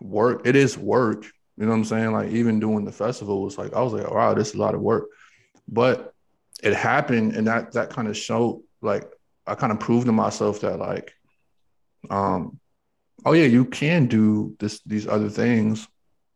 work. 0.00 0.46
It 0.46 0.56
is 0.56 0.76
work. 0.76 1.24
You 1.56 1.66
know 1.66 1.70
what 1.70 1.76
I'm 1.76 1.84
saying? 1.84 2.12
Like 2.12 2.30
even 2.30 2.60
doing 2.60 2.84
the 2.84 2.92
festival 2.92 3.42
was 3.42 3.56
like 3.56 3.72
I 3.72 3.80
was 3.80 3.92
like, 3.92 4.10
wow, 4.10 4.34
this 4.34 4.48
is 4.48 4.54
a 4.54 4.58
lot 4.58 4.74
of 4.74 4.80
work. 4.80 5.04
But 5.68 6.12
it 6.62 6.74
happened 6.74 7.36
and 7.36 7.46
that 7.46 7.72
that 7.72 7.90
kind 7.90 8.08
of 8.08 8.16
showed 8.16 8.62
like 8.80 9.04
I 9.46 9.54
kind 9.54 9.72
of 9.72 9.80
proved 9.80 10.06
to 10.06 10.12
myself 10.12 10.60
that 10.60 10.78
like 10.78 11.12
um 12.10 12.58
oh 13.24 13.32
yeah, 13.32 13.46
you 13.46 13.64
can 13.64 14.06
do 14.06 14.56
this 14.58 14.80
these 14.84 15.06
other 15.06 15.30
things 15.30 15.86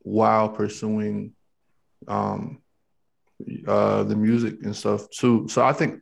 while 0.02 0.48
pursuing 0.48 1.32
um 2.06 2.62
uh 3.66 4.04
the 4.04 4.14
music 4.14 4.62
and 4.62 4.76
stuff 4.76 5.10
too. 5.10 5.48
So 5.48 5.64
I 5.64 5.72
think 5.72 6.00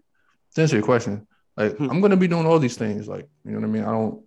to 0.54 0.62
answer 0.62 0.76
your 0.76 0.84
question, 0.84 1.26
like 1.56 1.76
Hmm. 1.76 1.90
I'm 1.90 2.00
gonna 2.00 2.16
be 2.16 2.28
doing 2.28 2.46
all 2.46 2.58
these 2.58 2.76
things. 2.76 3.06
Like, 3.08 3.28
you 3.44 3.52
know 3.52 3.60
what 3.60 3.66
I 3.66 3.70
mean? 3.70 3.84
I 3.84 3.90
don't 3.92 4.24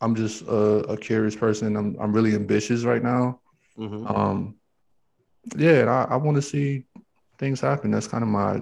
I'm 0.00 0.14
just 0.14 0.42
a, 0.42 0.84
a 0.94 0.96
curious 0.96 1.34
person. 1.36 1.76
I'm 1.76 1.96
I'm 2.00 2.12
really 2.12 2.34
ambitious 2.34 2.84
right 2.84 3.02
now. 3.02 3.40
Mhm. 3.78 4.08
Um 4.08 4.54
yeah, 5.56 5.80
and 5.80 5.90
I, 5.90 6.02
I 6.10 6.16
want 6.16 6.36
to 6.36 6.42
see 6.42 6.84
things 7.38 7.60
happen. 7.60 7.90
That's 7.90 8.06
kind 8.08 8.22
of 8.22 8.28
my 8.28 8.60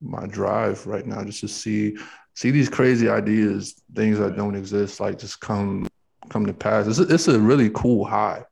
my 0.00 0.26
drive 0.26 0.86
right 0.86 1.06
now, 1.06 1.24
just 1.24 1.40
to 1.40 1.48
see 1.48 1.96
see 2.34 2.50
these 2.50 2.68
crazy 2.68 3.08
ideas, 3.08 3.74
things 3.94 4.18
that 4.18 4.36
don't 4.36 4.54
exist, 4.54 5.00
like 5.00 5.18
just 5.18 5.40
come 5.40 5.88
come 6.28 6.46
to 6.46 6.52
pass. 6.52 6.86
It's 6.86 6.98
a, 6.98 7.02
it's 7.14 7.28
a 7.28 7.38
really 7.40 7.70
cool 7.70 8.04
high. 8.04 8.44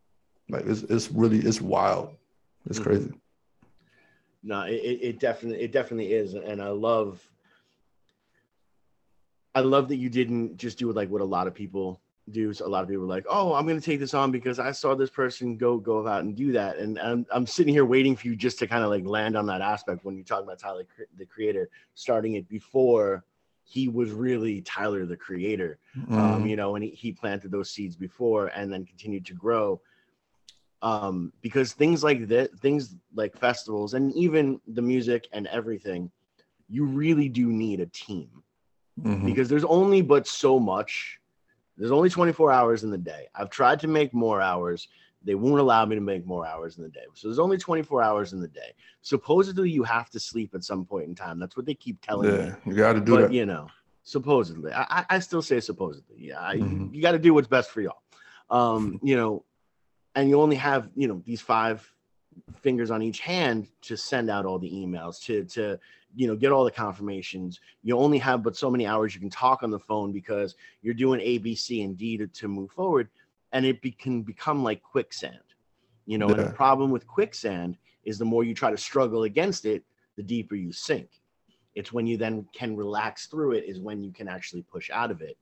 Like 0.48 0.66
it's 0.66 0.82
it's 0.84 1.10
really 1.10 1.38
it's 1.38 1.60
wild. 1.60 2.14
It's 2.66 2.78
Mhm. 2.78 2.82
crazy. 2.82 3.12
No, 4.42 4.62
it 4.62 4.74
it 4.74 5.18
definitely 5.20 5.62
it 5.62 5.72
definitely 5.72 6.12
is, 6.12 6.34
and 6.34 6.60
I 6.60 6.68
love 6.68 7.22
I 9.54 9.60
love 9.60 9.88
that 9.88 9.96
you 9.96 10.08
didn't 10.10 10.56
just 10.56 10.78
do 10.78 10.90
like 10.92 11.10
what 11.10 11.20
a 11.22 11.24
lot 11.24 11.46
of 11.46 11.54
people 11.54 12.00
do. 12.30 12.52
So 12.52 12.66
a 12.66 12.68
lot 12.68 12.82
of 12.82 12.88
people 12.88 13.04
are 13.04 13.08
like, 13.08 13.26
"Oh, 13.28 13.54
I'm 13.54 13.66
going 13.66 13.78
to 13.78 13.84
take 13.84 14.00
this 14.00 14.14
on 14.14 14.30
because 14.32 14.58
I 14.58 14.72
saw 14.72 14.94
this 14.94 15.10
person 15.10 15.56
go 15.56 15.78
go 15.78 16.06
out 16.06 16.24
and 16.24 16.36
do 16.36 16.52
that," 16.52 16.78
and 16.78 16.98
I'm 16.98 17.26
I'm 17.32 17.46
sitting 17.46 17.74
here 17.74 17.84
waiting 17.84 18.16
for 18.16 18.26
you 18.28 18.36
just 18.36 18.58
to 18.60 18.66
kind 18.66 18.84
of 18.84 18.90
like 18.90 19.06
land 19.06 19.36
on 19.36 19.46
that 19.46 19.60
aspect 19.60 20.04
when 20.04 20.16
you 20.16 20.24
talk 20.24 20.42
about 20.42 20.58
Tyler 20.58 20.84
the 21.16 21.26
Creator 21.26 21.68
starting 21.94 22.34
it 22.34 22.48
before 22.48 23.24
he 23.64 23.88
was 23.88 24.10
really 24.10 24.60
Tyler 24.62 25.06
the 25.06 25.16
Creator 25.16 25.78
um, 26.16 26.44
Mhm. 26.44 26.48
you 26.50 26.56
know, 26.56 26.74
and 26.76 26.84
he, 26.84 26.90
he 26.90 27.12
planted 27.12 27.50
those 27.50 27.70
seeds 27.70 27.96
before 27.96 28.48
and 28.48 28.72
then 28.72 28.84
continued 28.84 29.24
to 29.26 29.34
grow. 29.34 29.80
Um, 30.82 31.32
because 31.40 31.72
things 31.72 32.04
like 32.04 32.28
that, 32.28 32.52
things 32.58 32.96
like 33.14 33.36
festivals 33.38 33.94
and 33.94 34.12
even 34.14 34.60
the 34.66 34.82
music 34.82 35.28
and 35.32 35.46
everything, 35.46 36.10
you 36.68 36.86
really 36.86 37.28
do 37.30 37.52
need 37.52 37.80
a 37.80 37.86
team 37.88 38.43
Mhm. 39.02 39.24
because 39.26 39.48
there's 39.48 39.64
only 39.64 40.02
but 40.02 40.26
so 40.26 40.58
much. 40.58 41.18
There's 41.76 41.90
only 41.90 42.08
24 42.08 42.52
hours 42.52 42.84
in 42.84 42.90
the 42.90 42.98
day. 42.98 43.26
I've 43.34 43.50
tried 43.50 43.80
to 43.80 43.88
make 43.88 44.14
more 44.14 44.40
hours. 44.40 44.88
They 45.24 45.34
won't 45.34 45.58
allow 45.58 45.84
me 45.86 45.94
to 45.96 46.00
make 46.00 46.24
more 46.26 46.46
hours 46.46 46.76
in 46.76 46.84
the 46.84 46.90
day. 46.90 47.04
So 47.14 47.26
there's 47.28 47.38
only 47.38 47.56
24 47.58 48.02
hours 48.02 48.32
in 48.32 48.40
the 48.40 48.46
day. 48.48 48.74
Supposedly, 49.02 49.70
you 49.70 49.82
have 49.82 50.10
to 50.10 50.20
sleep 50.20 50.54
at 50.54 50.62
some 50.62 50.84
point 50.84 51.08
in 51.08 51.14
time. 51.14 51.38
That's 51.40 51.56
what 51.56 51.66
they 51.66 51.74
keep 51.74 52.00
telling 52.00 52.28
me 52.38 52.52
you 52.66 52.74
got 52.74 52.92
to 52.92 53.00
do 53.00 53.12
but 53.12 53.20
that. 53.22 53.32
you 53.32 53.46
know, 53.46 53.68
supposedly, 54.04 54.72
I, 54.72 55.04
I- 55.08 55.18
still 55.18 55.42
say 55.42 55.60
supposedly. 55.60 56.16
Yeah, 56.18 56.40
I, 56.40 56.56
Mhm. 56.58 56.94
you 56.94 57.02
got 57.02 57.12
to 57.12 57.18
do 57.18 57.34
what's 57.34 57.48
best 57.48 57.70
for 57.70 57.80
y'all. 57.80 58.02
Um, 58.50 59.00
you 59.02 59.16
know, 59.16 59.44
and 60.14 60.28
you 60.28 60.40
only 60.40 60.56
have 60.56 60.90
you 60.94 61.08
know 61.08 61.22
these 61.24 61.40
five 61.40 61.90
fingers 62.56 62.90
on 62.90 63.02
each 63.02 63.20
hand 63.20 63.66
to 63.82 63.96
send 63.96 64.30
out 64.30 64.44
all 64.46 64.58
the 64.58 64.70
emails 64.70 65.20
to 65.24 65.44
to 65.46 65.80
you 66.14 66.26
know 66.26 66.36
get 66.36 66.52
all 66.52 66.64
the 66.64 66.70
confirmations. 66.70 67.60
You 67.82 67.96
only 67.98 68.18
have 68.18 68.42
but 68.42 68.56
so 68.56 68.70
many 68.70 68.86
hours 68.86 69.14
you 69.14 69.20
can 69.20 69.30
talk 69.30 69.62
on 69.62 69.70
the 69.70 69.78
phone 69.78 70.12
because 70.12 70.54
you're 70.82 70.94
doing 70.94 71.20
A, 71.20 71.38
B, 71.38 71.54
C, 71.54 71.82
and 71.82 71.96
D 71.96 72.16
to, 72.18 72.26
to 72.26 72.48
move 72.48 72.70
forward, 72.70 73.08
and 73.52 73.64
it 73.66 73.80
be, 73.82 73.90
can 73.90 74.22
become 74.22 74.62
like 74.62 74.82
quicksand. 74.82 75.38
You 76.06 76.18
know, 76.18 76.28
and 76.28 76.40
the 76.46 76.52
problem 76.52 76.90
with 76.90 77.06
quicksand 77.06 77.76
is 78.04 78.18
the 78.18 78.24
more 78.24 78.44
you 78.44 78.54
try 78.54 78.70
to 78.70 78.76
struggle 78.76 79.24
against 79.24 79.64
it, 79.64 79.82
the 80.16 80.22
deeper 80.22 80.54
you 80.54 80.72
sink. 80.72 81.08
It's 81.74 81.92
when 81.92 82.06
you 82.06 82.16
then 82.16 82.46
can 82.52 82.76
relax 82.76 83.26
through 83.26 83.52
it 83.52 83.64
is 83.64 83.80
when 83.80 84.02
you 84.02 84.12
can 84.12 84.28
actually 84.28 84.62
push 84.62 84.90
out 84.90 85.10
of 85.10 85.22
it. 85.22 85.36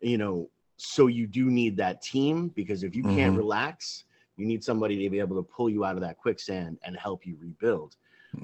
You 0.00 0.18
know, 0.18 0.50
so 0.76 1.06
you 1.06 1.26
do 1.26 1.46
need 1.46 1.76
that 1.76 2.02
team 2.02 2.48
because 2.48 2.82
if 2.82 2.96
you 2.96 3.04
can't 3.04 3.34
Mhm. 3.34 3.38
relax, 3.38 4.04
you 4.36 4.46
need 4.46 4.64
somebody 4.64 5.02
to 5.02 5.10
be 5.10 5.20
able 5.20 5.36
to 5.36 5.42
pull 5.42 5.70
you 5.70 5.84
out 5.84 5.94
of 5.94 6.00
that 6.02 6.18
quicksand 6.18 6.78
and 6.82 6.96
help 6.96 7.24
you 7.26 7.36
rebuild. 7.40 7.96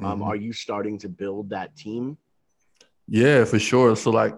Um, 0.02 0.20
Mhm. 0.20 0.26
are 0.26 0.36
you 0.36 0.52
starting 0.52 0.98
to 0.98 1.08
build 1.08 1.50
that 1.50 1.74
team? 1.76 2.18
Yeah, 3.08 3.44
for 3.44 3.58
sure. 3.58 3.96
So 3.96 4.10
like, 4.10 4.34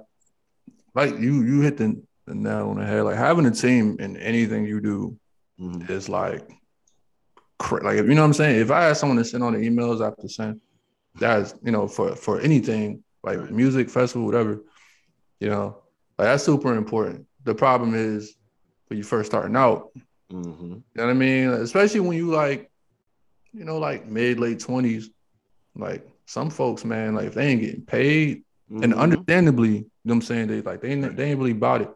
like 0.94 1.18
you 1.18 1.42
you 1.42 1.61
hit 1.61 1.76
the, 1.76 2.01
the 2.26 2.34
nail 2.34 2.70
on 2.70 2.78
the 2.78 2.86
head. 2.86 3.03
Like 3.03 3.16
having 3.16 3.46
a 3.46 3.51
team 3.51 3.96
in 3.98 4.16
anything 4.16 4.64
you 4.66 4.80
do 4.80 5.18
Mhm. 5.61 5.90
is 5.90 6.09
like, 6.09 6.48
cra- 7.59 7.82
like 7.84 7.96
you 7.96 8.14
know 8.14 8.22
what 8.22 8.26
I'm 8.26 8.32
saying. 8.32 8.61
If 8.61 8.70
I 8.70 8.84
had 8.84 8.96
someone 8.96 9.18
to 9.18 9.24
send 9.24 9.42
all 9.42 9.51
the 9.53 9.59
emails 9.59 10.01
I 10.01 10.07
have 10.07 10.16
to 10.18 10.28
send, 10.28 10.61
that's 11.18 11.55
you 11.62 11.72
know 11.72 11.88
for 11.88 12.14
for 12.14 12.40
anything 12.40 13.03
like 13.22 13.51
music 13.51 13.90
festival 13.90 14.24
whatever, 14.26 14.62
you 15.40 15.48
know, 15.51 15.82
like 16.18 16.26
that's 16.28 16.44
super 16.44 16.74
important. 16.76 17.26
The 17.44 17.55
problem 17.55 17.94
is 17.94 18.36
when 18.86 18.98
you 18.98 19.03
first 19.05 19.30
starting 19.30 19.57
out, 19.57 19.90
Mhm. 20.32 20.61
you 20.70 20.82
know 20.94 21.05
what 21.05 21.11
I 21.11 21.14
mean? 21.14 21.48
Especially 21.51 22.01
when 22.01 22.16
you 22.16 22.30
like, 22.30 22.70
you 23.53 23.64
know, 23.64 23.78
like 23.78 24.07
mid 24.07 24.38
late 24.38 24.61
twenties, 24.61 25.11
like 25.76 26.06
some 26.26 26.50
folks, 26.50 26.84
man, 26.84 27.14
like 27.14 27.26
if 27.26 27.34
they 27.34 27.46
ain't 27.48 27.60
getting 27.60 27.82
paid, 27.82 28.44
and 28.70 28.92
Mhm. 28.94 28.98
understandably, 28.98 29.68
you 29.70 29.74
know 30.04 30.12
what 30.12 30.14
I'm 30.16 30.22
saying? 30.22 30.46
They 30.48 30.60
like 30.62 30.80
they 30.80 30.92
ain't, 30.92 31.16
they 31.16 31.30
ain't 31.30 31.38
really 31.38 31.50
about 31.52 31.82
it. 31.82 31.90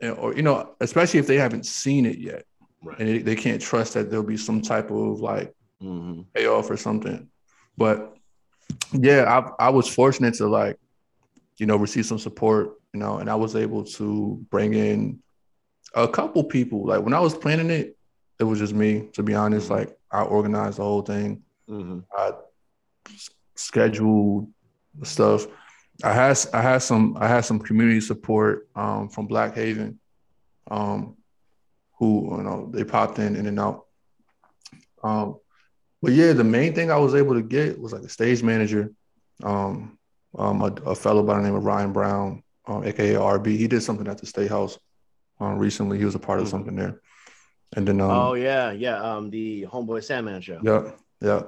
And, 0.00 0.16
or 0.18 0.34
you 0.34 0.42
know, 0.42 0.74
especially 0.80 1.18
if 1.20 1.26
they 1.26 1.36
haven't 1.36 1.66
seen 1.66 2.06
it 2.06 2.18
yet. 2.18 2.44
Right. 2.82 2.98
And 3.00 3.08
they, 3.08 3.18
they 3.18 3.34
can't 3.36 3.60
trust 3.60 3.94
that 3.94 4.08
there'll 4.10 4.24
be 4.24 4.36
some 4.36 4.60
type 4.60 4.90
of 4.90 5.20
like 5.20 5.52
Mhm. 5.82 6.26
payoff 6.34 6.70
or 6.70 6.76
something. 6.76 7.28
But 7.76 8.16
yeah, 8.92 9.24
I 9.58 9.66
I 9.66 9.70
was 9.70 9.92
fortunate 9.92 10.34
to 10.34 10.46
like, 10.46 10.78
you 11.58 11.66
know, 11.66 11.76
receive 11.76 12.06
some 12.06 12.18
support, 12.18 12.74
you 12.94 13.00
know, 13.00 13.18
and 13.18 13.28
I 13.28 13.34
was 13.34 13.56
able 13.56 13.82
to 13.84 14.44
bring 14.50 14.74
in 14.74 15.22
a 15.94 16.06
couple 16.06 16.44
people. 16.44 16.86
Like 16.86 17.02
when 17.02 17.14
I 17.14 17.20
was 17.20 17.36
planning 17.36 17.70
it, 17.70 17.96
it 18.38 18.44
was 18.44 18.58
just 18.60 18.74
me, 18.74 19.08
to 19.14 19.22
be 19.22 19.34
honest. 19.34 19.70
Like 19.70 19.96
I 20.10 20.22
organized 20.22 20.78
the 20.78 20.84
whole 20.84 21.02
thing. 21.02 21.42
Mhm. 21.68 22.04
I 22.16 22.32
s- 23.14 23.30
scheduled 23.54 24.48
stuff. 25.02 25.46
I 26.04 26.12
had 26.12 26.38
I 26.52 26.60
had 26.62 26.78
some 26.78 27.16
I 27.18 27.26
had 27.28 27.44
some 27.44 27.58
community 27.58 28.00
support 28.00 28.68
um, 28.76 29.08
from 29.08 29.26
Black 29.26 29.54
Haven, 29.54 29.98
um, 30.70 31.16
who 31.98 32.36
you 32.36 32.42
know 32.42 32.70
they 32.72 32.84
popped 32.84 33.18
in 33.18 33.34
in 33.36 33.46
and 33.46 33.58
out. 33.58 33.86
Um, 35.02 35.36
but 36.02 36.12
yeah, 36.12 36.32
the 36.32 36.44
main 36.44 36.74
thing 36.74 36.90
I 36.90 36.98
was 36.98 37.14
able 37.14 37.34
to 37.34 37.42
get 37.42 37.78
was 37.80 37.92
like 37.92 38.02
a 38.02 38.08
stage 38.08 38.42
manager, 38.42 38.92
um, 39.42 39.98
um, 40.36 40.60
a, 40.62 40.66
a 40.90 40.94
fellow 40.94 41.22
by 41.22 41.36
the 41.36 41.42
name 41.42 41.54
of 41.54 41.64
Ryan 41.64 41.92
Brown, 41.92 42.42
um, 42.66 42.84
aka 42.84 43.14
RB. 43.14 43.46
He 43.56 43.66
did 43.66 43.82
something 43.82 44.06
at 44.06 44.18
the 44.18 44.26
State 44.26 44.50
House 44.50 44.78
um, 45.40 45.58
recently. 45.58 45.98
He 45.98 46.04
was 46.04 46.14
a 46.14 46.18
part 46.18 46.40
of 46.40 46.46
Mhm. 46.46 46.50
something 46.50 46.76
there, 46.76 47.00
and 47.74 47.88
then 47.88 48.00
um, 48.02 48.10
oh 48.10 48.34
yeah, 48.34 48.70
yeah. 48.72 49.00
Um, 49.02 49.30
the 49.30 49.66
Homeboy 49.66 50.04
Sandman 50.04 50.42
show. 50.42 50.60
yeah, 50.62 50.90
yeah. 51.22 51.42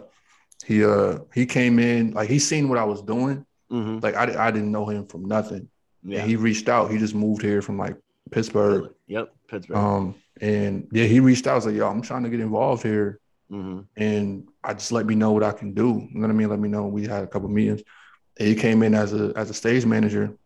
He 0.66 0.84
uh 0.84 1.18
he 1.34 1.46
came 1.46 1.78
in 1.78 2.12
like 2.12 2.28
he 2.28 2.38
seen 2.38 2.68
what 2.68 2.78
I 2.78 2.84
was 2.84 3.02
doing. 3.02 3.44
Mhm. 3.70 4.02
Like 4.02 4.14
I, 4.16 4.48
I 4.48 4.50
didn't 4.50 4.72
know 4.72 4.86
him 4.86 5.06
from 5.06 5.24
nothing. 5.24 5.68
Yeah. 6.02 6.20
And 6.20 6.28
he 6.30 6.36
reached 6.36 6.68
out. 6.68 6.90
He 6.90 6.98
just 6.98 7.14
moved 7.14 7.42
here 7.42 7.62
from 7.62 7.78
like 7.78 7.96
Pittsburgh. 8.30 8.92
Yep. 9.06 9.32
Pittsburgh. 9.48 9.76
Um 9.76 10.14
and 10.40 10.88
yeah, 10.92 11.04
he 11.04 11.20
reached 11.20 11.46
out. 11.46 11.52
I 11.52 11.56
was 11.56 11.66
like, 11.66 11.74
yo, 11.74 11.88
I'm 11.88 12.02
trying 12.02 12.22
to 12.24 12.30
get 12.30 12.40
involved 12.40 12.82
here. 12.82 13.20
hmm 13.50 13.80
And 13.96 14.48
I 14.62 14.74
just 14.74 14.92
let 14.92 15.06
me 15.06 15.14
know 15.14 15.32
what 15.32 15.42
I 15.42 15.52
can 15.52 15.72
do. 15.74 15.88
You 16.10 16.20
know 16.20 16.20
what 16.26 16.30
I 16.30 16.34
mean? 16.34 16.48
Let 16.50 16.60
me 16.60 16.68
know. 16.68 16.86
We 16.86 17.06
had 17.06 17.24
a 17.24 17.26
couple 17.26 17.48
meetings. 17.48 17.82
And 18.38 18.48
he 18.48 18.54
came 18.54 18.82
in 18.82 18.94
as 18.94 19.12
a 19.14 19.32
as 19.36 19.50
a 19.50 19.54
stage 19.54 19.84
manager 19.86 20.36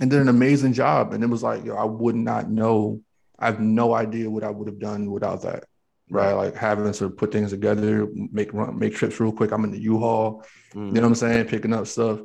and 0.00 0.10
did 0.10 0.20
an 0.20 0.28
amazing 0.28 0.72
job. 0.72 1.12
And 1.12 1.22
it 1.24 1.28
was 1.28 1.42
like, 1.42 1.64
yo, 1.64 1.74
I 1.76 1.84
would 1.84 2.16
not 2.16 2.50
know. 2.50 3.02
I 3.38 3.46
have 3.46 3.60
no 3.60 3.94
idea 3.94 4.28
what 4.28 4.44
I 4.44 4.50
would 4.50 4.66
have 4.68 4.78
done 4.78 5.10
without 5.10 5.42
that. 5.42 5.64
Right. 6.10 6.32
Like 6.32 6.56
having 6.56 6.90
to 6.90 7.10
put 7.10 7.32
things 7.32 7.50
together, 7.50 8.08
make 8.14 8.52
run, 8.54 8.78
make 8.78 8.94
trips 8.94 9.20
real 9.20 9.32
quick. 9.32 9.50
I'm 9.52 9.64
in 9.64 9.70
the 9.72 9.80
U-Haul. 9.80 10.42
Mm-hmm. 10.70 10.86
You 10.86 10.92
know 10.92 11.00
what 11.02 11.06
I'm 11.08 11.14
saying? 11.14 11.46
Picking 11.46 11.72
up 11.74 11.86
stuff. 11.86 12.20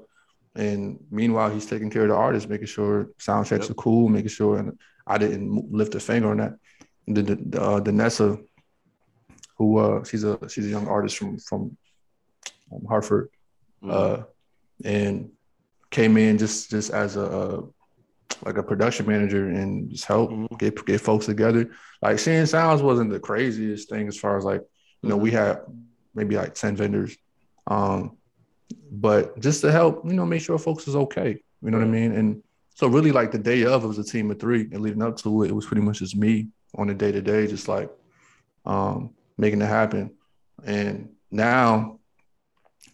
And 0.55 0.99
meanwhile, 1.11 1.49
he's 1.49 1.65
taking 1.65 1.89
care 1.89 2.03
of 2.03 2.09
the 2.09 2.15
artist, 2.15 2.47
making 2.47 2.67
sure 2.67 3.09
sound 3.17 3.47
checks 3.47 3.65
Yep. 3.65 3.71
are 3.71 3.81
cool, 3.81 4.07
making 4.09 4.29
sure 4.29 4.57
and 4.59 4.77
I 5.05 5.17
didn't 5.17 5.71
lift 5.71 5.95
a 5.95 5.99
finger 5.99 6.29
on 6.31 6.37
that. 6.37 6.53
Then 7.07 7.25
the, 7.25 7.35
the, 7.35 7.61
uh, 7.61 7.79
Danessa, 7.81 8.41
who 9.57 9.77
uh, 9.77 10.03
she's 10.05 10.23
a 10.23 10.39
she's 10.49 10.65
a 10.65 10.69
young 10.69 10.87
artist 10.87 11.17
from 11.17 11.37
from 11.39 11.75
um, 12.71 12.85
Hartford, 12.87 13.29
Mhm. 13.83 13.91
uh, 13.91 14.23
and 14.85 15.31
came 15.91 16.15
in 16.17 16.37
just 16.37 16.69
just 16.69 16.91
as 16.91 17.17
a 17.17 17.25
uh, 17.25 17.61
like 18.45 18.57
a 18.57 18.63
production 18.63 19.07
manager 19.07 19.47
and 19.47 19.89
just 19.89 20.05
help 20.05 20.31
Mhm. 20.31 20.57
get 20.59 20.85
get 20.85 21.01
folks 21.01 21.25
together. 21.25 21.69
Like 22.01 22.19
seeing 22.19 22.45
sounds 22.45 22.81
wasn't 22.81 23.11
the 23.11 23.19
craziest 23.19 23.89
thing 23.89 24.07
as 24.07 24.17
far 24.17 24.37
as 24.37 24.43
like 24.43 24.61
you 25.01 25.09
know 25.09 25.17
we 25.17 25.31
had 25.31 25.61
maybe 26.13 26.35
like 26.35 26.53
ten 26.53 26.75
vendors, 26.75 27.15
um, 27.67 28.17
but 28.91 29.39
just 29.39 29.61
to 29.61 29.71
help 29.71 30.05
you 30.05 30.13
know 30.13 30.25
make 30.25 30.41
sure 30.41 30.57
folks 30.57 30.87
is 30.87 30.95
okay. 30.95 31.41
You 31.61 31.71
know 31.71 31.77
what 31.77 31.87
I 31.87 31.89
mean? 31.89 32.11
And 32.11 32.43
so 32.75 32.87
really 32.87 33.11
like 33.11 33.31
the 33.31 33.37
day 33.37 33.63
of 33.65 33.83
it 33.83 33.87
was 33.87 33.99
a 33.99 34.03
team 34.03 34.31
of 34.31 34.39
three, 34.39 34.61
and 34.71 34.81
leading 34.81 35.01
up 35.03 35.15
to 35.17 35.43
it, 35.43 35.49
it 35.49 35.53
was 35.53 35.65
pretty 35.65 35.81
much 35.81 35.99
just 35.99 36.15
me 36.15 36.49
on 36.75 36.87
the 36.87 36.93
day 36.93 37.11
to 37.11 37.21
day, 37.21 37.47
just 37.47 37.67
like 37.67 37.89
um, 38.65 39.11
making 39.37 39.61
it 39.61 39.67
happen. 39.67 40.11
And 40.63 41.09
now 41.31 41.99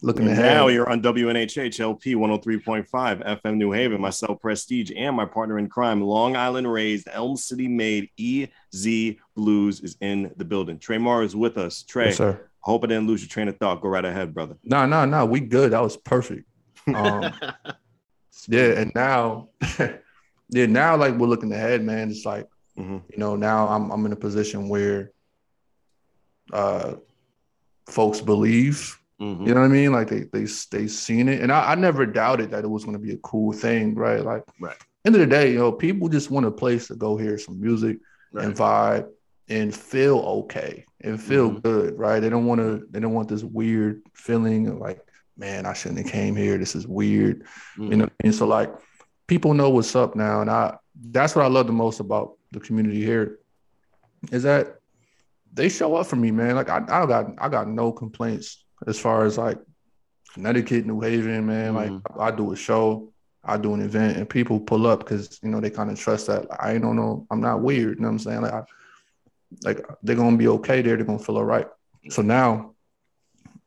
looking 0.02 0.22
And 0.28 0.32
ahead, 0.38 0.54
now 0.56 0.68
you're 0.68 0.88
on 0.88 1.02
WNHH 1.02 1.78
LP 1.80 2.14
103.5 2.14 2.86
FM 3.42 3.56
New 3.56 3.72
Haven. 3.72 4.00
Myself, 4.00 4.40
Prestige, 4.40 4.90
and 4.96 5.14
my 5.16 5.24
partner 5.26 5.58
in 5.58 5.68
crime, 5.68 6.00
Long 6.00 6.36
Island 6.36 6.70
raised, 6.72 7.08
Elm 7.12 7.36
City 7.36 7.68
made 7.68 8.08
EZ 8.18 9.16
BlueZ 9.36 9.84
is 9.84 9.96
in 10.00 10.32
the 10.36 10.44
building. 10.44 10.78
Trey 10.78 10.98
Moore 10.98 11.22
is 11.22 11.36
with 11.36 11.58
us. 11.58 11.82
Trey, 11.82 12.06
yes, 12.06 12.16
sir. 12.16 12.48
hope 12.60 12.84
I 12.84 12.86
didn't 12.88 13.06
lose 13.06 13.20
your 13.22 13.28
train 13.28 13.48
of 13.48 13.56
thought. 13.58 13.80
Go 13.82 13.88
right 13.88 14.04
ahead, 14.04 14.32
brother. 14.34 14.56
No, 14.64 14.86
no, 14.86 15.04
no, 15.04 15.26
we 15.26 15.40
good. 15.40 15.72
That 15.72 15.82
was 15.82 15.96
perfect. 15.96 16.46
Um, 16.94 17.32
yeah, 18.48 18.72
and 18.80 18.90
now, 18.94 19.50
yeah, 20.48 20.66
now 20.66 20.96
like 20.96 21.14
we're 21.16 21.26
looking 21.26 21.52
ahead, 21.52 21.84
man. 21.84 22.10
It's 22.10 22.24
like 22.24 22.48
Mhm. 22.78 23.02
you 23.10 23.18
know 23.18 23.36
now 23.36 23.68
I'm 23.68 23.90
I'm 23.90 24.06
in 24.06 24.12
a 24.12 24.16
position 24.16 24.68
where 24.68 25.12
uh 26.52 26.94
folks 27.86 28.20
believe 28.20 28.98
Mhm. 29.20 29.46
you 29.46 29.54
know 29.54 29.60
what 29.60 29.66
I 29.66 29.72
mean? 29.72 29.92
Like 29.92 30.08
they 30.08 30.20
they 30.32 30.46
they 30.70 30.86
seen 30.86 31.28
it, 31.28 31.40
and 31.42 31.52
I, 31.52 31.72
I 31.72 31.74
never 31.74 32.06
doubted 32.06 32.50
that 32.52 32.64
it 32.64 32.70
was 32.70 32.84
going 32.84 32.96
to 32.96 33.02
be 33.02 33.12
a 33.12 33.18
cool 33.18 33.52
thing, 33.52 33.94
right? 33.94 34.24
Like, 34.24 34.44
Right. 34.60 34.76
End 35.04 35.14
of 35.14 35.20
the 35.20 35.26
day, 35.26 35.52
you 35.52 35.58
know, 35.58 35.72
people 35.72 36.08
just 36.08 36.30
want 36.30 36.44
a 36.46 36.50
place 36.50 36.88
to 36.88 36.94
go 36.94 37.16
hear 37.16 37.38
some 37.38 37.58
music 37.60 37.98
and 38.34 38.54
vibe 38.54 39.08
and 39.48 39.74
feel 39.74 40.18
okay 40.18 40.84
and 41.00 41.20
feel 41.20 41.50
Mhm. 41.50 41.62
good, 41.62 41.98
right? 41.98 42.20
They 42.20 42.28
don't 42.28 42.44
want 42.46 42.60
to. 42.60 42.86
They 42.90 43.00
don't 43.00 43.14
want 43.14 43.28
this 43.28 43.42
weird 43.42 44.02
feeling 44.14 44.68
of 44.68 44.78
like, 44.78 45.00
man, 45.38 45.64
I 45.66 45.72
shouldn't 45.72 46.00
have 46.02 46.12
came 46.12 46.36
here. 46.36 46.58
This 46.58 46.74
is 46.74 46.86
weird, 46.86 47.44
Mhm. 47.78 47.90
you 47.90 47.96
know. 47.96 48.08
And 48.24 48.34
so 48.34 48.46
like, 48.46 48.72
people 49.26 49.54
know 49.54 49.70
what's 49.70 49.94
up 49.96 50.14
now, 50.16 50.40
and 50.42 50.50
I 50.50 50.76
that's 51.12 51.34
what 51.34 51.44
I 51.44 51.48
love 51.48 51.66
the 51.66 51.72
most 51.72 52.00
about 52.00 52.36
the 52.52 52.60
community 52.60 53.02
here 53.02 53.38
is 54.32 54.42
that 54.42 54.76
they 55.52 55.68
show 55.68 55.94
up 55.96 56.06
for 56.06 56.16
me, 56.16 56.30
man. 56.30 56.56
Like 56.56 56.68
I, 56.68 56.76
I 56.78 57.06
got 57.06 57.32
I 57.38 57.48
got 57.48 57.68
no 57.68 57.90
complaints 57.92 58.64
as 58.86 58.98
far 58.98 59.24
as 59.24 59.38
like 59.38 59.58
Connecticut, 60.32 60.86
New 60.86 61.00
Haven, 61.00 61.46
man. 61.46 61.74
Like 61.74 61.92
I, 62.18 62.30
do 62.30 62.52
a 62.52 62.56
show, 62.56 63.12
I 63.44 63.56
do 63.56 63.74
an 63.74 63.82
event, 63.82 64.16
and 64.16 64.28
people 64.28 64.60
pull 64.60 64.86
up 64.86 65.00
because 65.00 65.38
you 65.42 65.50
know 65.50 65.60
they 65.60 65.70
kind 65.70 65.90
of 65.90 65.98
trust 65.98 66.28
that 66.28 66.46
I 66.60 66.78
don't 66.78 66.96
know, 66.96 67.26
I'm 67.30 67.40
not 67.40 67.62
weird. 67.62 67.96
You 67.96 68.02
know 68.02 68.08
what 68.08 68.12
I'm 68.12 68.18
saying? 68.20 68.42
Like 68.42 68.52
I, 68.52 68.62
like 69.64 69.86
they're 70.02 70.16
gonna 70.16 70.36
be 70.36 70.48
okay 70.48 70.82
there, 70.82 70.96
they're 70.96 71.04
gonna 71.06 71.18
feel 71.18 71.36
all 71.36 71.44
right. 71.44 71.66
So 72.10 72.22
now, 72.22 72.74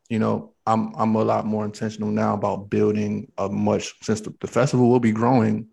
you 0.09 0.19
know, 0.19 0.53
I'm 0.65 0.93
I'm 0.95 1.15
a 1.15 1.23
lot 1.23 1.45
more 1.45 1.65
intentional 1.65 2.09
now 2.09 2.33
about 2.33 2.69
building 2.69 3.31
a 3.37 3.49
much 3.49 3.93
since 4.01 4.21
the, 4.21 4.33
the 4.39 4.47
festival 4.47 4.89
will 4.89 4.99
be 4.99 5.11
growing 5.11 5.67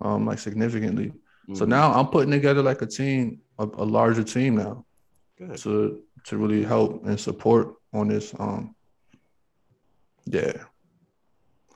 um 0.00 0.26
like 0.26 0.38
significantly. 0.38 1.12
So 1.54 1.64
Mhm. 1.66 1.68
now 1.68 1.92
I'm 1.92 2.06
putting 2.08 2.30
together 2.30 2.62
like 2.62 2.80
a 2.80 2.86
team, 2.86 3.42
a, 3.58 3.64
a 3.64 3.84
larger 3.84 4.24
team 4.24 4.56
now 4.56 4.86
Good. 5.38 5.58
to 5.58 6.02
to 6.24 6.36
really 6.36 6.62
help 6.62 7.04
and 7.06 7.18
support 7.18 7.74
on 7.92 8.08
this. 8.08 8.34
Um, 8.38 8.74
yeah, 10.26 10.52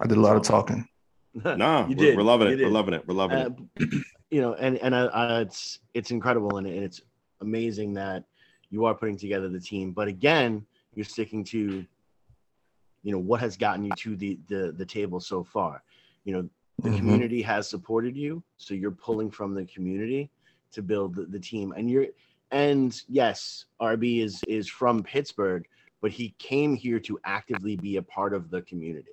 I 0.01 0.07
did 0.07 0.17
a 0.19 0.21
lot 0.21 0.37
of 0.37 0.43
talking. 0.43 0.87
no, 1.45 1.87
You 1.89 1.95
we're, 1.95 1.95
did. 1.95 2.17
we're 2.17 2.23
loving 2.23 2.49
You 2.49 2.55
it. 2.55 2.63
We're 2.65 2.71
loving 2.71 2.95
it. 2.95 3.07
We're 3.07 3.15
loving 3.15 3.39
it. 3.39 3.53
Uh, 3.81 3.85
you 4.31 4.41
know, 4.41 4.55
and 4.55 4.79
and 4.79 4.95
I, 4.95 5.05
I, 5.07 5.41
it's 5.41 5.81
it's 5.95 6.11
incredible 6.11 6.57
and, 6.57 6.67
and 6.67 6.83
it's 6.83 7.03
amazing 7.41 7.95
that 7.95 8.25
you 8.71 8.85
are 8.85 8.95
putting 8.95 9.17
together 9.17 9.49
the 9.49 9.61
team. 9.61 9.93
But 9.93 10.09
again, 10.09 10.65
you're 10.95 11.05
sticking 11.05 11.45
to, 11.45 11.85
you 13.03 13.13
know, 13.13 13.19
what 13.19 13.41
has 13.41 13.57
gotten 13.57 13.85
you 13.85 13.93
to 13.93 14.17
the 14.17 14.39
the 14.49 14.73
the 14.77 14.87
table 14.87 15.21
so 15.21 15.45
far. 15.45 15.83
You 16.25 16.33
know, 16.35 16.49
the 16.83 16.91
Mhm. 16.91 16.99
community 16.99 17.43
has 17.43 17.69
supported 17.69 18.17
you, 18.17 18.43
so 18.57 18.75
you're 18.75 18.91
pulling 18.91 19.31
from 19.31 19.55
the 19.55 19.65
community 19.67 20.31
to 20.73 20.83
build 20.83 21.15
the, 21.15 21.25
the 21.25 21.39
team. 21.41 21.73
And 21.77 21.91
you're 21.91 22.07
and 22.51 23.01
yes, 23.09 23.67
RB 23.81 24.23
is 24.23 24.43
is 24.49 24.69
from 24.69 25.03
Pittsburgh, 25.03 25.67
but 26.01 26.11
he 26.11 26.35
came 26.39 26.75
here 26.77 27.01
to 27.01 27.19
actively 27.25 27.77
be 27.77 27.97
a 27.97 28.03
part 28.03 28.33
of 28.35 28.51
the 28.51 28.63
community. 28.63 29.11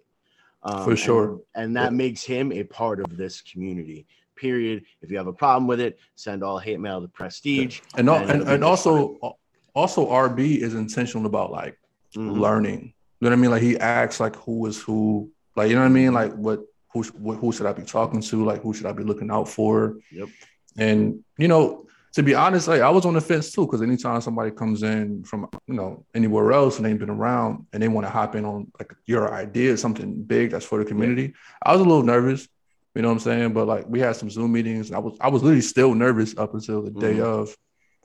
Um, 0.64 0.84
For 0.84 0.96
sure. 0.96 1.42
and, 1.54 1.76
that 1.76 1.92
Yeah. 1.92 1.98
makes 1.98 2.24
him 2.24 2.52
a 2.52 2.64
part 2.64 3.00
of 3.00 3.18
this 3.18 3.42
community. 3.42 4.08
Period. 4.36 4.84
If 5.02 5.12
you 5.12 5.18
have 5.18 5.28
a 5.28 5.34
problem 5.34 5.68
with 5.68 5.80
it, 5.80 6.00
send 6.16 6.44
all 6.44 6.58
hate 6.58 6.80
mail 6.80 7.02
to 7.02 7.08
Prestige. 7.08 7.82
And 7.96 8.10
And 8.10 8.32
and, 8.32 8.42
and 8.42 8.64
just 8.64 8.88
also 8.88 9.38
also 9.76 10.10
RB 10.10 10.58
is 10.58 10.74
intentional 10.74 11.26
about 11.26 11.52
like 11.52 11.78
Mhm. 12.16 12.40
learning. 12.40 12.94
You 13.20 13.30
know 13.30 13.30
what 13.30 13.34
I 13.34 13.42
mean? 13.42 13.52
Like 13.52 13.62
he 13.62 13.78
acts 13.78 14.20
like 14.20 14.36
who 14.38 14.66
is 14.66 14.82
who. 14.82 15.32
Like 15.56 15.70
you 15.70 15.76
know 15.76 15.82
what 15.82 15.88
I 15.88 15.94
mean? 16.02 16.14
Like 16.14 16.34
what 16.34 16.60
who 16.92 17.04
what, 17.26 17.38
who 17.38 17.52
should 17.52 17.66
I 17.66 17.74
be 17.74 17.84
talking 17.84 18.22
to? 18.22 18.44
Like 18.44 18.62
who 18.62 18.74
should 18.74 18.86
I 18.88 18.92
be 18.92 19.04
looking 19.04 19.30
out 19.32 19.48
for? 19.48 19.98
Yep. 20.12 20.30
And 20.78 21.24
you 21.38 21.48
know, 21.48 21.88
to 22.16 22.24
be 22.24 22.34
honest, 22.34 22.68
like 22.68 22.82
I 22.82 22.89
was 22.89 23.05
on 23.05 23.13
the 23.13 23.22
fence 23.22 23.51
too, 23.51 23.66
because 23.66 23.82
anytime 23.82 24.20
somebody 24.22 24.49
comes 24.51 24.84
in 24.84 25.24
from 25.24 25.47
you 25.68 25.74
know 25.76 26.05
anywhere 26.16 26.51
else 26.53 26.78
and 26.78 26.86
they've 26.86 26.97
been 26.97 27.09
around 27.09 27.68
and 27.74 27.82
they 27.84 27.88
want 27.89 28.05
to 28.07 28.11
hop 28.11 28.36
in 28.36 28.45
on 28.45 28.72
like 28.80 28.93
your 29.05 29.34
idea, 29.34 29.78
something 29.78 30.24
big 30.24 30.51
that's 30.51 30.66
for 30.66 30.80
the 30.80 30.86
community, 30.86 31.34
I 31.61 31.74
was 31.74 31.82
a 31.82 31.84
little 31.84 32.03
nervous. 32.03 32.47
You 32.95 33.01
know 33.01 33.09
what 33.09 33.16
I'm 33.16 33.20
saying? 33.20 33.53
But 33.53 33.68
like 33.68 33.86
we 33.89 33.99
had 33.99 34.16
some 34.16 34.30
Zoom 34.30 34.53
meetings. 34.53 34.88
And 34.88 34.95
I 34.95 34.99
was 34.99 35.18
I 35.20 35.28
was 35.30 35.43
literally 35.43 35.61
still 35.61 35.93
nervous 35.93 36.38
up 36.38 36.53
until 36.53 36.82
the 36.82 36.91
day 36.91 37.16
Mhm. 37.16 37.24
of 37.24 37.57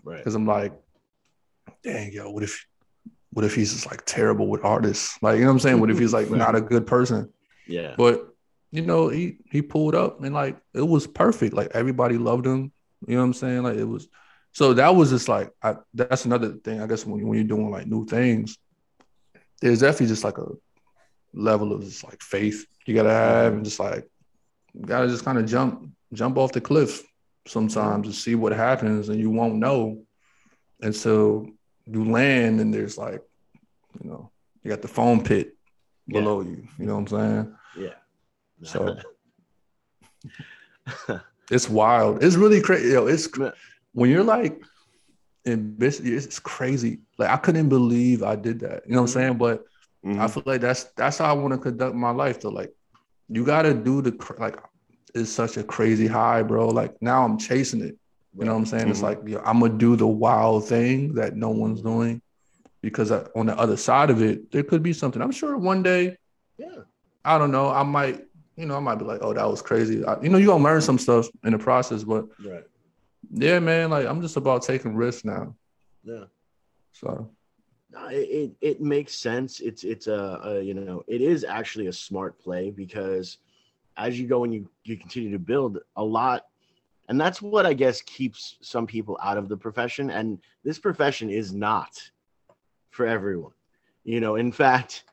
Right. 0.02 0.16
because 0.18 0.34
I'm 0.34 0.46
like, 0.46 0.72
dang, 1.82 2.12
yo, 2.12 2.30
what 2.30 2.42
if 2.42 2.66
what 3.32 3.44
if 3.44 3.54
he's 3.54 3.72
just 3.72 3.86
like 3.86 4.02
terrible 4.06 4.48
with 4.48 4.64
artists? 4.64 5.16
Like, 5.22 5.36
you 5.36 5.42
know 5.42 5.48
what 5.48 5.52
I'm 5.52 5.58
saying? 5.60 5.80
What 5.80 5.90
if 5.90 5.98
he's 5.98 6.12
like 6.12 6.30
not 6.30 6.56
a 6.56 6.60
good 6.60 6.86
person? 6.86 7.32
Yeah. 7.68 7.94
But 7.96 8.26
you 8.72 8.82
know, 8.82 9.08
he 9.08 9.36
he 9.50 9.62
pulled 9.62 9.94
up 9.94 10.22
and 10.22 10.34
like 10.34 10.56
it 10.74 10.82
was 10.86 11.06
perfect. 11.06 11.54
Like 11.54 11.70
everybody 11.74 12.18
loved 12.18 12.46
him. 12.46 12.72
You 13.06 13.14
know 13.14 13.20
what 13.20 13.26
I'm 13.26 13.32
saying? 13.34 13.62
Like 13.62 13.76
it 13.76 13.84
was. 13.84 14.08
So 14.52 14.74
that 14.74 14.94
was 14.94 15.10
just 15.10 15.28
like 15.28 15.50
I, 15.62 15.76
that's 15.94 16.24
another 16.24 16.54
thing. 16.54 16.80
I 16.80 16.86
guess 16.86 17.06
when 17.06 17.26
when 17.26 17.38
you're 17.38 17.46
doing 17.46 17.70
like 17.70 17.86
new 17.86 18.04
things, 18.06 18.58
there's 19.60 19.80
definitely 19.80 20.08
just 20.08 20.24
like 20.24 20.38
a 20.38 20.48
level 21.32 21.72
of 21.72 21.84
just 21.84 22.02
like 22.04 22.20
faith 22.22 22.66
you 22.86 22.94
gotta 22.94 23.10
have, 23.10 23.52
and 23.52 23.64
just 23.64 23.78
like 23.78 24.08
gotta 24.80 25.08
just 25.08 25.24
kind 25.24 25.38
of 25.38 25.46
jump 25.46 25.90
jump 26.12 26.36
off 26.36 26.52
the 26.52 26.60
cliff 26.60 27.02
sometimes 27.46 28.08
to 28.08 28.12
see 28.12 28.34
what 28.34 28.52
happens, 28.52 29.08
and 29.08 29.20
you 29.20 29.30
won't 29.30 29.54
know 29.54 30.02
until 30.80 31.46
you 31.86 32.10
land 32.10 32.60
and 32.60 32.72
there's 32.72 32.96
like, 32.96 33.22
you 34.02 34.10
know, 34.10 34.30
you 34.62 34.70
got 34.70 34.82
the 34.82 34.88
foam 34.88 35.22
pit 35.22 35.56
below 36.06 36.40
you. 36.42 36.66
You 36.78 36.86
know 36.86 36.98
what 36.98 37.12
I'm 37.12 37.18
saying? 37.18 37.56
Yeah. 37.78 37.94
So 38.62 38.96
it's 41.50 41.68
wild. 41.68 42.22
It's 42.22 42.36
really 42.36 42.60
crazy. 42.60 42.90
Yo, 42.92 43.06
it's 43.06 43.28
when 43.92 44.10
you're 44.10 44.24
like 44.24 44.62
in 45.44 45.74
business, 45.74 46.26
it's 46.26 46.38
crazy. 46.38 47.00
Like 47.18 47.30
I 47.30 47.36
couldn't 47.36 47.68
believe 47.68 48.22
I 48.22 48.36
did 48.36 48.60
that. 48.60 48.82
You 48.86 48.92
know 48.94 49.02
what 49.02 49.10
I'm 49.10 49.14
saying? 49.14 49.38
But 49.38 49.64
Mhm. 50.04 50.18
I 50.18 50.28
feel 50.28 50.42
like 50.46 50.60
that's 50.62 50.84
that's 50.96 51.18
how 51.18 51.26
I 51.26 51.32
want 51.32 51.52
to 51.52 51.58
conduct 51.58 51.94
my 51.94 52.10
life. 52.10 52.40
Though, 52.40 52.50
like 52.50 52.72
you 53.28 53.44
got 53.44 53.62
to 53.62 53.74
do 53.74 54.00
the 54.02 54.16
like. 54.38 54.56
It's 55.12 55.28
such 55.30 55.56
a 55.56 55.64
crazy 55.64 56.06
high, 56.06 56.40
bro. 56.44 56.68
Like 56.68 56.94
now 57.02 57.24
I'm 57.24 57.36
chasing 57.36 57.80
it. 57.80 57.98
You 58.38 58.44
know 58.44 58.52
what 58.52 58.58
I'm 58.58 58.66
saying? 58.66 58.88
It's 58.88 59.00
Mhm. 59.00 59.02
like 59.02 59.18
yo, 59.26 59.40
I'm 59.44 59.58
gonna 59.58 59.76
do 59.76 59.96
the 59.96 60.06
wild 60.06 60.68
thing 60.68 61.14
that 61.14 61.34
no 61.36 61.50
one's 61.50 61.82
doing, 61.82 62.22
because 62.80 63.10
I- 63.10 63.26
on 63.34 63.46
the 63.46 63.58
other 63.58 63.76
side 63.76 64.10
of 64.10 64.22
it, 64.22 64.52
there 64.52 64.62
could 64.62 64.84
be 64.84 64.92
something. 64.92 65.20
I'm 65.20 65.32
sure 65.32 65.56
one 65.58 65.82
day, 65.82 66.16
Yeah. 66.58 66.82
I 67.24 67.38
don't 67.38 67.50
know. 67.50 67.68
I 67.70 67.82
might, 67.82 68.24
you 68.56 68.66
know, 68.66 68.76
I 68.76 68.80
might 68.80 68.96
be 68.96 69.04
like, 69.04 69.20
oh, 69.22 69.32
that 69.32 69.48
was 69.48 69.62
crazy. 69.62 70.04
I, 70.04 70.20
you 70.20 70.28
know, 70.28 70.38
you 70.38 70.46
gonna 70.46 70.62
learn 70.64 70.80
some 70.80 70.98
stuff 70.98 71.28
in 71.44 71.52
the 71.52 71.58
process, 71.58 72.04
but 72.04 72.26
Right. 72.44 72.64
yeah, 73.30 73.58
man, 73.58 73.90
like 73.90 74.06
I'm 74.06 74.20
just 74.20 74.36
about 74.36 74.62
taking 74.62 74.94
risks 74.94 75.24
now. 75.24 75.54
Yeah. 76.02 76.24
So 76.92 77.30
No, 77.90 78.06
it, 78.08 78.28
it 78.28 78.50
it 78.60 78.80
makes 78.80 79.14
sense. 79.14 79.60
It's 79.60 79.84
it's 79.84 80.06
a, 80.06 80.40
a 80.44 80.62
you 80.62 80.74
know 80.74 81.02
it 81.06 81.20
is 81.20 81.44
actually 81.44 81.86
a 81.86 81.92
smart 81.92 82.38
play 82.38 82.70
because 82.70 83.38
as 83.96 84.18
you 84.18 84.26
go 84.26 84.44
and 84.44 84.52
you 84.54 84.68
you 84.84 84.96
continue 84.96 85.30
to 85.32 85.38
build 85.38 85.78
a 85.96 86.04
lot, 86.04 86.46
and 87.08 87.20
that's 87.20 87.40
what 87.42 87.66
I 87.66 87.72
guess 87.74 88.02
keeps 88.02 88.56
some 88.60 88.86
people 88.86 89.18
out 89.22 89.38
of 89.38 89.48
the 89.48 89.56
profession. 89.56 90.10
And 90.10 90.38
this 90.64 90.78
profession 90.78 91.30
is 91.30 91.52
not 91.52 92.00
for 92.90 93.06
everyone. 93.06 93.52
You 94.04 94.20
know, 94.20 94.36
in 94.36 94.50
fact, 94.52 95.04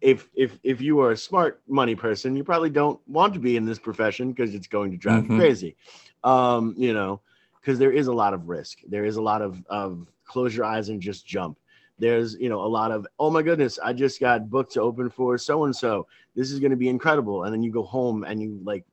if 0.00 0.28
if 0.34 0.58
if 0.62 0.80
you 0.80 1.00
are 1.00 1.10
a 1.12 1.16
smart 1.16 1.60
money 1.68 1.94
person, 1.94 2.36
you 2.36 2.44
probably 2.44 2.70
don't 2.70 3.00
want 3.08 3.34
to 3.34 3.40
be 3.40 3.56
in 3.56 3.64
this 3.64 3.78
profession 3.78 4.30
because 4.32 4.54
it's 4.54 4.66
going 4.68 4.90
to 4.92 4.96
drive 4.96 5.24
you 5.24 5.30
Mhm. 5.30 5.36
crazy. 5.36 5.76
Um, 6.24 6.74
you 6.76 6.92
know, 6.92 7.20
because 7.60 7.78
there 7.78 7.92
is 7.92 8.06
a 8.06 8.12
lot 8.12 8.34
of 8.34 8.48
risk. 8.48 8.78
There 8.88 9.04
is 9.04 9.16
a 9.16 9.22
lot 9.22 9.42
of 9.42 9.62
of 9.68 10.08
close 10.24 10.54
your 10.54 10.64
eyes 10.66 10.88
and 10.88 11.00
just 11.00 11.26
jump. 11.26 11.58
There's 11.98 12.34
you 12.34 12.48
know 12.48 12.60
a 12.62 12.68
lot 12.68 12.92
of 12.92 13.06
oh 13.18 13.30
my 13.30 13.42
goodness, 13.42 13.78
I 13.82 13.92
just 13.92 14.20
got 14.20 14.48
booked 14.50 14.72
to 14.74 14.82
open 14.82 15.10
for 15.10 15.36
so 15.38 15.64
and 15.64 15.74
so. 15.74 16.06
This 16.36 16.52
is 16.52 16.60
going 16.60 16.70
to 16.70 16.76
be 16.76 16.88
incredible, 16.88 17.44
and 17.44 17.52
then 17.52 17.62
you 17.62 17.72
go 17.72 17.82
home 17.82 18.22
and 18.24 18.40
you 18.40 18.60
like 18.62 18.84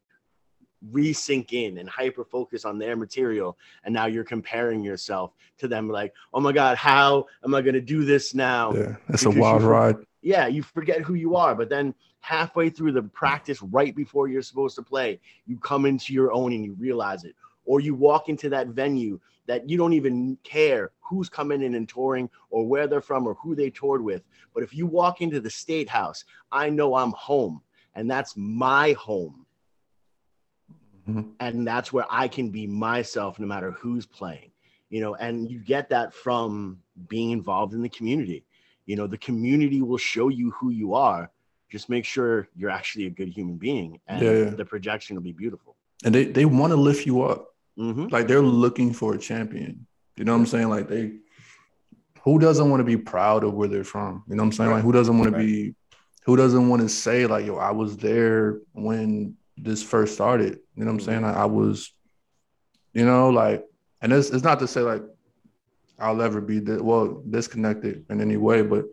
re-sync 0.92 1.52
in 1.54 1.80
and 1.80 1.90
hyper 1.90 2.24
focus 2.24 2.64
on 2.64 2.78
their 2.78 2.96
material 2.96 3.58
and 3.86 3.94
now 3.94 4.06
you're 4.06 4.24
comparing 4.24 4.84
yourself 4.84 5.32
to 5.58 5.68
them 5.68 5.90
like 5.90 6.14
oh 6.34 6.40
my 6.40 6.52
god 6.52 6.78
how 6.78 7.26
am 7.44 7.56
i 7.56 7.62
going 7.62 7.74
to 7.74 7.82
do 7.82 8.06
this 8.06 8.36
now 8.36 8.72
yeah, 8.74 8.96
it's 9.10 9.26
a 9.26 9.30
Because 9.30 9.36
you 9.36 9.42
wild 9.42 9.64
ride. 9.64 9.96
Yeah, 10.26 10.48
you 10.48 10.64
forget 10.64 11.02
who 11.02 11.14
you 11.14 11.36
are. 11.36 11.54
But 11.54 11.70
then 11.70 11.94
halfway 12.20 12.72
through 12.72 12.94
the 12.94 13.04
practice, 13.04 13.62
right 13.62 13.96
before 13.96 14.28
you're 14.28 14.42
supposed 14.42 14.76
to 14.76 14.82
play, 14.82 15.20
you 15.46 15.60
come 15.60 15.86
into 15.86 16.14
your 16.14 16.34
own 16.34 16.52
and 16.52 16.66
you 16.66 16.74
realize 16.74 17.26
it. 17.26 17.36
Or 17.64 17.80
you 17.80 17.94
walk 17.94 18.28
into 18.28 18.50
that 18.50 18.70
venue 18.70 19.20
that 19.46 19.70
you 19.70 19.78
don't 19.78 19.94
even 19.94 20.36
care 20.44 20.92
who's 21.00 21.30
coming 21.30 21.62
in 21.62 21.76
and 21.76 21.88
touring 21.88 22.28
or 22.50 22.66
where 22.66 22.88
they're 22.88 23.02
from 23.02 23.28
or 23.28 23.36
who 23.36 23.54
they 23.54 23.70
toured 23.70 24.02
with. 24.02 24.24
But 24.56 24.64
if 24.64 24.74
you 24.74 24.88
walk 24.88 25.22
into 25.22 25.40
the 25.40 25.50
state 25.52 25.88
house, 25.88 26.26
I 26.52 26.72
know 26.72 26.96
I'm 26.96 27.12
home 27.12 27.62
and 27.94 28.10
that's 28.10 28.34
my 28.36 28.94
home. 28.94 29.46
Mhm. 31.08 31.34
And 31.40 31.68
that's 31.68 31.94
where 31.94 32.08
I 32.10 32.28
can 32.28 32.50
be 32.50 32.66
myself 32.66 33.38
no 33.38 33.46
matter 33.46 33.70
who's 33.70 34.08
playing, 34.08 34.50
you 34.90 35.02
know, 35.02 35.14
and 35.14 35.52
you 35.52 35.60
get 35.60 35.88
that 35.90 36.16
from 36.16 36.82
being 37.08 37.30
involved 37.30 37.76
in 37.76 37.84
the 37.84 37.90
community 37.90 38.44
you 38.86 38.96
know 38.96 39.08
the 39.08 39.18
community 39.18 39.82
will 39.82 39.98
show 39.98 40.30
you 40.30 40.52
who 40.52 40.70
you 40.70 40.94
are 40.94 41.32
just 41.72 41.90
make 41.90 42.06
sure 42.06 42.48
you're 42.56 42.70
actually 42.70 43.06
a 43.08 43.10
good 43.10 43.28
human 43.28 43.58
being 43.58 44.00
and 44.08 44.22
Yeah, 44.22 44.50
the 44.52 44.66
projection 44.66 45.16
will 45.16 45.24
be 45.24 45.34
beautiful 45.34 45.76
And 46.04 46.14
they 46.14 46.26
they 46.26 46.46
want 46.46 46.72
to 46.72 46.78
lift 46.78 47.06
you 47.06 47.24
up. 47.24 47.48
hmm 47.78 48.08
Like 48.08 48.28
they're 48.28 48.42
looking 48.42 48.94
for 48.94 49.16
a 49.16 49.18
champion. 49.18 49.88
You 50.18 50.24
know 50.26 50.34
what 50.34 50.40
I'm 50.40 50.46
saying? 50.46 50.70
Like 50.70 50.88
they 50.88 51.18
who 52.24 52.40
doesn't 52.40 52.70
want 52.70 52.80
to 52.80 52.86
be 52.86 52.98
proud 52.98 53.44
of 53.44 53.54
where 53.54 53.68
they're 53.68 53.84
from? 53.84 54.24
You 54.28 54.36
know 54.36 54.44
what 54.44 54.48
I'm 54.48 54.52
saying? 54.54 54.72
Like 54.72 54.84
who 54.84 54.92
doesn't 54.92 55.18
want 55.18 55.32
to 55.32 55.38
be 55.38 55.76
who 56.26 56.36
doesn't 56.36 56.68
want 56.70 56.82
to 56.82 56.90
say 56.90 57.28
like 57.28 57.46
yo, 57.46 57.58
I 57.58 57.72
was 57.72 57.98
there 57.98 58.60
when 58.74 59.36
this 59.58 59.84
first 59.84 60.14
started. 60.14 60.60
You 60.76 60.84
know 60.84 60.92
what 60.92 61.00
I'm 61.00 61.06
saying? 61.08 61.22
Like, 61.22 61.36
I 61.36 61.46
was, 61.46 61.94
you 62.94 63.06
know, 63.06 63.30
like 63.30 63.64
and 64.02 64.12
it's 64.14 64.30
it's 64.30 64.44
not 64.44 64.60
to 64.60 64.68
say 64.68 64.82
like 64.82 65.04
I'll 66.00 66.22
ever 66.22 66.42
be 66.42 66.60
well 66.60 67.24
disconnected 67.30 68.06
in 68.10 68.22
any 68.22 68.38
way, 68.38 68.62
but 68.62 68.86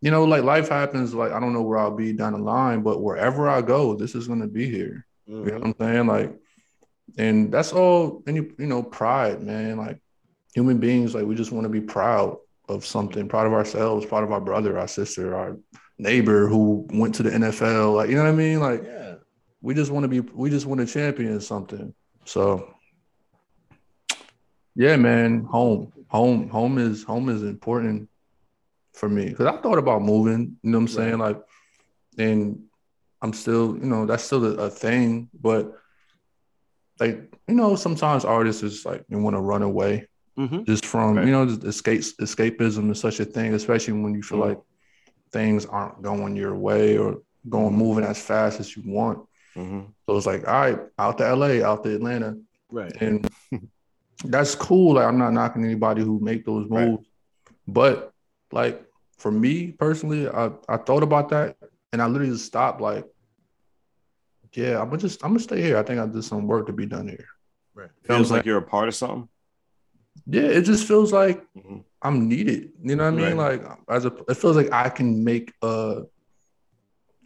you 0.00 0.10
know, 0.10 0.24
like 0.24 0.44
life 0.44 0.68
happens, 0.68 1.14
like 1.14 1.32
I 1.32 1.40
don't 1.40 1.52
know 1.52 1.62
where 1.62 1.78
I'll 1.78 1.96
be 1.96 2.12
down 2.12 2.34
the 2.34 2.38
line, 2.38 2.82
but 2.82 3.02
wherever 3.02 3.48
I 3.48 3.62
go, 3.62 3.94
this 3.94 4.14
is 4.14 4.28
gonna 4.28 4.46
be 4.46 4.68
here. 4.68 5.06
You 5.26 5.34
know 5.34 5.42
mm-hmm. 5.42 5.54
what 5.54 5.66
I'm 5.66 5.74
saying? 5.80 6.06
Like, 6.06 6.38
and 7.18 7.52
that's 7.52 7.72
all 7.72 8.22
any 8.26 8.40
you 8.58 8.66
know, 8.66 8.82
pride, 8.82 9.42
man. 9.42 9.78
Like 9.78 10.00
human 10.54 10.78
beings, 10.78 11.14
like 11.14 11.24
we 11.24 11.34
just 11.34 11.52
want 11.52 11.64
to 11.64 11.70
be 11.70 11.80
proud 11.80 12.36
of 12.68 12.84
something, 12.84 13.28
proud 13.28 13.46
of 13.46 13.52
ourselves, 13.52 14.06
proud 14.06 14.24
of 14.24 14.32
our 14.32 14.40
brother, 14.40 14.78
our 14.78 14.88
sister, 14.88 15.34
our 15.34 15.58
neighbor 15.98 16.48
who 16.48 16.86
went 16.90 17.14
to 17.14 17.22
the 17.22 17.30
NFL. 17.30 17.96
Like, 17.96 18.10
you 18.10 18.16
know 18.16 18.24
what 18.24 18.30
I 18.30 18.32
mean? 18.32 18.60
Like 18.60 18.82
yeah 18.84 19.04
we 19.64 19.72
just 19.72 19.90
want 19.90 20.04
to 20.04 20.08
be 20.08 20.20
we 20.20 20.50
just 20.50 20.66
want 20.66 20.78
to 20.78 20.86
champion 20.86 21.40
something. 21.40 21.94
So 22.26 22.74
yeah, 24.76 24.96
man, 24.96 25.44
home. 25.44 25.90
Home 26.14 26.48
home 26.48 26.78
is 26.78 27.02
home 27.02 27.28
is 27.28 27.42
important 27.42 28.08
for 28.94 29.08
me. 29.08 29.34
Cause 29.34 29.46
I 29.46 29.56
thought 29.60 29.78
about 29.78 30.00
moving, 30.02 30.56
you 30.62 30.70
know 30.70 30.78
what 30.78 30.82
I'm 30.82 30.88
saying? 30.88 31.18
Like 31.18 31.38
and 32.16 32.62
I'm 33.20 33.32
still, 33.32 33.76
you 33.76 33.86
know, 33.86 34.06
that's 34.06 34.22
still 34.22 34.44
a, 34.44 34.66
a 34.66 34.70
thing, 34.70 35.28
but 35.40 35.72
like, 37.00 37.16
you 37.48 37.54
know, 37.54 37.74
sometimes 37.74 38.24
artists 38.24 38.62
is 38.62 38.84
like 38.84 39.04
you 39.08 39.18
want 39.18 39.34
to 39.34 39.40
run 39.40 39.62
away 39.62 40.06
hmm 40.36 40.62
just 40.64 40.84
from 40.86 41.16
Right. 41.16 41.26
you 41.26 41.32
know 41.32 41.44
escape 41.44 42.00
escapism 42.20 42.90
is 42.90 42.98
such 43.00 43.20
a 43.20 43.24
thing 43.24 43.54
especially 43.54 43.94
when 44.02 44.14
you 44.14 44.22
feel 44.22 44.38
Mhm. 44.38 44.48
like 44.48 44.58
things 45.32 45.64
aren't 45.66 46.02
going 46.02 46.34
your 46.36 46.54
way 46.56 46.96
or 46.98 47.22
going 47.48 47.74
moving 47.74 48.04
as 48.04 48.20
fast 48.20 48.58
as 48.60 48.76
you 48.76 48.82
want 48.86 49.18
Mhm. 49.56 49.92
so 50.06 50.16
it's 50.16 50.26
like 50.26 50.46
all 50.48 50.60
right 50.64 50.78
out 50.98 51.18
to 51.18 51.34
la 51.36 51.46
out 51.70 51.84
to 51.84 51.94
atlanta 51.94 52.36
right 52.70 52.96
and 53.00 53.28
that's 54.24 54.54
cool 54.54 54.94
like 54.94 55.06
i'm 55.06 55.18
not 55.18 55.32
knocking 55.32 55.64
anybody 55.64 56.02
who 56.02 56.18
make 56.20 56.44
those 56.44 56.66
Right. 56.68 56.88
moves 56.88 57.06
but 57.68 58.12
like 58.52 58.82
for 59.18 59.30
me 59.30 59.72
personally 59.72 60.28
i 60.28 60.50
i 60.68 60.76
thought 60.76 61.02
about 61.02 61.28
that 61.30 61.56
and 61.92 62.00
i 62.02 62.06
literally 62.06 62.32
just 62.32 62.46
stopped 62.46 62.80
like 62.80 63.04
yeah 64.54 64.80
i'm 64.80 64.88
gonna 64.88 64.98
just 64.98 65.22
i'm 65.24 65.30
gonna 65.30 65.40
stay 65.40 65.60
here 65.60 65.76
i 65.76 65.82
think 65.82 66.00
i 66.00 66.06
did 66.06 66.24
some 66.24 66.46
work 66.46 66.66
to 66.66 66.72
be 66.72 66.86
done 66.86 67.08
here 67.08 67.28
right 67.74 67.90
Feels 68.04 68.30
like 68.30 68.44
you're 68.44 68.58
a 68.58 68.62
part 68.62 68.88
of 68.88 68.94
something. 68.94 69.28
yeah 70.26 70.42
it 70.42 70.62
just 70.62 70.86
feels 70.86 71.12
like 71.12 71.44
Mhm. 71.56 71.84
I'm 72.02 72.28
needed. 72.28 72.72
You 72.82 72.96
know 72.96 73.10
what 73.10 73.14
I 73.14 73.28
mean? 73.28 73.36
Like 73.38 73.62
as 73.88 74.04
a, 74.04 74.12
it 74.28 74.36
feels 74.36 74.56
like 74.56 74.70
I 74.72 74.90
can 74.90 75.24
make 75.24 75.54
uh 75.62 76.02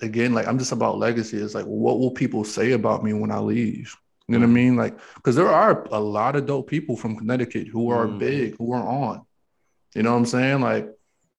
again, 0.01 0.33
like 0.33 0.47
I'm 0.47 0.57
just 0.59 0.71
about 0.71 0.99
legacy. 0.99 1.37
It's 1.39 1.53
like, 1.55 1.65
what 1.65 1.99
will 1.99 2.13
people 2.13 2.45
say 2.45 2.73
about 2.73 3.03
me 3.03 3.13
when 3.13 3.33
I 3.33 3.41
leave? 3.41 3.93
You 4.29 4.39
know 4.39 4.47
what 4.47 4.51
I 4.51 4.55
mean? 4.55 4.77
Like, 4.77 4.99
because 5.15 5.37
there 5.37 5.49
are 5.49 5.87
a 5.91 5.99
lot 5.99 6.37
of 6.37 6.45
dope 6.45 6.69
people 6.69 6.97
from 6.97 7.17
Connecticut 7.17 7.67
who 7.67 7.91
are 7.91 8.07
Mhm. 8.07 8.19
big, 8.19 8.57
who 8.59 8.73
are 8.73 8.87
on. 8.87 9.23
You 9.95 10.03
know 10.03 10.13
what 10.13 10.19
I'm 10.19 10.27
saying? 10.27 10.61
Like, 10.61 10.91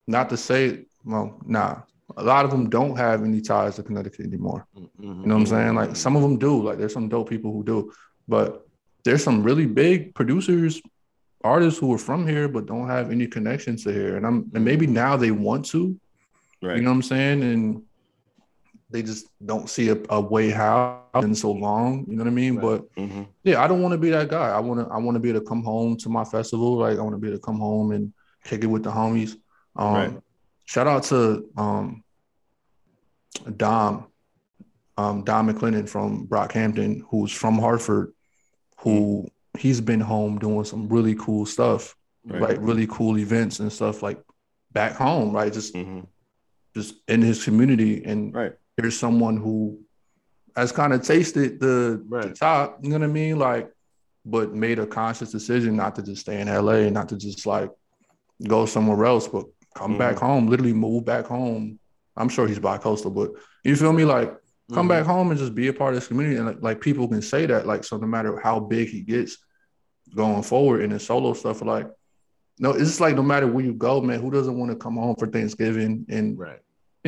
not 0.07 0.29
to 0.29 0.37
say, 0.37 0.85
well, 1.05 1.39
nah. 1.45 1.81
A 2.17 2.23
lot 2.23 2.43
of 2.43 2.49
them 2.49 2.67
don't 2.71 2.97
have 2.97 3.23
any 3.23 3.39
ties 3.39 3.75
to 3.75 3.83
Connecticut 3.83 4.25
anymore. 4.25 4.65
Mhm. 4.75 4.89
You 4.97 5.27
know 5.27 5.35
what 5.35 5.41
I'm 5.41 5.45
saying? 5.45 5.75
Like 5.75 5.95
some 5.95 6.15
of 6.15 6.23
them 6.23 6.39
do. 6.39 6.63
Like 6.63 6.79
there's 6.79 6.91
some 6.93 7.07
dope 7.07 7.29
people 7.29 7.53
who 7.53 7.63
do, 7.63 7.91
but 8.27 8.67
there's 9.03 9.23
some 9.23 9.43
really 9.43 9.67
big 9.67 10.15
producers, 10.15 10.81
artists 11.43 11.79
who 11.79 11.93
are 11.93 11.99
from 11.99 12.25
here 12.25 12.47
but 12.47 12.65
don't 12.65 12.87
have 12.87 13.11
any 13.11 13.27
connections 13.27 13.83
to 13.83 13.93
here. 13.93 14.17
And 14.17 14.25
I'm 14.25 14.49
and 14.55 14.65
maybe 14.65 14.87
now 14.87 15.15
they 15.17 15.29
want 15.29 15.65
to. 15.67 15.95
Right. 16.63 16.77
You 16.77 16.81
know 16.81 16.89
what 16.89 16.95
I'm 16.95 17.01
saying? 17.03 17.43
And 17.43 17.83
they 18.89 19.01
just 19.03 19.27
don't 19.45 19.69
see 19.69 19.89
a, 19.89 19.97
a 20.09 20.19
way 20.19 20.49
how 20.49 21.03
in 21.15 21.35
so 21.35 21.51
long. 21.51 22.05
You 22.07 22.15
know 22.15 22.23
what 22.23 22.31
I 22.31 22.33
mean? 22.33 22.55
Right. 22.55 22.61
But 22.63 22.95
Mhm. 22.95 23.27
yeah, 23.43 23.63
I 23.63 23.67
don't 23.67 23.81
want 23.81 23.91
to 23.93 23.97
be 23.97 24.09
that 24.09 24.29
guy. 24.29 24.49
I 24.49 24.59
want 24.59 24.79
to 24.87 24.93
I 24.93 24.97
want 24.97 25.15
to 25.15 25.19
be 25.19 25.29
able 25.29 25.41
to 25.41 25.45
come 25.45 25.63
home 25.63 25.95
to 25.97 26.09
my 26.09 26.23
festival. 26.23 26.77
Like 26.77 26.97
I 26.97 27.01
want 27.01 27.13
to 27.15 27.19
be 27.19 27.27
able 27.27 27.37
to 27.37 27.43
come 27.43 27.59
home 27.59 27.91
and 27.91 28.13
kick 28.43 28.63
it 28.63 28.67
with 28.67 28.83
the 28.83 28.91
homies. 28.91 29.35
Um 29.75 29.93
Right. 29.95 30.13
shout 30.65 30.87
out 30.87 31.03
to 31.03 31.49
um 31.57 32.03
Dom 33.57 34.07
um, 34.97 35.23
Dom 35.23 35.47
McLennon 35.49 35.87
from 35.87 36.27
Brockhampton, 36.27 37.01
who's 37.09 37.31
from 37.31 37.57
Hartford, 37.57 38.13
who 38.79 39.29
he's 39.57 39.79
been 39.79 40.01
home 40.01 40.37
doing 40.39 40.65
some 40.65 40.89
really 40.89 41.15
cool 41.15 41.45
stuff, 41.45 41.95
Right. 42.25 42.41
like 42.41 42.57
really 42.59 42.85
cool 42.87 43.17
events 43.17 43.59
and 43.61 43.71
stuff 43.71 44.03
like 44.03 44.21
back 44.73 44.93
home, 44.93 45.31
right? 45.31 45.51
Just 45.53 45.73
Mhm. 45.73 46.05
just 46.75 46.95
in 47.07 47.21
his 47.21 47.43
community. 47.43 48.03
And 48.03 48.33
Right. 48.33 48.53
Here's 48.81 48.97
someone 48.97 49.37
who 49.37 49.79
has 50.55 50.71
kind 50.71 50.93
of 50.93 51.01
tasted 51.03 51.59
the, 51.59 52.03
the 52.09 52.33
top, 52.33 52.79
you 52.81 52.89
know 52.89 52.97
what 52.99 53.03
I 53.03 53.07
mean? 53.07 53.37
Like, 53.37 53.71
but 54.25 54.53
made 54.53 54.79
a 54.79 54.85
conscious 54.85 55.31
decision 55.31 55.75
not 55.75 55.95
to 55.95 56.03
just 56.03 56.21
stay 56.21 56.39
in 56.41 56.47
LA, 56.47 56.89
not 56.89 57.09
to 57.09 57.17
just 57.17 57.45
like 57.45 57.69
go 58.47 58.65
somewhere 58.65 59.05
else, 59.05 59.27
but 59.27 59.45
come 59.75 59.97
back 59.97 60.17
home, 60.17 60.47
literally 60.47 60.73
move 60.73 61.05
back 61.05 61.25
home. 61.25 61.79
I'm 62.17 62.29
sure 62.29 62.47
he's 62.47 62.59
bi-coastal, 62.59 63.11
but 63.11 63.31
you 63.63 63.75
feel 63.75 63.93
me? 63.93 64.03
Like, 64.05 64.35
come 64.73 64.85
Mhm. 64.85 64.89
back 64.89 65.05
home 65.05 65.31
and 65.31 65.39
just 65.39 65.55
be 65.55 65.67
a 65.69 65.73
part 65.73 65.93
of 65.93 65.99
this 65.99 66.07
community. 66.07 66.37
And 66.37 66.47
like, 66.47 66.61
like 66.61 66.81
people 66.81 67.07
can 67.07 67.21
say 67.21 67.45
that, 67.45 67.65
like, 67.65 67.83
so 67.83 67.97
no 67.97 68.07
matter 68.07 68.39
how 68.39 68.59
big 68.59 68.89
he 68.89 69.01
gets 69.01 69.37
going 70.15 70.43
forward 70.43 70.81
in 70.81 70.91
his 70.91 71.05
solo 71.05 71.33
stuff, 71.33 71.61
like, 71.61 71.87
no, 72.59 72.71
it's 72.71 72.89
just 72.89 72.99
like 72.99 73.15
no 73.15 73.23
matter 73.23 73.47
where 73.47 73.63
you 73.63 73.73
go, 73.73 74.01
man, 74.01 74.19
who 74.21 74.29
doesn't 74.31 74.57
want 74.57 74.69
to 74.71 74.77
come 74.77 74.97
home 74.97 75.15
for 75.17 75.27
Thanksgiving 75.27 76.05
and 76.09 76.37
Right. 76.37 76.59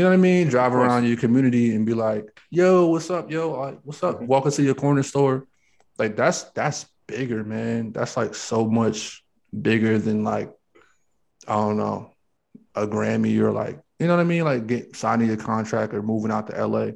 You 0.02 0.06
know 0.06 0.10
what 0.10 0.16
I 0.16 0.18
mean? 0.18 0.47
Drive 0.47 0.74
around 0.74 1.06
your 1.06 1.16
community 1.18 1.76
and 1.76 1.86
be 1.86 1.93
like, 1.93 2.26
"Yo, 2.49 2.88
what's 2.88 3.12
up, 3.12 3.30
yo? 3.30 3.52
Like, 3.52 3.80
what's 3.84 4.02
up?" 4.02 4.20
Walk 4.24 4.45
into 4.45 4.64
your 4.64 4.74
corner 4.74 5.04
store, 5.04 5.45
like 5.99 6.16
that's 6.16 6.45
that's 6.58 6.88
bigger, 7.06 7.43
man. 7.43 7.91
That's 7.91 8.18
like 8.18 8.34
so 8.34 8.68
much 8.68 9.24
bigger 9.62 9.99
than 9.99 10.24
like 10.24 10.52
I 11.47 11.54
don't 11.54 11.78
know 11.78 12.14
a 12.74 12.88
Grammy 12.88 13.38
or 13.39 13.52
like 13.52 13.80
you 13.99 14.08
know 14.08 14.16
what 14.16 14.22
I 14.22 14.26
mean? 14.26 14.43
Like 14.43 14.66
get 14.66 14.95
signing 14.95 15.30
a 15.30 15.38
contract 15.38 15.93
or 15.93 16.02
moving 16.02 16.32
out 16.32 16.47
to 16.47 16.58
LA. 16.58 16.93